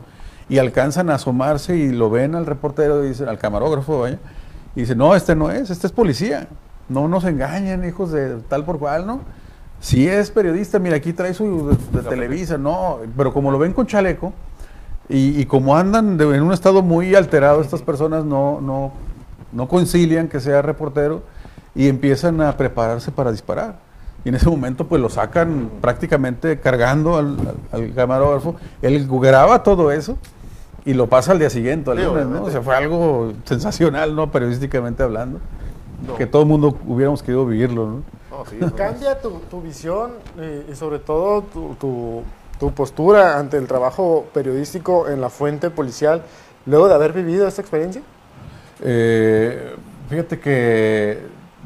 y 0.48 0.58
alcanzan 0.58 1.10
a 1.10 1.16
asomarse 1.16 1.76
y 1.76 1.90
lo 1.90 2.08
ven 2.08 2.34
al 2.34 2.46
reportero, 2.46 3.04
y 3.04 3.08
dicen, 3.08 3.28
al 3.28 3.38
camarógrafo, 3.38 4.00
vaya. 4.00 4.18
Y 4.76 4.80
dicen, 4.80 4.96
no, 4.98 5.14
este 5.14 5.34
no 5.36 5.50
es, 5.50 5.70
este 5.70 5.86
es 5.86 5.92
policía. 5.92 6.48
No 6.88 7.08
nos 7.08 7.24
engañen, 7.24 7.84
hijos 7.84 8.10
de 8.12 8.36
tal 8.48 8.64
por 8.64 8.78
cual, 8.78 9.06
¿no? 9.06 9.20
Si 9.80 10.06
es 10.08 10.30
periodista, 10.30 10.78
mira, 10.78 10.96
aquí 10.96 11.12
trae 11.12 11.34
su 11.34 11.68
de, 11.92 12.00
de 12.02 12.08
Televisa, 12.08 12.56
no, 12.58 12.98
pero 13.16 13.32
como 13.32 13.50
lo 13.50 13.58
ven 13.58 13.72
con 13.72 13.86
chaleco 13.86 14.32
y, 15.08 15.40
y 15.40 15.46
como 15.46 15.76
andan 15.76 16.16
de- 16.16 16.36
en 16.36 16.42
un 16.42 16.52
estado 16.52 16.82
muy 16.82 17.14
alterado, 17.16 17.60
estas 17.60 17.82
personas 17.82 18.24
no, 18.24 18.60
no, 18.60 18.92
no 19.52 19.66
concilian 19.68 20.28
que 20.28 20.38
sea 20.38 20.62
reportero 20.62 21.22
y 21.74 21.88
empiezan 21.88 22.40
a 22.40 22.56
prepararse 22.56 23.10
para 23.12 23.30
disparar. 23.32 23.76
Y 24.24 24.28
en 24.28 24.34
ese 24.36 24.48
momento 24.48 24.86
pues 24.86 25.00
lo 25.02 25.08
sacan 25.08 25.70
prácticamente 25.80 26.60
cargando 26.60 27.16
al, 27.16 27.36
al- 27.72 27.80
al 27.82 27.94
camarógrafo. 27.94 28.54
Él 28.82 29.08
graba 29.10 29.62
todo 29.62 29.90
eso 29.90 30.16
y 30.84 30.94
lo 30.94 31.08
pasa 31.08 31.32
al 31.32 31.38
día 31.38 31.50
siguiente, 31.50 31.90
al 31.90 31.98
Sí, 31.98 32.04
lunes, 32.04 32.26
¿no? 32.26 32.44
O 32.44 32.50
sea, 32.50 32.62
fue 32.62 32.76
algo 32.76 33.32
sensacional, 33.44 34.14
¿no? 34.14 34.30
Periodísticamente 34.30 35.02
hablando. 35.02 35.40
No. 36.06 36.16
Que 36.16 36.26
todo 36.26 36.42
el 36.42 36.48
mundo 36.48 36.76
hubiéramos 36.86 37.22
querido 37.22 37.46
vivirlo, 37.46 37.86
¿no? 37.86 38.02
No, 38.30 38.44
sí, 38.46 38.58
Cambia 38.76 39.20
tu, 39.20 39.30
tu 39.50 39.60
visión 39.60 40.12
eh, 40.38 40.66
y 40.72 40.74
sobre 40.74 40.98
todo 40.98 41.42
tu, 41.42 41.74
tu- 41.74 42.22
tu 42.58 42.72
postura 42.72 43.38
ante 43.38 43.56
el 43.56 43.66
trabajo 43.66 44.26
periodístico 44.32 45.08
en 45.08 45.20
la 45.20 45.30
fuente 45.30 45.68
policial 45.70 46.22
luego 46.66 46.86
de 46.88 46.94
haber 46.94 47.12
vivido 47.12 47.46
esta 47.48 47.60
experiencia. 47.60 48.02
Eh, 48.84 49.74
fíjate 50.08 50.38
que 50.38 51.18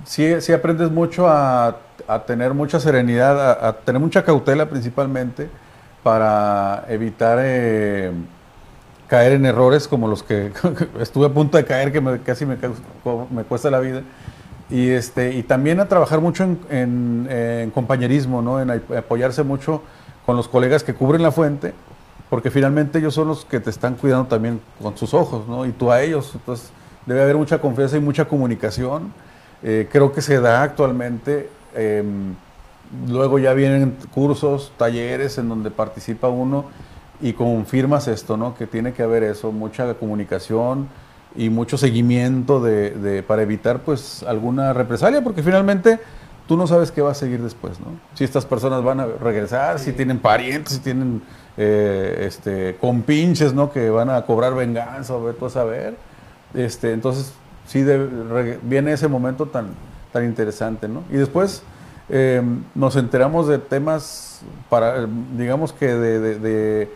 sí, 0.07 0.41
sí 0.41 0.53
aprendes 0.53 0.91
mucho 0.91 1.29
a, 1.29 1.77
a 2.09 2.25
tener 2.27 2.55
mucha 2.55 2.81
serenidad, 2.81 3.41
a, 3.65 3.69
a 3.69 3.73
tener 3.79 4.01
mucha 4.01 4.25
cautela 4.25 4.69
principalmente 4.69 5.49
para 6.03 6.85
evitar 6.89 7.39
eh, 7.43 8.13
caer 9.09 9.33
en 9.35 9.47
errores 9.47 9.89
como 9.89 10.09
los 10.09 10.23
que 10.23 10.53
estuve 11.01 11.27
a 11.27 11.31
punto 11.31 11.57
de 11.59 11.65
caer, 11.65 11.93
que 11.93 12.01
me- 12.01 12.21
casi 12.23 12.47
me, 12.47 12.57
me 13.31 13.45
cuesta 13.45 13.71
la 13.71 13.81
vida. 13.81 14.03
Y, 14.71 14.91
este, 14.91 15.33
y 15.35 15.43
también 15.45 15.81
a 15.81 15.87
trabajar 15.89 16.21
mucho 16.21 16.45
en, 16.45 16.59
en- 16.71 17.29
en 17.31 17.71
compañerismo, 17.71 18.43
¿no? 18.43 18.61
en 18.61 18.71
ap- 18.71 18.93
apoyarse 18.97 19.43
mucho 19.45 19.83
con 20.27 20.37
los 20.37 20.49
colegas 20.49 20.85
que 20.85 20.95
cubren 20.95 21.23
la 21.23 21.33
fuente, 21.33 21.75
porque 22.31 22.51
finalmente 22.51 22.99
ellos 22.99 23.15
son 23.15 23.29
los 23.29 23.45
que 23.45 23.61
te 23.61 23.71
están 23.71 23.95
cuidando 23.97 24.27
también 24.27 24.61
con 24.83 24.97
sus 24.97 25.15
ojos, 25.15 25.47
¿no? 25.49 25.67
y 25.67 25.73
tú 25.73 25.93
a 25.93 26.03
ellos. 26.03 26.33
Entonces 26.35 26.71
debe 27.07 27.23
haber 27.23 27.37
mucha 27.37 27.61
confianza 27.61 27.97
y 27.97 28.01
mucha 28.01 28.27
comunicación. 28.27 29.13
Eh, 29.69 29.89
creo 29.91 30.13
que 30.13 30.23
se 30.23 30.41
da 30.41 30.63
actualmente. 30.63 31.51
em, 31.75 32.35
luego 33.09 33.39
ya 33.41 33.53
vienen 33.53 33.97
cursos, 34.15 34.73
talleres 34.79 35.37
en 35.39 35.49
donde 35.49 35.71
participa 35.71 36.29
uno 36.29 36.65
y 37.21 37.33
confirmas 37.33 38.07
esto, 38.09 38.37
¿no? 38.37 38.55
Que 38.55 38.67
tiene 38.69 38.93
que 38.93 39.03
haber 39.03 39.25
eso, 39.25 39.51
mucha 39.53 39.93
comunicación 39.95 40.89
y 41.35 41.51
mucho 41.51 41.77
seguimiento 41.77 42.61
de, 42.61 42.91
de- 42.93 43.23
para 43.25 43.43
evitar 43.43 43.81
pues 43.81 44.23
alguna 44.23 44.73
represalia, 44.73 45.21
porque 45.23 45.43
finalmente 45.43 45.99
tú 46.47 46.57
no 46.57 46.67
sabes 46.69 46.93
qué 46.93 47.03
va 47.03 47.11
a 47.11 47.15
seguir 47.15 47.43
después, 47.43 47.81
¿no? 47.81 47.87
Si 48.15 48.23
estas 48.25 48.47
personas 48.47 48.83
van 48.85 49.01
a 49.01 49.07
regresar, 49.07 49.79
si 49.81 49.93
tienen 49.93 50.19
parientes, 50.21 50.75
si 50.75 50.79
tienen 50.79 51.21
eh, 51.59 52.25
este, 52.29 52.77
compinches, 52.81 53.53
¿no? 53.53 53.73
Que 53.73 53.91
van 53.91 54.11
a 54.11 54.23
cobrar 54.23 54.55
venganza, 54.55 55.15
o 55.15 55.23
ver, 55.25 55.35
tú 55.35 55.47
a 55.47 55.51
saber. 55.51 55.97
Este, 56.55 56.93
entonces, 56.93 57.33
sí 57.67 57.83
de- 57.83 58.59
viene 58.63 58.93
ese 58.93 59.09
momento 59.09 59.47
tan, 59.47 59.67
tan 60.13 60.25
interesante, 60.25 60.89
¿no? 60.89 61.03
Y 61.11 61.17
después 61.17 61.63
eh, 62.09 62.43
nos 62.75 62.97
enteramos 62.97 63.49
de 63.49 63.59
temas, 63.59 64.41
para, 64.71 65.07
digamos 65.37 65.73
que 65.73 65.87
de, 65.95 66.39
de- 66.39 66.89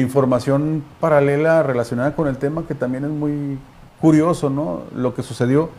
información 0.00 0.82
paralela 1.00 1.62
relacionada 1.62 2.14
con 2.14 2.26
el 2.28 2.36
tema 2.38 2.64
que 2.66 2.74
también 2.74 3.04
es 3.04 3.10
muy 3.10 3.58
curioso, 4.00 4.50
¿no? 4.50 4.82
Lo 4.94 5.14
que 5.14 5.22
sucedió 5.22 5.70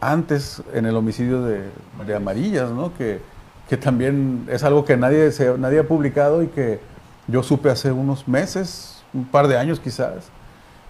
antes 0.00 0.62
en 0.74 0.84
el 0.86 0.96
homicidio 0.96 1.42
de, 1.42 1.62
de 2.06 2.14
Amarillas, 2.14 2.70
¿no? 2.70 2.92
Que, 2.96 3.20
que 3.68 3.76
también 3.78 4.46
es 4.50 4.64
algo 4.64 4.84
que 4.84 4.96
nadie, 4.96 5.30
se- 5.32 5.56
nadie 5.58 5.78
ha 5.80 5.88
publicado 5.88 6.42
y 6.42 6.48
que 6.48 6.80
yo 7.26 7.42
supe 7.42 7.70
hace 7.70 7.90
unos 7.92 8.28
meses, 8.28 9.02
un 9.14 9.24
par 9.24 9.48
de 9.48 9.56
años 9.56 9.80
quizás, 9.80 10.28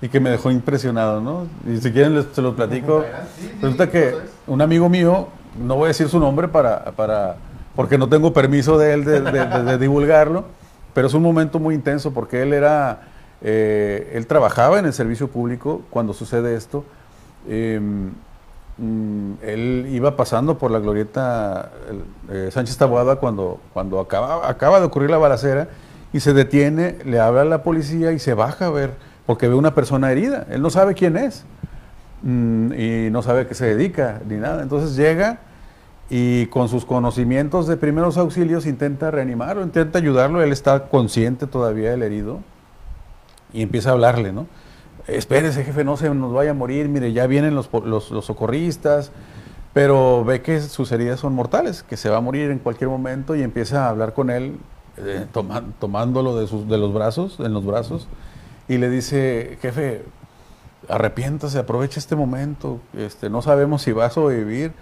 y 0.04 0.08
que 0.10 0.20
me 0.20 0.28
dejó 0.28 0.50
impresionado, 0.50 1.22
¿no? 1.22 1.46
Y 1.66 1.78
si 1.78 1.90
quieren 1.90 2.14
les, 2.14 2.26
se 2.34 2.42
los 2.42 2.54
platico. 2.54 3.02
Resulta 3.62 3.88
que 3.90 4.14
un 4.46 4.60
amigo 4.60 4.90
mío, 4.90 5.28
no 5.58 5.76
voy 5.76 5.84
a 5.84 5.88
decir 5.88 6.08
su 6.10 6.20
nombre 6.20 6.46
para, 6.48 6.84
para 6.92 7.36
porque 7.74 7.96
no 7.96 8.06
tengo 8.10 8.32
permiso 8.34 8.76
de 8.76 8.92
él 8.92 9.04
de, 9.06 9.20
de- 9.22 9.46
de- 9.46 9.62
de 9.64 9.78
divulgarlo, 9.78 10.44
pero 10.92 11.06
es 11.06 11.14
un 11.14 11.22
momento 11.22 11.58
muy 11.58 11.74
intenso 11.74 12.12
porque 12.12 12.42
él 12.42 12.52
era, 12.52 13.00
eh, 13.40 14.12
él 14.14 14.26
trabajaba 14.26 14.78
en 14.78 14.84
el 14.84 14.92
servicio 14.92 15.28
público 15.28 15.80
cuando 15.88 16.12
sucede 16.12 16.54
esto. 16.54 16.84
Eh, 17.48 17.80
mm, 18.78 19.32
él 19.42 19.86
iba 19.90 20.16
pasando 20.16 20.58
por 20.58 20.70
la 20.70 20.80
glorieta 20.80 21.70
eh, 22.30 22.50
Sánchez 22.52 22.76
Taboada 22.76 23.16
cuando, 23.16 23.58
cuando 23.72 24.00
acaba, 24.00 24.48
acaba 24.50 24.80
de 24.80 24.86
ocurrir 24.86 25.08
la 25.08 25.18
balacera 25.18 25.68
y 26.12 26.20
se 26.20 26.34
detiene, 26.34 26.98
le 27.06 27.20
habla 27.20 27.40
a 27.40 27.44
la 27.46 27.62
policía 27.62 28.12
y 28.12 28.18
se 28.18 28.34
baja 28.34 28.66
a 28.66 28.70
ver, 28.70 28.90
porque 29.26 29.48
ve 29.48 29.54
una 29.54 29.74
persona 29.74 30.10
herida. 30.12 30.46
Él 30.50 30.62
no 30.62 30.70
sabe 30.70 30.94
quién 30.94 31.16
es 31.16 31.44
mm, 32.22 32.72
y 32.72 33.10
no 33.10 33.22
sabe 33.22 33.42
a 33.42 33.48
qué 33.48 33.54
se 33.54 33.66
dedica 33.74 34.20
ni 34.28 34.36
nada. 34.36 34.62
Entonces 34.62 34.96
llega 34.96 35.38
y 36.10 36.46
con 36.46 36.68
sus 36.68 36.84
conocimientos 36.84 37.66
de 37.66 37.76
primeros 37.76 38.18
auxilios 38.18 38.66
intenta 38.66 39.10
reanimarlo, 39.10 39.62
intenta 39.62 39.98
ayudarlo. 39.98 40.42
Él 40.42 40.52
está 40.52 40.88
consciente 40.88 41.46
todavía, 41.46 41.94
el 41.94 42.02
herido, 42.02 42.40
y 43.52 43.62
empieza 43.62 43.90
a 43.90 43.92
hablarle, 43.92 44.32
¿no? 44.32 44.46
Espérese, 45.06 45.64
jefe, 45.64 45.84
no 45.84 45.96
se 45.96 46.08
nos 46.14 46.32
vaya 46.32 46.52
a 46.52 46.54
morir, 46.54 46.88
mire, 46.88 47.12
ya 47.12 47.26
vienen 47.26 47.54
los, 47.54 47.68
los, 47.84 48.10
los 48.10 48.24
socorristas, 48.24 49.12
pero 49.74 50.24
ve 50.24 50.40
que 50.40 50.60
sus 50.60 50.90
heridas 50.92 51.20
son 51.20 51.34
mortales, 51.34 51.82
que 51.82 51.96
se 51.96 52.08
va 52.08 52.18
a 52.18 52.20
morir 52.20 52.50
en 52.50 52.58
cualquier 52.58 52.88
momento 52.88 53.34
y 53.36 53.42
empieza 53.42 53.86
a 53.86 53.90
hablar 53.90 54.14
con 54.14 54.30
él, 54.30 54.56
eh, 54.96 55.26
toma- 55.32 55.62
tomándolo 55.78 56.36
de, 56.36 56.46
sus, 56.46 56.68
de 56.68 56.78
los 56.78 56.94
brazos, 56.94 57.38
en 57.40 57.52
los 57.52 57.66
brazos, 57.66 58.08
y 58.68 58.78
le 58.78 58.88
dice, 58.88 59.58
jefe, 59.60 60.02
arrepiéntase, 60.88 61.58
aproveche 61.58 61.98
este 61.98 62.16
momento, 62.16 62.80
este, 62.96 63.30
no 63.30 63.42
sabemos 63.42 63.82
si 63.82 63.92
va 63.92 64.06
a 64.06 64.10
sobrevivir, 64.10 64.72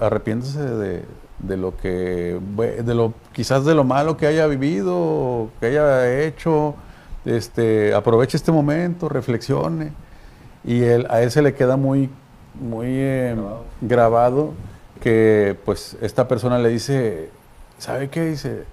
arrepiéntase 0.00 0.60
de, 0.60 1.04
de 1.38 1.56
lo 1.56 1.76
que, 1.76 2.38
de 2.84 2.94
lo, 2.94 3.14
quizás 3.32 3.64
de 3.64 3.74
lo 3.74 3.84
malo 3.84 4.16
que 4.16 4.26
haya 4.26 4.46
vivido, 4.46 5.50
que 5.60 5.66
haya 5.66 6.22
hecho, 6.22 6.74
este, 7.24 7.94
aproveche 7.94 8.36
este 8.36 8.52
momento, 8.52 9.08
reflexione, 9.08 9.92
y 10.64 10.82
él, 10.82 11.06
a 11.08 11.22
él 11.22 11.30
se 11.30 11.42
le 11.42 11.54
queda 11.54 11.76
muy, 11.76 12.10
muy 12.60 12.88
eh, 12.88 13.36
grabado 13.80 14.52
que 15.00 15.56
pues 15.64 15.96
esta 16.00 16.26
persona 16.26 16.58
le 16.58 16.68
dice, 16.70 17.30
¿sabe 17.78 18.08
qué? 18.08 18.24
Dice, 18.24 18.64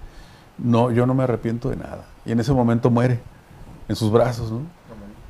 no, 0.58 0.90
yo 0.90 1.06
no 1.06 1.14
me 1.14 1.24
arrepiento 1.24 1.70
de 1.70 1.76
nada. 1.76 2.06
Y 2.26 2.32
en 2.32 2.40
ese 2.40 2.52
momento 2.52 2.90
muere 2.90 3.20
en 3.88 3.96
sus 3.96 4.12
brazos, 4.12 4.52
¿no? 4.52 4.62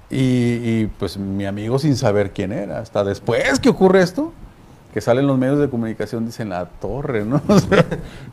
Y, 0.10 0.22
y, 0.64 0.92
pues 1.00 1.18
mi 1.18 1.46
amigo 1.46 1.80
sin 1.80 1.96
saber 1.96 2.32
quién 2.32 2.52
era, 2.52 2.80
hasta 2.80 3.04
después 3.04 3.60
que 3.60 3.70
ocurre 3.70 4.02
esto, 4.02 4.32
que 4.94 5.02
salen 5.02 5.26
los 5.28 5.38
medios 5.38 5.60
de 5.60 5.68
comunicación, 5.70 6.26
dicen 6.26 6.50
la 6.50 6.66
torre, 6.66 7.26
¿no? 7.26 7.42
O 7.50 7.60
sea, 7.60 7.86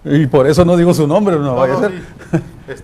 y 0.04 0.26
por 0.26 0.46
eso 0.46 0.64
no 0.64 0.76
digo 0.76 0.92
su 0.94 1.06
nombre, 1.06 1.36
no, 1.38 1.56
vaya 1.56 1.74
a 1.74 1.80
ser. 1.80 2.02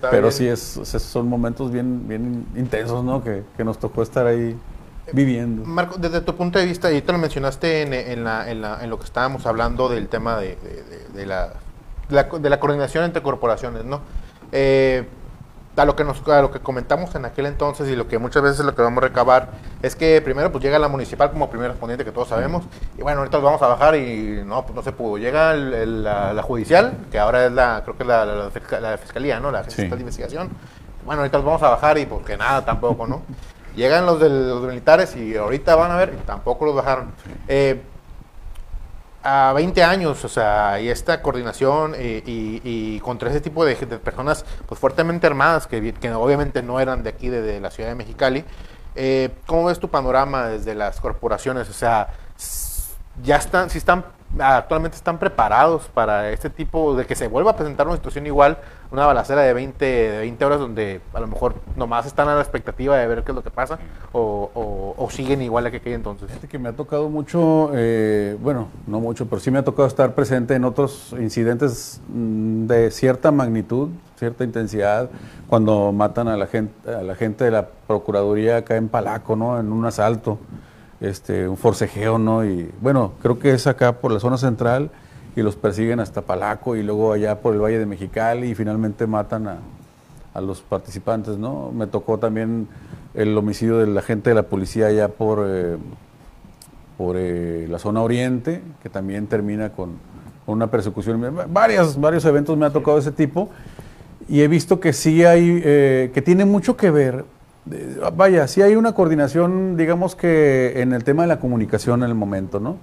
Pero 0.09 0.23
bien. 0.23 0.31
sí, 0.33 0.47
es, 0.47 0.77
o 0.77 0.85
sea, 0.85 0.99
son 0.99 1.27
momentos 1.27 1.71
bien, 1.71 2.07
bien 2.07 2.45
intensos, 2.55 3.03
¿no? 3.03 3.23
Que, 3.23 3.43
que 3.55 3.63
nos 3.63 3.77
tocó 3.79 4.01
estar 4.01 4.25
ahí 4.25 4.57
viviendo. 5.13 5.63
Marco, 5.65 5.97
desde 5.97 6.21
tu 6.21 6.35
punto 6.35 6.59
de 6.59 6.65
vista, 6.65 6.91
y 6.91 7.01
te 7.01 7.11
lo 7.11 7.19
mencionaste 7.19 7.83
en, 7.83 7.93
en 7.93 8.23
la- 8.23 8.49
en 8.51 8.61
la- 8.61 8.83
en 8.83 8.89
lo 8.89 8.97
que 8.99 9.05
estábamos 9.05 9.45
hablando 9.45 9.87
del 9.87 10.07
tema 10.07 10.37
de, 10.39 10.55
de- 10.57 10.83
de- 10.83 11.07
de 11.13 11.25
la, 11.25 11.53
de 12.09 12.15
la, 12.15 12.23
de 12.23 12.49
la 12.49 12.59
coordinación 12.59 13.05
entre 13.05 13.21
corporaciones, 13.21 13.85
¿no? 13.85 14.01
Eh, 14.51 15.07
a 15.79 15.85
lo 15.85 15.95
que 15.95 16.03
nos 16.03 16.27
a 16.27 16.41
lo 16.41 16.51
que 16.51 16.59
comentamos 16.59 17.15
en 17.15 17.25
aquel 17.25 17.45
entonces 17.45 17.87
y 17.89 17.95
lo 17.95 18.07
que 18.07 18.17
muchas 18.19 18.43
veces 18.43 18.65
lo 18.65 18.75
que 18.75 18.81
vamos 18.81 18.97
a 19.03 19.07
recabar 19.07 19.49
es 19.81 19.95
que 19.95 20.21
primero 20.21 20.51
pues 20.51 20.63
llega 20.63 20.77
la 20.79 20.87
municipal 20.87 21.31
como 21.31 21.49
primer 21.49 21.69
respondiente 21.71 22.03
que 22.05 22.11
todos 22.11 22.27
sabemos 22.27 22.65
y 22.97 23.01
bueno 23.01 23.19
ahorita 23.19 23.37
los 23.37 23.45
vamos 23.45 23.61
a 23.61 23.67
bajar 23.67 23.95
y 23.95 24.43
no 24.45 24.63
pues 24.63 24.75
no 24.75 24.81
se 24.83 24.91
pudo. 24.91 25.17
Llega 25.17 25.53
el- 25.53 25.73
el- 25.73 26.03
la, 26.03 26.33
la 26.33 26.43
judicial 26.43 26.93
que 27.11 27.17
ahora 27.19 27.45
es 27.45 27.51
la 27.51 27.81
creo 27.83 27.95
que 27.97 28.03
es 28.03 28.07
la, 28.07 28.25
la- 28.25 28.35
la 28.35 28.49
fisca- 28.51 28.79
la 28.79 28.97
fiscalía 28.97 29.39
no 29.39 29.51
la 29.51 29.63
Sí. 29.63 29.71
fiscal 29.71 29.97
de 29.97 30.01
investigación. 30.01 30.49
Bueno 31.05 31.21
ahorita 31.21 31.37
los 31.37 31.45
vamos 31.45 31.63
a 31.63 31.69
bajar 31.69 31.97
y 31.97 32.05
pues 32.05 32.25
que 32.25 32.35
nada 32.37 32.63
tampoco 32.65 33.07
no 33.07 33.21
llegan 33.75 34.05
los, 34.05 34.19
de 34.19 34.29
los 34.29 34.61
militares 34.63 35.15
y 35.15 35.37
ahorita 35.37 35.75
van 35.75 35.91
a 35.91 35.95
ver 35.95 36.13
y 36.21 36.25
tampoco 36.25 36.65
los 36.65 36.75
bajaron. 36.75 37.11
Eh, 37.47 37.81
a 39.31 39.53
20 39.53 39.83
años, 39.83 40.23
o 40.25 40.29
sea, 40.29 40.79
y 40.81 40.89
esta 40.89 41.21
coordinación 41.21 41.93
eh, 41.95 42.23
y, 42.25 42.61
y 42.63 42.99
contra 43.01 43.29
ese 43.29 43.41
tipo 43.41 43.63
de, 43.65 43.75
personas 43.75 44.43
pues 44.67 44.79
fuertemente 44.79 45.27
armadas, 45.27 45.67
que, 45.67 45.79
vi- 45.79 45.93
que 45.93 46.11
obviamente 46.13 46.63
no 46.63 46.79
eran 46.79 47.03
de 47.03 47.09
aquí, 47.11 47.29
de, 47.29 47.41
de 47.41 47.59
la 47.59 47.69
ciudad 47.69 47.89
de 47.89 47.95
Mexicali, 47.95 48.43
eh, 48.95 49.29
¿cómo 49.45 49.65
ves 49.65 49.79
tu 49.79 49.89
panorama 49.89 50.47
desde 50.47 50.73
las 50.73 50.99
corporaciones? 50.99 51.69
O 51.69 51.73
sea, 51.73 52.07
ya 53.23 53.35
están, 53.35 53.69
si 53.69 53.77
están, 53.77 54.03
actualmente 54.37 54.95
están 54.95 55.17
preparados 55.17 55.89
para 55.93 56.29
este 56.29 56.49
tipo 56.49 56.95
de 56.95 57.05
que 57.05 57.15
se 57.15 57.27
vuelva 57.27 57.51
a 57.51 57.55
presentar 57.55 57.87
una 57.87 57.95
situación 57.95 58.27
igual, 58.27 58.59
una 58.91 59.05
balacera 59.05 59.41
de 59.41 59.53
20, 59.53 59.85
de 59.85 60.17
20 60.19 60.45
horas 60.45 60.59
donde 60.59 61.01
a 61.13 61.19
lo 61.19 61.27
mejor 61.27 61.55
nomás 61.75 62.05
están 62.05 62.27
a 62.29 62.35
la 62.35 62.41
expectativa 62.41 62.97
de 62.97 63.07
ver 63.07 63.23
qué 63.23 63.31
es 63.31 63.35
lo 63.35 63.43
que 63.43 63.51
pasa 63.51 63.79
o, 64.11 65.07
siguen 65.11 65.41
igual 65.41 65.65
a 65.65 65.71
que 65.71 65.77
aquella 65.77 65.95
entonces. 65.95 66.27
Fíjate 66.27 66.47
que 66.47 66.59
me 66.59 66.69
ha 66.69 66.73
tocado 66.73 67.09
mucho, 67.09 67.71
eh, 67.73 68.37
bueno, 68.39 68.67
no 68.85 68.99
mucho, 68.99 69.27
pero 69.27 69.39
sí 69.39 69.49
me 69.49 69.57
ha 69.57 69.63
tocado 69.63 69.87
estar 69.87 70.13
presente 70.13 70.53
en 70.53 70.63
otros 70.63 71.15
incidentes 71.19 71.99
mm, 72.09 72.67
de 72.67 72.91
cierta 72.91 73.31
magnitud, 73.31 73.89
cierta 74.17 74.43
intensidad, 74.43 75.09
cuando 75.47 75.91
matan 75.91 76.27
a 76.27 76.37
la 76.37 76.45
gente, 76.45 76.93
a 76.93 77.01
la 77.01 77.15
gente 77.15 77.43
de 77.43 77.51
la 77.51 77.67
Procuraduría 77.87 78.57
acá 78.57 78.75
en 78.75 78.87
Palaco, 78.87 79.35
¿no? 79.35 79.59
En 79.59 79.71
un 79.71 79.83
asalto, 79.85 80.37
este, 81.01 81.47
un 81.47 81.57
forcejeo, 81.57 82.17
¿no? 82.17 82.45
Y 82.45 82.69
bueno, 82.81 83.13
creo 83.21 83.39
que 83.39 83.51
es 83.51 83.67
acá 83.67 83.93
por 83.93 84.11
la 84.11 84.19
zona 84.19 84.37
central 84.37 84.91
y 85.35 85.41
los 85.41 85.55
persiguen 85.55 85.99
hasta 85.99 86.21
Palaco 86.21 86.75
y 86.75 86.83
luego 86.83 87.13
allá 87.13 87.39
por 87.39 87.53
el 87.53 87.61
Valle 87.61 87.79
de 87.79 87.85
Mexicali 87.85 88.49
y 88.49 88.55
finalmente 88.55 89.07
matan 89.07 89.47
a, 89.47 89.57
a 90.33 90.41
los 90.41 90.61
participantes, 90.61 91.37
¿no? 91.37 91.71
Me 91.71 91.87
tocó 91.87 92.17
también 92.17 92.67
el 93.13 93.37
homicidio 93.37 93.77
de 93.77 93.87
la 93.87 94.01
gente 94.01 94.29
de 94.29 94.35
la 94.35 94.43
policía 94.43 94.87
allá 94.87 95.09
por, 95.09 95.45
eh, 95.47 95.77
por 96.97 97.15
eh, 97.17 97.67
la 97.69 97.79
zona 97.79 98.01
oriente, 98.01 98.61
que 98.83 98.89
también 98.89 99.27
termina 99.27 99.69
con, 99.69 99.97
una 100.45 100.67
persecución. 100.71 101.23
Varias, 101.49 101.99
varios 101.99 102.25
eventos 102.25 102.57
me 102.57 102.65
ha 102.65 102.71
tocado 102.71 102.97
ese 102.97 103.11
tipo 103.11 103.49
y 104.27 104.41
he 104.41 104.47
visto 104.47 104.79
que 104.79 104.93
sí 104.93 105.23
hay, 105.23 105.61
eh, 105.63 106.11
que 106.13 106.21
tiene 106.21 106.45
mucho 106.45 106.75
que 106.75 106.89
ver, 106.89 107.25
vaya, 108.15 108.47
sí 108.47 108.61
hay 108.61 108.75
una 108.75 108.93
coordinación, 108.93 109.77
digamos 109.77 110.15
que 110.15 110.81
en 110.81 110.93
el 110.93 111.03
tema 111.03 111.23
de 111.23 111.27
la 111.27 111.39
comunicación 111.39 112.03
en 112.03 112.09
el 112.09 112.15
momento, 112.15 112.59
¿no? 112.59 112.77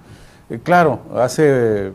Eh, 0.51 0.61
claro, 0.63 1.01
hace 1.17 1.93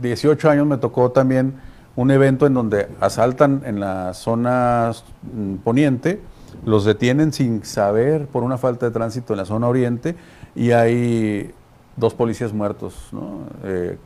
18 0.00 0.50
años 0.50 0.66
me 0.66 0.78
tocó 0.78 1.10
también 1.10 1.54
un 1.96 2.10
evento 2.10 2.46
en 2.46 2.54
donde 2.54 2.88
asaltan 3.00 3.62
en 3.64 3.80
la 3.80 4.14
zona 4.14 4.92
mm, 5.34 5.56
poniente 5.56 6.20
los 6.64 6.84
detienen 6.84 7.32
sin 7.32 7.64
saber 7.64 8.26
por 8.26 8.42
una 8.42 8.58
falta 8.58 8.86
de 8.86 8.92
tránsito 8.92 9.32
en 9.32 9.38
la 9.38 9.44
zona 9.44 9.68
oriente 9.68 10.14
y 10.54 10.72
hay 10.72 11.52
dos 11.96 12.14
policías 12.14 12.52
muertos, 12.52 13.08
¿no? 13.12 13.40
Eh, 13.64 13.98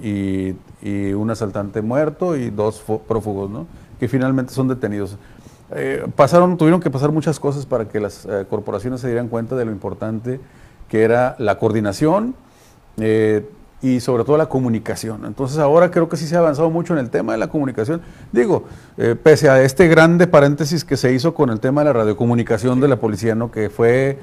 y, 0.00 0.56
y, 0.82 1.12
un 1.12 1.30
asaltante 1.30 1.80
muerto 1.80 2.36
y 2.36 2.50
dos 2.50 2.82
prófugos, 3.06 3.50
¿no? 3.50 3.66
que 4.02 4.08
finalmente 4.08 4.52
son 4.52 4.66
detenidos. 4.66 5.16
Eh, 5.74 6.06
pasaron, 6.14 6.56
tuvieron 6.56 6.80
que 6.80 6.90
pasar 6.90 7.12
muchas 7.12 7.40
cosas 7.40 7.66
para 7.66 7.86
que 7.88 8.00
las 8.00 8.24
eh, 8.26 8.44
corporaciones 8.48 9.00
se 9.00 9.08
dieran 9.08 9.28
cuenta 9.28 9.56
de 9.56 9.64
lo 9.64 9.72
importante 9.72 10.40
que 10.88 11.02
era 11.02 11.36
la 11.38 11.58
coordinación 11.58 12.34
y 13.80 14.00
sobre 14.00 14.24
todo 14.24 14.36
la 14.36 14.46
comunicación. 14.50 15.24
Entonces 15.24 15.58
ahora 15.58 15.90
creo 15.90 16.08
que 16.10 16.18
sí 16.18 16.26
se 16.26 16.36
ha 16.36 16.40
avanzado 16.40 16.68
mucho 16.68 16.92
en 16.92 16.98
el 16.98 17.08
tema 17.08 17.32
de 17.32 17.38
la 17.38 17.48
comunicación. 17.48 18.02
Digo, 18.30 18.64
pese 19.22 19.48
a 19.48 19.62
este 19.62 19.88
grande 19.88 20.26
paréntesis 20.26 20.84
que 20.84 20.98
se 20.98 21.14
hizo 21.14 21.32
con 21.32 21.48
el 21.48 21.60
tema 21.60 21.80
de 21.80 21.86
la 21.86 21.92
radiocomunicación 21.94 22.80
de 22.80 22.88
la 22.88 22.96
policía, 22.96 23.34
¿no? 23.34 23.50
que 23.50 23.70
fue 23.70 24.18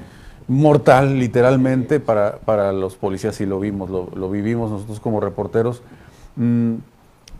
mortal, 0.50 1.16
literalmente, 1.16 2.00
para, 2.00 2.38
para 2.38 2.72
los 2.72 2.96
policías, 2.96 3.40
y 3.40 3.46
lo 3.46 3.60
vimos, 3.60 3.88
lo, 3.88 4.30
vivimos 4.30 4.70
nosotros 4.72 4.98
como 4.98 5.20
reporteros. 5.20 5.80
Mm, 6.34 6.74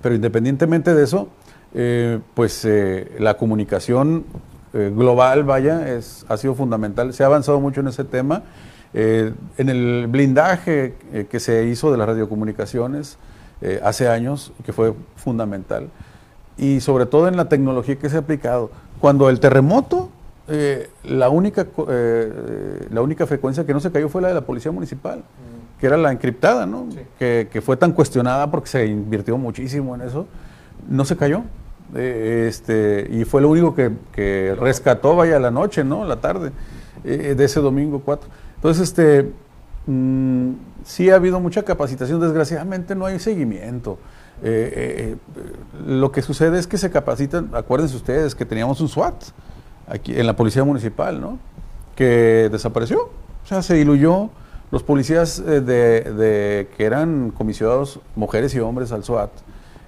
pero 0.02 0.14
independientemente 0.14 0.94
de 0.94 1.04
eso, 1.04 1.28
eh, 1.74 2.18
pues 2.34 2.64
eh, 2.64 3.12
la 3.18 3.36
comunicación 3.36 4.24
eh, 4.72 4.92
global, 4.94 5.44
vaya, 5.44 5.88
es, 5.94 6.24
ha 6.28 6.36
sido 6.36 6.54
fundamental. 6.54 7.12
Se 7.12 7.22
ha 7.22 7.26
avanzado 7.26 7.60
mucho 7.60 7.80
en 7.80 7.88
ese 7.88 8.04
tema. 8.04 8.42
en 8.92 9.68
el 9.68 10.08
blindaje 10.08 10.94
que 11.30 11.38
se 11.38 11.66
hizo 11.66 11.92
de 11.92 11.96
las 11.96 12.08
radiocomunicaciones 12.08 13.18
hace 13.84 14.08
años, 14.08 14.52
que 14.64 14.72
fue 14.72 14.94
fundamental. 15.14 15.90
Y 16.58 16.80
sobre 16.80 17.06
todo 17.06 17.28
en 17.28 17.36
la 17.36 17.48
tecnología 17.48 17.94
que 17.96 18.08
se 18.08 18.16
ha 18.16 18.20
aplicado. 18.20 18.72
Cuando 18.98 19.30
el 19.30 19.38
terremoto 19.38 20.10
la, 21.04 21.28
única, 21.28 21.68
la 22.90 23.00
única 23.00 23.28
frecuencia 23.28 23.64
que 23.64 23.72
no 23.72 23.78
se 23.78 23.92
cayó 23.92 24.08
fue 24.08 24.22
la 24.22 24.28
de 24.28 24.34
la 24.34 24.40
Policía 24.40 24.72
Municipal. 24.72 25.22
Que 25.80 25.86
era 25.86 25.96
la 25.96 26.12
encriptada, 26.12 26.66
¿no? 26.66 26.86
Que, 27.18 27.62
fue 27.64 27.76
tan 27.76 27.92
cuestionada 27.92 28.50
porque 28.50 28.68
se 28.68 28.86
invirtió 28.86 29.38
muchísimo 29.38 29.94
en 29.94 30.02
eso. 30.02 30.26
No 30.88 31.06
se 31.06 31.16
cayó. 31.16 31.42
Eh, 31.94 32.46
este, 32.48 33.08
y 33.10 33.24
fue 33.24 33.40
lo 33.40 33.48
único 33.48 33.74
que, 33.74 34.54
rescató, 34.60 35.16
vaya, 35.16 35.40
la 35.40 35.50
noche, 35.50 35.82
¿no? 35.82 36.04
La 36.04 36.16
tarde 36.16 36.52
de 37.02 37.44
ese 37.44 37.60
domingo 37.60 38.02
4. 38.04 38.28
Entonces, 38.56 38.82
este, 38.82 39.32
mm, 39.86 40.50
sí 40.84 41.08
ha 41.08 41.14
habido 41.14 41.40
mucha 41.40 41.62
capacitación. 41.62 42.20
Desgraciadamente 42.20 42.94
no 42.94 43.06
hay 43.06 43.18
seguimiento. 43.18 43.98
lo 45.86 46.12
que 46.12 46.20
sucede 46.20 46.58
es 46.58 46.66
que 46.66 46.76
se 46.76 46.90
capacitan, 46.90 47.50
acuérdense 47.52 47.96
ustedes 47.96 48.34
que 48.34 48.44
teníamos 48.44 48.80
un 48.80 48.88
SWAT 48.88 49.14
aquí 49.86 50.18
en 50.18 50.26
la 50.26 50.36
policía 50.36 50.62
municipal, 50.62 51.20
¿no? 51.20 51.38
Que 51.96 52.48
desapareció, 52.52 53.10
o 53.44 53.46
sea, 53.46 53.62
se 53.62 53.74
diluyó. 53.74 54.30
Los 54.70 54.82
policías 54.82 55.40
eh, 55.40 55.60
de, 55.60 56.68
que 56.76 56.84
eran 56.84 57.30
comisionados, 57.30 58.00
mujeres 58.14 58.54
y 58.54 58.60
hombres 58.60 58.92
al 58.92 59.04
SWAT, 59.04 59.30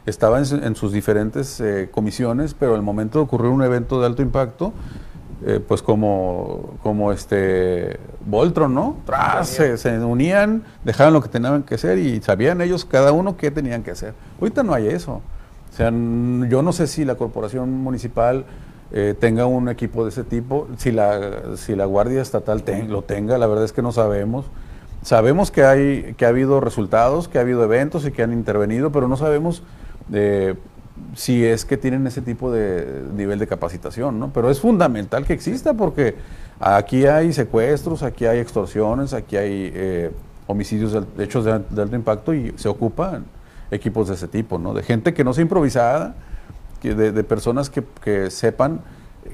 estaban 0.06 0.44
en, 0.64 0.74
sus 0.74 0.92
diferentes 0.92 1.60
eh, 1.60 1.88
comisiones, 1.92 2.54
pero 2.54 2.74
el 2.74 2.82
momento 2.82 3.18
de 3.18 3.24
ocurrir 3.24 3.50
un 3.50 3.62
evento 3.62 4.00
de 4.00 4.06
alto 4.06 4.22
impacto, 4.22 4.72
eh, 5.44 5.60
pues 5.66 5.82
como, 5.82 6.74
como 6.82 7.12
este 7.12 7.98
Voltron, 8.26 8.74
¿no? 8.74 8.96
Tras, 9.06 9.48
se, 9.48 9.76
se, 9.76 9.98
unían, 9.98 10.64
dejaban 10.84 11.12
lo 11.12 11.20
que 11.20 11.28
tenían 11.28 11.62
que 11.62 11.76
hacer 11.76 11.98
y 11.98 12.20
sabían 12.20 12.60
ellos 12.60 12.84
cada 12.84 13.12
uno 13.12 13.36
qué 13.36 13.50
tenían 13.50 13.82
que 13.82 13.92
hacer. 13.92 14.14
Ahorita 14.40 14.62
no 14.62 14.74
hay 14.74 14.88
eso. 14.88 15.20
O 15.72 15.76
sea, 15.76 15.90
yo 15.90 16.62
no 16.62 16.72
sé 16.72 16.86
si 16.86 17.04
la 17.04 17.14
corporación 17.14 17.70
municipal 17.82 18.44
eh, 18.92 19.14
tenga 19.18 19.46
un 19.46 19.68
equipo 19.68 20.04
de 20.04 20.10
ese 20.10 20.22
tipo, 20.22 20.68
si 20.76 20.92
la, 20.92 21.56
si 21.56 21.74
la 21.74 21.86
Guardia 21.86 22.20
Estatal 22.20 22.62
lo 22.88 23.02
tenga, 23.02 23.38
la 23.38 23.46
verdad 23.46 23.64
es 23.64 23.72
que 23.72 23.80
no 23.80 23.90
sabemos. 23.90 24.44
Sabemos 25.02 25.50
que, 25.50 25.64
hay, 25.64 26.14
que 26.16 26.24
ha 26.24 26.28
habido 26.28 26.60
resultados, 26.60 27.28
que 27.28 27.38
ha 27.38 27.40
habido 27.40 27.64
eventos 27.64 28.06
y 28.06 28.12
que 28.12 28.22
han 28.22 28.32
intervenido, 28.32 28.92
pero 28.92 29.08
no 29.08 29.16
sabemos 29.16 29.62
eh, 30.12 30.54
si 31.14 31.44
es 31.44 31.64
que 31.64 31.76
tienen 31.76 32.06
ese 32.06 32.22
tipo 32.22 32.52
de 32.52 33.02
nivel 33.14 33.38
de 33.38 33.46
capacitación, 33.46 34.20
¿no? 34.20 34.32
Pero 34.32 34.50
es 34.50 34.60
fundamental 34.60 35.24
que 35.24 35.32
exista 35.32 35.74
porque 35.74 36.14
aquí 36.60 37.06
hay 37.06 37.32
secuestros, 37.32 38.02
aquí 38.02 38.26
hay 38.26 38.38
extorsiones, 38.38 39.12
aquí 39.12 39.36
hay 39.36 39.72
eh, 39.74 40.10
homicidios 40.46 40.92
de, 40.92 41.24
hechos 41.24 41.44
de, 41.44 41.52
alto 41.52 41.96
impacto 41.96 42.32
y 42.32 42.52
se 42.56 42.68
ocupan 42.68 43.24
equipos 43.72 44.08
de 44.08 44.14
ese 44.14 44.28
tipo, 44.28 44.58
¿no? 44.58 44.72
De 44.72 44.82
gente 44.82 45.14
que 45.14 45.24
no 45.24 45.32
sea 45.32 45.42
improvisada, 45.42 46.14
de, 46.82 47.24
personas 47.24 47.70
que, 47.70 48.30
sepan 48.30 48.80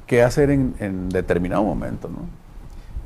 qué 0.06 0.22
hacer 0.22 0.50
en, 0.50 1.08
determinado 1.08 1.62
momento. 1.62 2.08
¿no? 2.08 2.37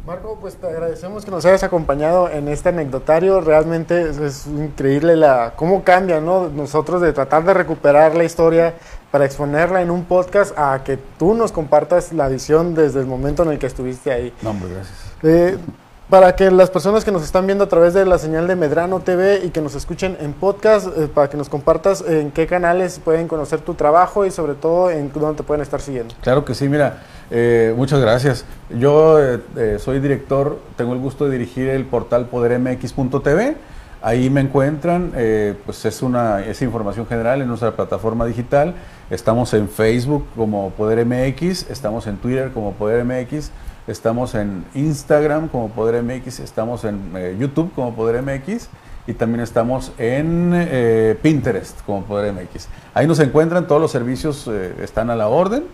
Marco, 0.07 0.37
pues 0.41 0.57
te 0.57 0.67
agradecemos 0.67 1.25
que 1.25 1.31
nos 1.31 1.45
hayas 1.47 1.63
acompañado 1.63 2.29
en 2.29 2.49
este 2.49 2.71
anecdotario. 2.71 3.41
Realmente 3.41 4.11
es, 4.11 4.49
increíble 4.49 5.15
la 5.15 5.53
cómo 5.55 5.85
cambia, 5.85 6.21
¿no? 6.21 6.49
Nosotros 6.49 7.01
de 7.01 7.13
tratar 7.13 7.45
de 7.45 7.55
recuperar 7.55 8.17
la 8.17 8.25
historia 8.25 8.75
para 9.13 9.25
exponerla 9.25 9.81
en 9.81 9.93
un 9.93 10.05
podcast 10.05 10.59
a 10.59 10.83
que 10.83 10.97
tú 10.97 11.35
nos 11.35 11.53
compartas 11.53 12.13
la 12.13 12.27
visión 12.27 12.75
desde 12.75 12.99
el 12.99 13.07
momento 13.07 13.45
en 13.45 13.53
el 13.53 13.61
que 13.61 13.67
estuviste 13.67 14.11
ahí. 14.11 14.35
No, 14.43 14.51
hombre, 14.51 14.71
gracias. 14.75 15.13
Eh, 15.23 15.57
para 16.13 16.37
que 16.37 16.51
las 16.51 16.69
personas 16.69 17.07
que 17.07 17.11
nos 17.11 17.23
están 17.23 17.47
viendo 17.47 17.65
a 17.65 17.69
través 17.71 17.95
de 17.95 18.05
la 18.05 18.19
señal 18.19 18.47
de 18.47 18.55
Medrano 18.55 19.01
TV 19.01 19.47
y 19.47 19.49
que 19.49 19.63
nos 19.63 19.75
escuchen 19.75 20.19
en 20.21 20.35
podcast, 20.35 20.87
eh, 20.89 21.09
para 21.09 21.31
que 21.31 21.39
nos 21.39 21.49
compartas 21.49 22.05
en 22.07 22.31
qué 22.33 22.47
canales 22.47 23.01
pueden 23.03 23.27
conocer 23.27 23.63
tu 23.63 23.73
trabajo 23.73 24.27
y 24.27 24.31
sobre 24.31 24.53
todo 24.53 24.91
en 24.91 25.11
dónde 25.11 25.39
te 25.39 25.43
pueden 25.43 25.63
estar 25.63 25.81
siguiendo. 25.81 26.15
Claro 26.21 26.45
que 26.45 26.55
sí, 26.55 26.69
mira, 26.69 26.99
eh, 27.31 27.73
muchas 27.75 27.99
gracias. 27.99 28.45
Yo 28.79 29.19
eh, 29.19 29.79
soy 29.79 30.01
director, 30.01 30.59
tengo 30.77 30.93
el 30.93 30.99
gusto 30.99 31.25
de 31.25 31.39
dirigir 31.39 31.71
el 31.71 31.87
portal 31.87 32.27
podermx.tv. 32.27 33.57
Ahí 34.03 34.29
me 34.29 34.43
encuentran, 34.43 35.13
pues 35.65 35.85
es 35.87 36.03
una 36.03 36.45
es 36.45 36.61
información 36.61 37.07
general 37.07 37.41
en 37.41 37.49
nuestra 37.49 37.71
plataforma 37.71 38.27
digital. 38.27 38.75
Estamos 39.09 39.55
en 39.55 39.69
Facebook 39.69 40.27
como 40.37 40.73
Poder 40.73 41.07
MX, 41.07 41.71
estamos 41.71 42.07
en 42.07 42.19
Twitter 42.19 42.51
como 42.53 42.73
Poder 42.73 43.03
MX 43.05 43.51
estamos 43.87 44.35
en 44.35 44.65
Instagram 44.75 45.49
como 45.49 45.71
Poder 45.71 46.03
MX, 46.03 46.41
estamos 46.41 46.85
en 46.85 47.13
eh, 47.17 47.37
YouTube 47.39 47.73
como 47.75 47.95
Poder 47.95 48.23
MX 48.23 48.69
y 49.07 49.15
también 49.15 49.41
estamos 49.41 49.93
en 49.99 50.53
eh, 50.55 51.19
Pinterest 51.21 51.81
como 51.85 52.05
Poder 52.05 52.33
MX. 52.33 52.69
Ahí 52.95 53.07
nos 53.07 53.19
encuentran, 53.19 53.67
todos 53.67 53.81
los 53.81 53.91
servicios 53.91 54.47
eh, 54.49 54.75
están 54.81 55.11
a 55.11 55.17
la 55.17 55.29
orden 55.29 55.65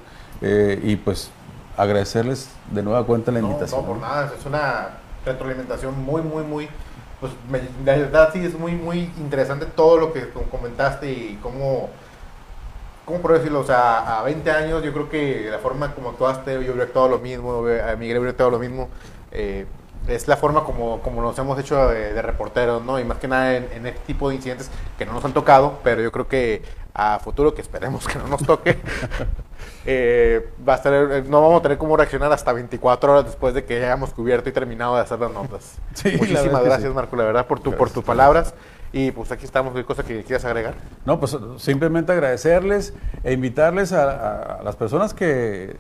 y 0.41 0.95
pues 0.95 1.33
agradecerles 1.77 2.49
de 2.71 2.85
nueva 2.85 3.05
cuenta 3.05 3.33
la 3.33 3.41
invitación. 3.41 3.81
No, 3.81 3.87
por 3.89 3.99
nada, 3.99 4.33
es 4.39 4.47
una 4.47 4.91
retroalimentación 5.25 6.01
muy, 6.01 6.23
muy, 6.23 6.45
muy, 6.45 6.69
pues 7.19 7.33
la 7.85 7.97
verdad 7.97 8.31
sí 8.33 8.45
es 8.45 8.57
muy, 8.57 8.73
muy 8.73 9.11
interesante 9.19 9.67
todo 9.67 9.99
lo 9.99 10.13
que 10.13 10.29
comentaste 10.51 11.11
y 11.11 11.39
cómo 11.43 11.91
¿cómo 13.09 13.21
puedo 13.21 13.37
decirlo? 13.37 13.61
O 13.61 13.65
sea, 13.65 14.21
a 14.21 14.23
20 14.23 14.51
años 14.51 14.85
yo 14.85 14.93
creo 14.93 15.09
que 15.09 15.49
la 15.51 15.59
forma 15.59 15.95
como 15.95 16.11
actuaste, 16.11 16.53
yo 16.53 16.59
hubiera 16.61 16.85
actuado 16.85 17.09
lo 17.09 17.19
mismo, 17.19 17.65
a 17.67 17.97
Miguel 17.97 18.19
hubiera 18.19 18.31
actuado 18.31 18.51
lo 18.51 18.59
mismo. 18.59 18.89
Eh, 19.33 19.67
es 20.07 20.29
la 20.29 20.37
forma 20.37 20.65
como, 20.65 21.01
como 21.01 21.21
nos 21.21 21.39
hemos 21.39 21.59
hecho 21.59 21.89
de, 21.89 22.21
reporteros, 22.23 22.85
¿no? 22.85 22.99
Y 23.01 23.05
más 23.05 23.19
que 23.19 23.29
nada 23.29 23.57
en, 23.57 23.87
este 23.87 24.01
tipo 24.07 24.29
de 24.29 24.37
incidentes 24.37 24.71
que 24.97 25.05
no 25.05 25.13
nos 25.13 25.25
han 25.25 25.33
tocado, 25.33 25.79
pero 25.83 26.03
yo 26.03 26.13
creo 26.13 26.29
que 26.29 26.63
a 26.95 27.19
futuro, 27.19 27.55
que 27.55 27.63
esperemos 27.63 28.07
que 28.07 28.19
no 28.19 28.27
nos 28.27 28.43
toque, 28.43 28.79
eh, 29.87 30.51
va 30.67 30.75
a 30.75 30.77
estar, 30.77 30.93
eh, 30.93 31.25
no 31.27 31.43
vamos 31.43 31.61
a 31.61 31.63
tener 31.63 31.79
cómo 31.79 31.97
reaccionar 31.97 32.33
hasta 32.33 32.53
24 32.53 33.13
horas 33.13 33.25
después 33.27 33.55
de 33.55 33.65
que 33.65 33.77
hayamos 33.77 34.11
cubierto 34.11 34.49
y 34.49 34.53
terminado 34.53 34.97
de 34.97 35.03
hacer 35.03 35.19
las 35.19 35.31
notas. 35.31 35.79
Muchísimas 36.19 36.65
gracias, 36.65 36.93
Marco, 36.95 37.17
la 37.17 37.25
verdad, 37.25 37.47
por, 37.47 37.61
tu, 37.61 37.73
por 37.73 37.91
tus 37.91 38.05
palabras. 38.05 38.55
Y 38.93 39.11
pues 39.11 39.31
aquí 39.33 39.45
estamos, 39.45 39.75
¿qué 39.75 39.85
cosa 39.85 40.03
que 40.03 40.23
quieras 40.25 40.45
agregar? 40.45 40.75
No, 41.05 41.21
pues 41.21 41.37
simplemente 41.59 42.13
agradecerles 42.13 42.95
e 43.23 43.33
invitarles 43.33 43.93
a, 43.93 44.61
las 44.65 44.77
personas 44.77 45.13
que 45.13 45.77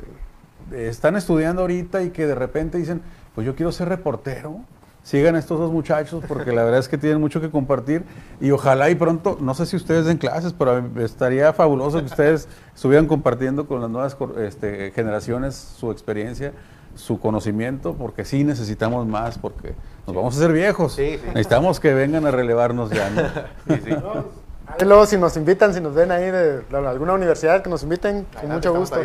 están 0.72 1.16
estudiando 1.16 1.62
ahorita 1.62 2.02
y 2.02 2.10
que 2.10 2.26
de 2.26 2.34
repente 2.34 2.76
dicen, 2.78 3.00
pues 3.34 3.46
yo 3.46 3.54
quiero 3.54 3.72
ser 3.72 3.88
reportero. 3.88 4.60
Sigan 5.02 5.36
a 5.36 5.38
estos 5.38 5.58
dos 5.58 5.72
muchachos 5.72 6.22
porque 6.28 6.52
la 6.52 6.64
verdad 6.64 6.80
es 6.80 6.88
que 6.88 6.98
tienen 6.98 7.18
mucho 7.18 7.40
que 7.40 7.50
compartir 7.50 8.04
y 8.42 8.50
ojalá 8.50 8.90
y 8.90 8.94
pronto, 8.94 9.38
no 9.40 9.54
sé 9.54 9.64
si 9.64 9.76
ustedes 9.76 10.04
den 10.04 10.18
clases, 10.18 10.52
pero 10.52 10.84
estaría 10.98 11.54
fabuloso 11.54 12.00
que 12.00 12.06
ustedes 12.06 12.46
estuvieran 12.74 13.06
compartiendo 13.06 13.66
con 13.66 13.80
las 13.80 13.88
nuevas 13.88 14.18
este, 14.38 14.90
generaciones 14.90 15.54
su 15.54 15.90
experiencia 15.92 16.52
su 16.98 17.20
conocimiento, 17.20 17.94
porque 17.94 18.24
sí 18.24 18.44
necesitamos 18.44 19.06
más, 19.06 19.38
porque 19.38 19.74
nos 20.06 20.16
vamos 20.16 20.34
a 20.34 20.38
hacer 20.38 20.52
viejos. 20.52 20.98
Necesitamos 20.98 21.80
que 21.80 21.94
vengan 21.94 22.26
a 22.26 22.30
relevarnos 22.30 22.90
ya. 22.90 23.50
luego 24.84 25.06
si 25.06 25.16
nos 25.16 25.36
invitan, 25.36 25.72
si 25.72 25.80
nos 25.80 25.94
ven 25.94 26.10
ahí 26.10 26.30
de, 26.30 26.62
alguna 26.72 27.14
universidad, 27.14 27.62
que 27.62 27.70
nos 27.70 27.82
inviten, 27.84 28.26
con 28.40 28.50
mucho 28.50 28.74
gusto. 28.74 28.96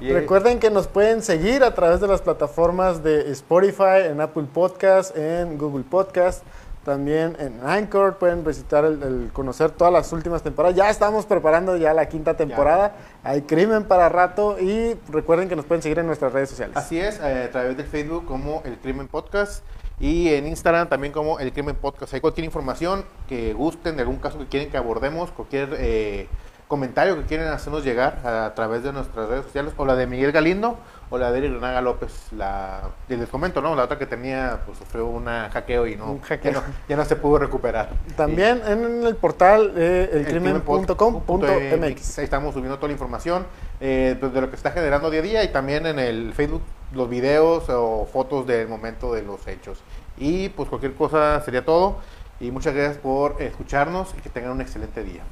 Recuerden 0.00 0.60
que 0.60 0.70
nos 0.70 0.86
pueden 0.86 1.22
seguir 1.22 1.64
a 1.64 1.74
través 1.74 2.00
de 2.00 2.06
las 2.06 2.22
plataformas 2.22 3.02
de 3.02 3.32
Spotify, 3.32 4.06
en 4.06 4.20
Apple 4.20 4.46
Podcast, 4.52 5.16
en 5.16 5.58
Google 5.58 5.82
Podcast. 5.82 6.44
También 6.88 7.36
en 7.38 7.60
Anchor 7.62 8.16
pueden 8.16 8.42
visitar 8.44 8.86
el, 8.86 9.02
el 9.02 9.30
conocer 9.34 9.70
todas 9.70 9.92
las 9.92 10.10
últimas 10.14 10.42
temporadas. 10.42 10.74
Ya 10.74 10.88
estamos 10.88 11.26
preparando 11.26 11.76
ya 11.76 11.92
la 11.92 12.08
quinta 12.08 12.34
temporada. 12.34 12.96
Hay 13.22 13.42
crimen 13.42 13.84
para 13.84 14.08
rato 14.08 14.58
y 14.58 14.96
recuerden 15.10 15.50
que 15.50 15.56
nos 15.56 15.66
pueden 15.66 15.82
seguir 15.82 15.98
en 15.98 16.06
nuestras 16.06 16.32
redes 16.32 16.48
sociales. 16.48 16.74
Así 16.78 16.98
es, 16.98 17.20
eh, 17.20 17.44
a 17.44 17.50
través 17.50 17.76
del 17.76 17.84
Facebook 17.84 18.24
como 18.24 18.62
El 18.64 18.78
Crimen 18.78 19.06
Podcast 19.06 19.62
y 20.00 20.28
en 20.28 20.46
Instagram 20.46 20.88
también 20.88 21.12
como 21.12 21.38
El 21.38 21.52
Crimen 21.52 21.76
Podcast. 21.76 22.14
Hay 22.14 22.22
cualquier 22.22 22.46
información 22.46 23.04
que 23.28 23.52
gusten, 23.52 23.96
de 23.96 24.02
algún 24.02 24.16
caso 24.16 24.38
que 24.38 24.46
quieren 24.46 24.70
que 24.70 24.78
abordemos, 24.78 25.30
cualquier 25.30 25.76
eh, 25.78 26.26
comentario 26.68 27.16
que 27.16 27.24
quieren 27.24 27.48
hacernos 27.48 27.84
llegar 27.84 28.20
a, 28.24 28.54
través 28.54 28.82
de 28.82 28.94
nuestras 28.94 29.28
redes 29.28 29.44
sociales, 29.44 29.74
o 29.76 29.84
la 29.84 29.94
de 29.94 30.06
Miguel 30.06 30.32
Galindo 30.32 30.78
o 31.10 31.18
la 31.18 31.32
de 31.32 31.40
Renaga 31.40 31.80
López. 31.80 32.32
La, 32.32 32.82
y 33.08 33.16
les 33.16 33.28
comento, 33.28 33.60
¿no? 33.60 33.74
La 33.74 33.84
otra 33.84 33.98
que 33.98 34.06
tenía, 34.06 34.60
pues 34.66 34.78
sufrió 34.78 35.06
un 35.06 35.26
hackeo 35.26 35.86
y 35.86 35.96
no, 35.96 36.12
Un 36.12 36.20
hackeo. 36.20 36.52
Ya, 36.52 36.60
no, 36.60 36.64
ya 36.88 36.96
no 36.96 37.04
se 37.04 37.16
pudo 37.16 37.38
recuperar. 37.38 37.90
También 38.16 38.62
en 38.66 39.06
el 39.06 39.16
portal 39.16 39.72
eh, 39.76 40.10
El 40.12 40.18
elcrimen.com.mx. 40.20 42.18
Ahí 42.18 42.24
estamos 42.24 42.54
subiendo 42.54 42.76
toda 42.76 42.88
la 42.88 42.92
información 42.92 43.46
eh, 43.80 44.16
pues, 44.18 44.32
de 44.32 44.40
lo 44.40 44.50
que 44.50 44.56
está 44.56 44.70
generando 44.70 45.10
día 45.10 45.20
a 45.20 45.22
día 45.22 45.44
y 45.44 45.48
también 45.48 45.86
en 45.86 45.98
el 45.98 46.32
Facebook 46.34 46.62
los 46.92 47.08
videos 47.08 47.68
o 47.68 48.06
fotos 48.10 48.46
del 48.46 48.68
momento 48.68 49.12
de 49.12 49.22
los 49.22 49.46
hechos. 49.46 49.80
Y 50.16 50.48
pues 50.50 50.68
cualquier 50.68 50.94
cosa 50.94 51.40
sería 51.44 51.64
todo. 51.64 51.96
Y 52.40 52.50
muchas 52.50 52.74
gracias 52.74 52.98
por 52.98 53.40
escucharnos 53.42 54.14
y 54.16 54.20
que 54.20 54.28
tengan 54.28 54.52
un 54.52 54.60
excelente 54.60 55.02
día. 55.02 55.22